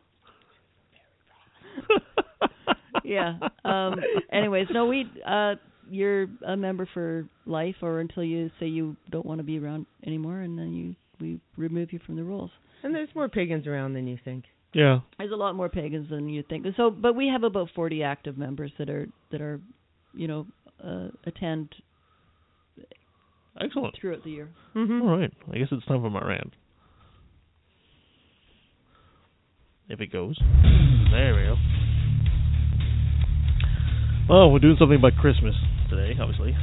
yeah. 3.05 3.37
Um 3.63 3.95
anyways, 4.31 4.67
no, 4.71 4.85
we 4.87 5.05
uh 5.27 5.55
you're 5.89 6.27
a 6.45 6.57
member 6.57 6.87
for 6.93 7.27
life 7.45 7.75
or 7.81 7.99
until 7.99 8.23
you 8.23 8.49
say 8.59 8.65
you 8.65 8.95
don't 9.11 9.25
want 9.25 9.37
to 9.39 9.43
be 9.43 9.59
around 9.59 9.85
anymore 10.05 10.39
and 10.41 10.57
then 10.57 10.73
you 10.73 10.95
we 11.21 11.39
remove 11.57 11.93
you 11.93 11.99
from 12.05 12.15
the 12.15 12.23
rules. 12.23 12.49
and 12.83 12.93
there's 12.93 13.09
more 13.15 13.29
pagans 13.29 13.67
around 13.67 13.93
than 13.93 14.07
you 14.07 14.17
think. 14.25 14.45
yeah. 14.73 14.99
There's 15.17 15.31
a 15.31 15.35
lot 15.35 15.55
more 15.55 15.69
pagans 15.69 16.09
than 16.09 16.27
you 16.27 16.43
think. 16.49 16.65
So, 16.75 16.89
but 16.91 17.15
we 17.15 17.27
have 17.27 17.43
about 17.43 17.69
40 17.75 18.03
active 18.03 18.37
members 18.37 18.71
that 18.79 18.89
are 18.89 19.07
that 19.31 19.41
are, 19.41 19.61
you 20.13 20.27
know, 20.27 20.47
uh, 20.83 21.07
attend 21.25 21.69
Excellent. 23.61 23.95
throughout 24.01 24.23
the 24.25 24.31
year. 24.31 24.49
Mm-hmm. 24.75 25.01
All 25.03 25.17
right. 25.17 25.31
I 25.53 25.57
guess 25.57 25.69
it's 25.71 25.85
time 25.85 26.01
for 26.01 26.09
my 26.09 26.25
rant. 26.27 26.53
If 29.87 30.01
it 30.01 30.11
goes. 30.11 30.37
There 31.11 31.35
we 31.35 31.43
go. 31.43 31.55
Oh, 34.27 34.47
we're 34.47 34.57
doing 34.57 34.75
something 34.79 34.97
about 34.97 35.13
Christmas 35.21 35.53
today, 35.87 36.13
obviously. 36.19 36.55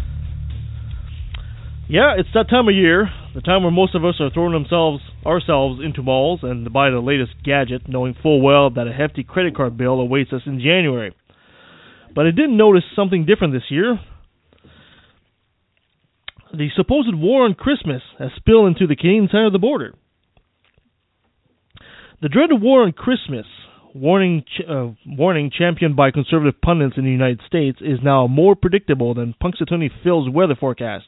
Yeah, 1.88 2.14
it's 2.18 2.28
that 2.34 2.50
time 2.50 2.66
of 2.66 2.74
year, 2.74 3.08
the 3.36 3.40
time 3.40 3.62
where 3.62 3.70
most 3.70 3.94
of 3.94 4.04
us 4.04 4.16
are 4.18 4.30
throwing 4.30 4.52
themselves 4.52 5.00
ourselves 5.24 5.80
into 5.84 6.02
malls 6.02 6.40
and 6.42 6.64
to 6.64 6.70
buy 6.70 6.90
the 6.90 6.98
latest 6.98 7.32
gadget, 7.44 7.82
knowing 7.86 8.16
full 8.20 8.40
well 8.40 8.70
that 8.70 8.88
a 8.88 8.92
hefty 8.92 9.22
credit 9.22 9.54
card 9.54 9.76
bill 9.76 10.00
awaits 10.00 10.32
us 10.32 10.42
in 10.44 10.58
January. 10.58 11.14
But 12.12 12.26
I 12.26 12.32
did 12.32 12.50
notice 12.50 12.82
something 12.96 13.26
different 13.26 13.52
this 13.52 13.70
year. 13.70 14.00
The 16.52 16.68
supposed 16.74 17.14
war 17.14 17.44
on 17.44 17.54
Christmas 17.54 18.02
has 18.18 18.30
spilled 18.36 18.68
into 18.68 18.88
the 18.88 18.96
Canadian 18.96 19.28
side 19.30 19.46
of 19.46 19.52
the 19.52 19.58
border. 19.60 19.94
The 22.20 22.28
dreaded 22.28 22.60
war 22.60 22.82
on 22.82 22.92
Christmas, 22.92 23.46
warning, 23.94 24.42
ch- 24.42 24.62
uh, 24.68 24.88
warning 25.06 25.50
championed 25.56 25.96
by 25.96 26.10
conservative 26.10 26.60
pundits 26.60 26.94
in 26.96 27.04
the 27.04 27.10
United 27.10 27.40
States, 27.46 27.78
is 27.80 27.98
now 28.02 28.26
more 28.26 28.54
predictable 28.54 29.14
than 29.14 29.34
Punxsutawney 29.42 29.90
Phil's 30.02 30.28
weather 30.30 30.56
forecast, 30.58 31.04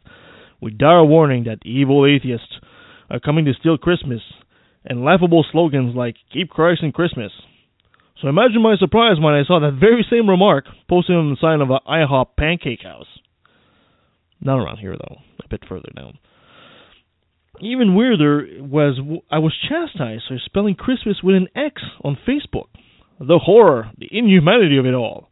with 0.60 0.78
dire 0.78 1.04
warning 1.04 1.44
that 1.44 1.64
evil 1.64 2.06
atheists 2.06 2.58
are 3.10 3.20
coming 3.20 3.44
to 3.44 3.54
steal 3.54 3.78
Christmas, 3.78 4.22
and 4.84 5.04
laughable 5.04 5.44
slogans 5.50 5.94
like 5.94 6.16
"Keep 6.32 6.50
Christ 6.50 6.82
in 6.82 6.92
Christmas." 6.92 7.32
So 8.20 8.28
imagine 8.28 8.62
my 8.62 8.76
surprise 8.76 9.16
when 9.20 9.34
I 9.34 9.44
saw 9.44 9.60
that 9.60 9.78
very 9.78 10.06
same 10.08 10.30
remark 10.30 10.66
posted 10.88 11.16
on 11.16 11.30
the 11.30 11.36
sign 11.40 11.60
of 11.60 11.70
an 11.70 11.80
IHOP 11.86 12.36
pancake 12.38 12.82
house. 12.82 13.08
Not 14.40 14.58
around 14.58 14.78
here 14.78 14.96
though, 14.96 15.18
a 15.44 15.48
bit 15.48 15.64
further 15.68 15.90
down. 15.96 16.18
Even 17.60 17.94
weirder 17.94 18.48
was 18.60 18.98
I 19.30 19.38
was 19.38 19.54
chastised 19.68 20.24
for 20.28 20.38
spelling 20.44 20.74
Christmas 20.74 21.18
with 21.22 21.36
an 21.36 21.48
X 21.54 21.82
on 22.02 22.18
Facebook. 22.26 22.66
The 23.20 23.38
horror, 23.38 23.90
the 23.96 24.08
inhumanity 24.10 24.76
of 24.76 24.86
it 24.86 24.94
all. 24.94 25.30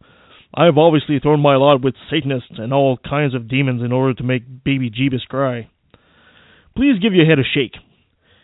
I 0.54 0.66
have 0.66 0.78
obviously 0.78 1.18
thrown 1.18 1.40
my 1.40 1.56
lot 1.56 1.82
with 1.82 1.94
Satanists 2.10 2.58
and 2.58 2.72
all 2.72 2.98
kinds 2.98 3.34
of 3.34 3.48
demons 3.48 3.82
in 3.82 3.90
order 3.90 4.14
to 4.14 4.22
make 4.22 4.64
baby 4.64 4.90
Jeebus 4.90 5.26
cry. 5.28 5.68
Please 6.76 7.00
give 7.02 7.12
your 7.12 7.26
head 7.26 7.38
a 7.38 7.42
shake. 7.42 7.74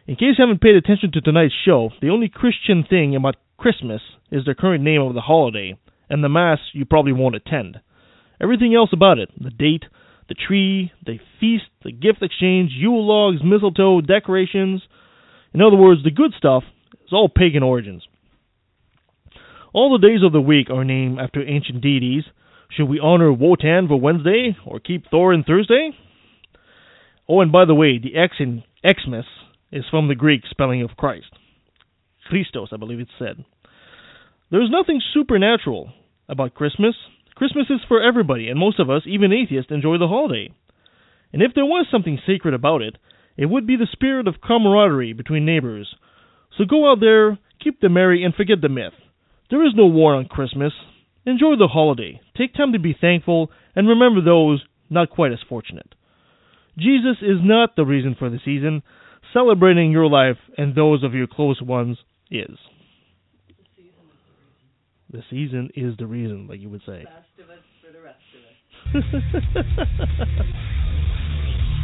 In 0.07 0.17
case 0.17 0.37
you 0.39 0.45
haven't 0.45 0.63
paid 0.63 0.75
attention 0.75 1.13
to 1.13 1.21
tonight's 1.21 1.55
show, 1.65 1.91
the 2.01 2.09
only 2.09 2.29
Christian 2.29 2.85
thing 2.89 3.15
about 3.15 3.37
Christmas 3.59 4.01
is 4.33 4.45
the 4.45 4.55
current 4.55 4.83
name 4.83 5.03
of 5.03 5.15
the 5.15 5.21
holiday, 5.21 5.77
and 6.09 6.25
the 6.25 6.29
Mass 6.29 6.59
you 6.73 6.85
probably 6.85 7.13
won't 7.13 7.37
attend. 7.37 7.79
Everything 8.41 8.75
else 8.75 8.91
about 8.93 9.19
it, 9.19 9.31
the 9.39 9.51
date, 9.51 9.85
the 10.29 10.35
tree, 10.35 10.93
the 11.05 11.19
feast, 11.41 11.65
the 11.83 11.93
gift 11.93 12.23
exchange, 12.23 12.73
Yule 12.77 13.07
logs, 13.07 13.43
mistletoe, 13.43 14.01
decorations. 14.01 14.83
In 15.55 15.63
other 15.63 15.77
words, 15.77 16.03
the 16.05 16.11
good 16.11 16.33
stuff 16.37 16.65
is 16.93 17.13
all 17.13 17.29
pagan 17.29 17.63
origins. 17.63 18.07
All 19.73 19.93
the 19.93 20.07
days 20.07 20.21
of 20.25 20.33
the 20.33 20.41
week 20.41 20.71
are 20.71 20.85
named 20.85 21.19
after 21.19 21.47
ancient 21.47 21.83
deities. 21.83 22.25
Should 22.71 22.89
we 22.89 23.01
honor 23.01 23.33
Wotan 23.33 23.89
for 23.89 24.01
Wednesday 24.01 24.57
or 24.67 24.81
keep 24.81 25.05
Thor 25.11 25.33
in 25.33 25.45
Thursday? 25.45 25.91
Oh, 27.29 27.41
and 27.41 27.53
by 27.53 27.65
the 27.65 27.75
way, 27.75 27.99
the 27.99 28.17
X 28.17 28.35
in 28.39 28.63
Xmas 28.87 29.27
is 29.71 29.85
from 29.91 30.09
the 30.09 30.15
Greek 30.15 30.43
spelling 30.51 30.83
of 30.83 30.97
Christ. 30.97 31.27
Christos, 32.29 32.71
I 32.73 32.77
believe 32.77 33.01
it's 33.01 33.11
said. 33.19 33.45
There's 34.51 34.71
nothing 34.71 35.01
supernatural 35.15 35.93
about 36.29 36.55
Christmas. 36.55 36.95
Christmas 37.39 37.67
is 37.71 37.79
for 37.87 38.03
everybody, 38.03 38.49
and 38.49 38.59
most 38.59 38.81
of 38.81 38.91
us, 38.91 39.03
even 39.07 39.33
atheists, 39.33 39.71
enjoy 39.71 39.97
the 39.97 40.09
holiday. 40.09 40.53
And 41.33 41.41
if 41.41 41.53
there 41.55 41.65
was 41.65 41.87
something 41.89 42.19
sacred 42.27 42.53
about 42.53 42.83
it, 42.83 42.99
it 43.37 43.47
would 43.47 43.65
be 43.65 43.77
the 43.77 43.87
spirit 43.93 44.27
of 44.27 44.41
camaraderie 44.45 45.13
between 45.13 45.47
neighbors. 45.47 45.95
So 46.57 46.65
go 46.65 46.91
out 46.91 46.99
there, 46.99 47.39
keep 47.63 47.81
the 47.81 47.89
merry, 47.89 48.25
and 48.25 48.35
forget 48.35 48.61
the 48.61 48.69
myth. 48.69 48.95
There 49.51 49.65
is 49.65 49.73
no 49.77 49.87
war 49.87 50.17
on 50.17 50.25
Christmas. 50.25 50.73
Enjoy 51.27 51.55
the 51.57 51.69
holiday. 51.69 52.21
Take 52.37 52.55
time 52.55 52.73
to 52.73 52.81
be 52.81 52.97
thankful, 53.01 53.53
and 53.77 53.87
remember 53.87 54.21
those 54.21 54.65
not 54.91 55.11
quite 55.11 55.31
as 55.31 55.39
fortunate. 55.49 55.95
Jesus 56.77 57.19
is 57.23 57.39
not 57.41 57.77
the 57.77 57.87
reason 57.87 58.17
for 58.19 58.31
the 58.31 58.41
season. 58.45 58.83
Celebrating 59.33 59.93
your 59.93 60.09
life 60.09 60.39
and 60.57 60.75
those 60.75 61.05
of 61.05 61.15
your 61.15 61.29
close 61.29 61.63
ones 61.63 61.99
is. 62.33 62.59
The 65.11 65.23
season 65.31 65.71
is 65.75 65.97
the 65.99 66.07
reason, 66.07 66.47
like 66.49 66.61
you 66.61 66.69
would 66.69 66.83
say. 66.87 67.05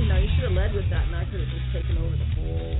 You 0.00 0.06
know, 0.08 0.18
you 0.18 0.28
should 0.34 0.44
have 0.44 0.52
led 0.52 0.74
with 0.74 0.90
that, 0.90 1.06
and 1.06 1.14
I 1.16 1.24
could 1.30 1.40
have 1.40 1.48
just 1.48 1.72
taken 1.72 1.96
over 1.98 2.16
the 2.16 2.24
whole. 2.34 2.76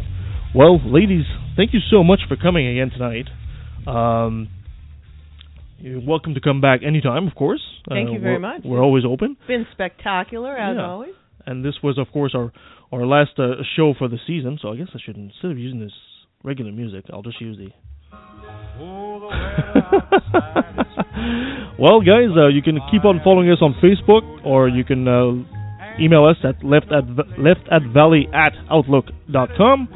Well, 0.54 0.80
ladies, 0.92 1.24
thank 1.56 1.72
you 1.72 1.80
so 1.90 2.02
much 2.02 2.20
for 2.28 2.36
coming 2.36 2.66
again 2.66 2.90
tonight. 2.90 3.28
Um, 3.86 4.48
you're 5.78 6.00
welcome 6.00 6.34
to 6.34 6.40
come 6.40 6.60
back 6.60 6.80
anytime, 6.84 7.26
of 7.26 7.34
course. 7.34 7.62
Thank 7.88 8.08
Uh, 8.08 8.12
you 8.12 8.18
very 8.18 8.38
we're- 8.38 8.42
much. 8.56 8.64
We're 8.64 8.82
always 8.82 9.04
open. 9.04 9.36
Been 9.46 9.66
spectacular 9.72 10.56
as 10.56 10.76
Yeah. 10.76 10.86
always. 10.86 11.14
And 11.46 11.64
this 11.64 11.82
was, 11.82 11.98
of 11.98 12.10
course, 12.12 12.34
our 12.34 12.52
our 12.92 13.06
last 13.06 13.38
uh, 13.40 13.62
show 13.76 13.92
for 13.94 14.06
the 14.08 14.18
season. 14.26 14.56
So 14.58 14.72
I 14.72 14.76
guess 14.76 14.88
I 14.94 14.98
should 14.98 15.16
instead 15.16 15.50
of 15.50 15.58
using 15.58 15.80
this 15.80 15.92
regular 16.44 16.70
music, 16.72 17.06
I'll 17.12 17.22
just 17.22 17.40
use 17.40 17.56
the. 17.58 17.70
well, 21.78 22.00
guys, 22.00 22.30
uh, 22.36 22.48
you 22.48 22.62
can 22.62 22.78
keep 22.90 23.04
on 23.04 23.20
following 23.24 23.50
us 23.50 23.58
on 23.60 23.74
Facebook, 23.82 24.22
or 24.44 24.68
you 24.68 24.84
can 24.84 25.08
uh, 25.08 25.32
email 26.00 26.24
us 26.24 26.36
at 26.44 26.64
left 26.64 26.92
at 26.92 27.04
left 27.38 27.68
at 27.70 27.82
valley 27.92 28.28
at 28.32 28.52
outlook 28.70 29.06
dot 29.30 29.50
com. 29.56 29.88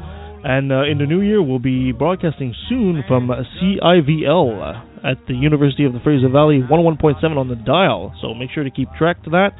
And 0.43 0.71
uh, 0.71 0.83
in 0.83 0.97
the 0.97 1.05
new 1.05 1.21
year, 1.21 1.41
we'll 1.41 1.59
be 1.59 1.91
broadcasting 1.91 2.53
soon 2.69 3.03
from 3.07 3.27
CIVL 3.27 4.88
at 5.03 5.17
the 5.27 5.33
University 5.33 5.85
of 5.85 5.93
the 5.93 5.99
Fraser 5.99 6.29
Valley, 6.29 6.59
101.7 6.61 7.23
on 7.37 7.47
the 7.47 7.55
dial. 7.55 8.13
So 8.21 8.33
make 8.33 8.49
sure 8.51 8.63
to 8.63 8.71
keep 8.71 8.89
track 8.97 9.23
to 9.23 9.29
that. 9.31 9.51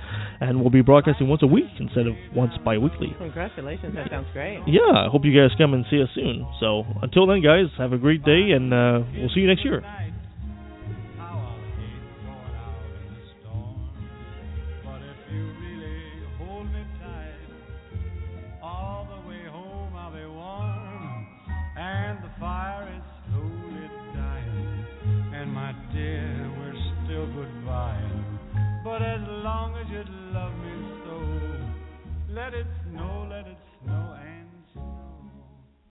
And 0.41 0.61
we'll 0.61 0.69
be 0.69 0.81
broadcasting 0.81 1.27
once 1.27 1.43
a 1.43 1.47
week 1.47 1.69
instead 1.79 2.07
of 2.07 2.13
once 2.35 2.53
bi-weekly. 2.63 3.15
Congratulations, 3.17 3.93
that 3.95 4.09
sounds 4.09 4.27
great. 4.33 4.63
Yeah, 4.67 5.05
I 5.05 5.07
hope 5.11 5.25
you 5.25 5.35
guys 5.35 5.51
come 5.57 5.73
and 5.73 5.85
see 5.89 6.01
us 6.01 6.09
soon. 6.15 6.47
So 6.59 6.83
until 7.01 7.27
then, 7.27 7.41
guys, 7.41 7.67
have 7.77 7.91
a 7.91 7.97
great 7.97 8.23
day, 8.23 8.51
and 8.55 8.73
uh, 8.73 9.03
we'll 9.17 9.29
see 9.35 9.41
you 9.41 9.47
next 9.47 9.65
year. 9.65 9.83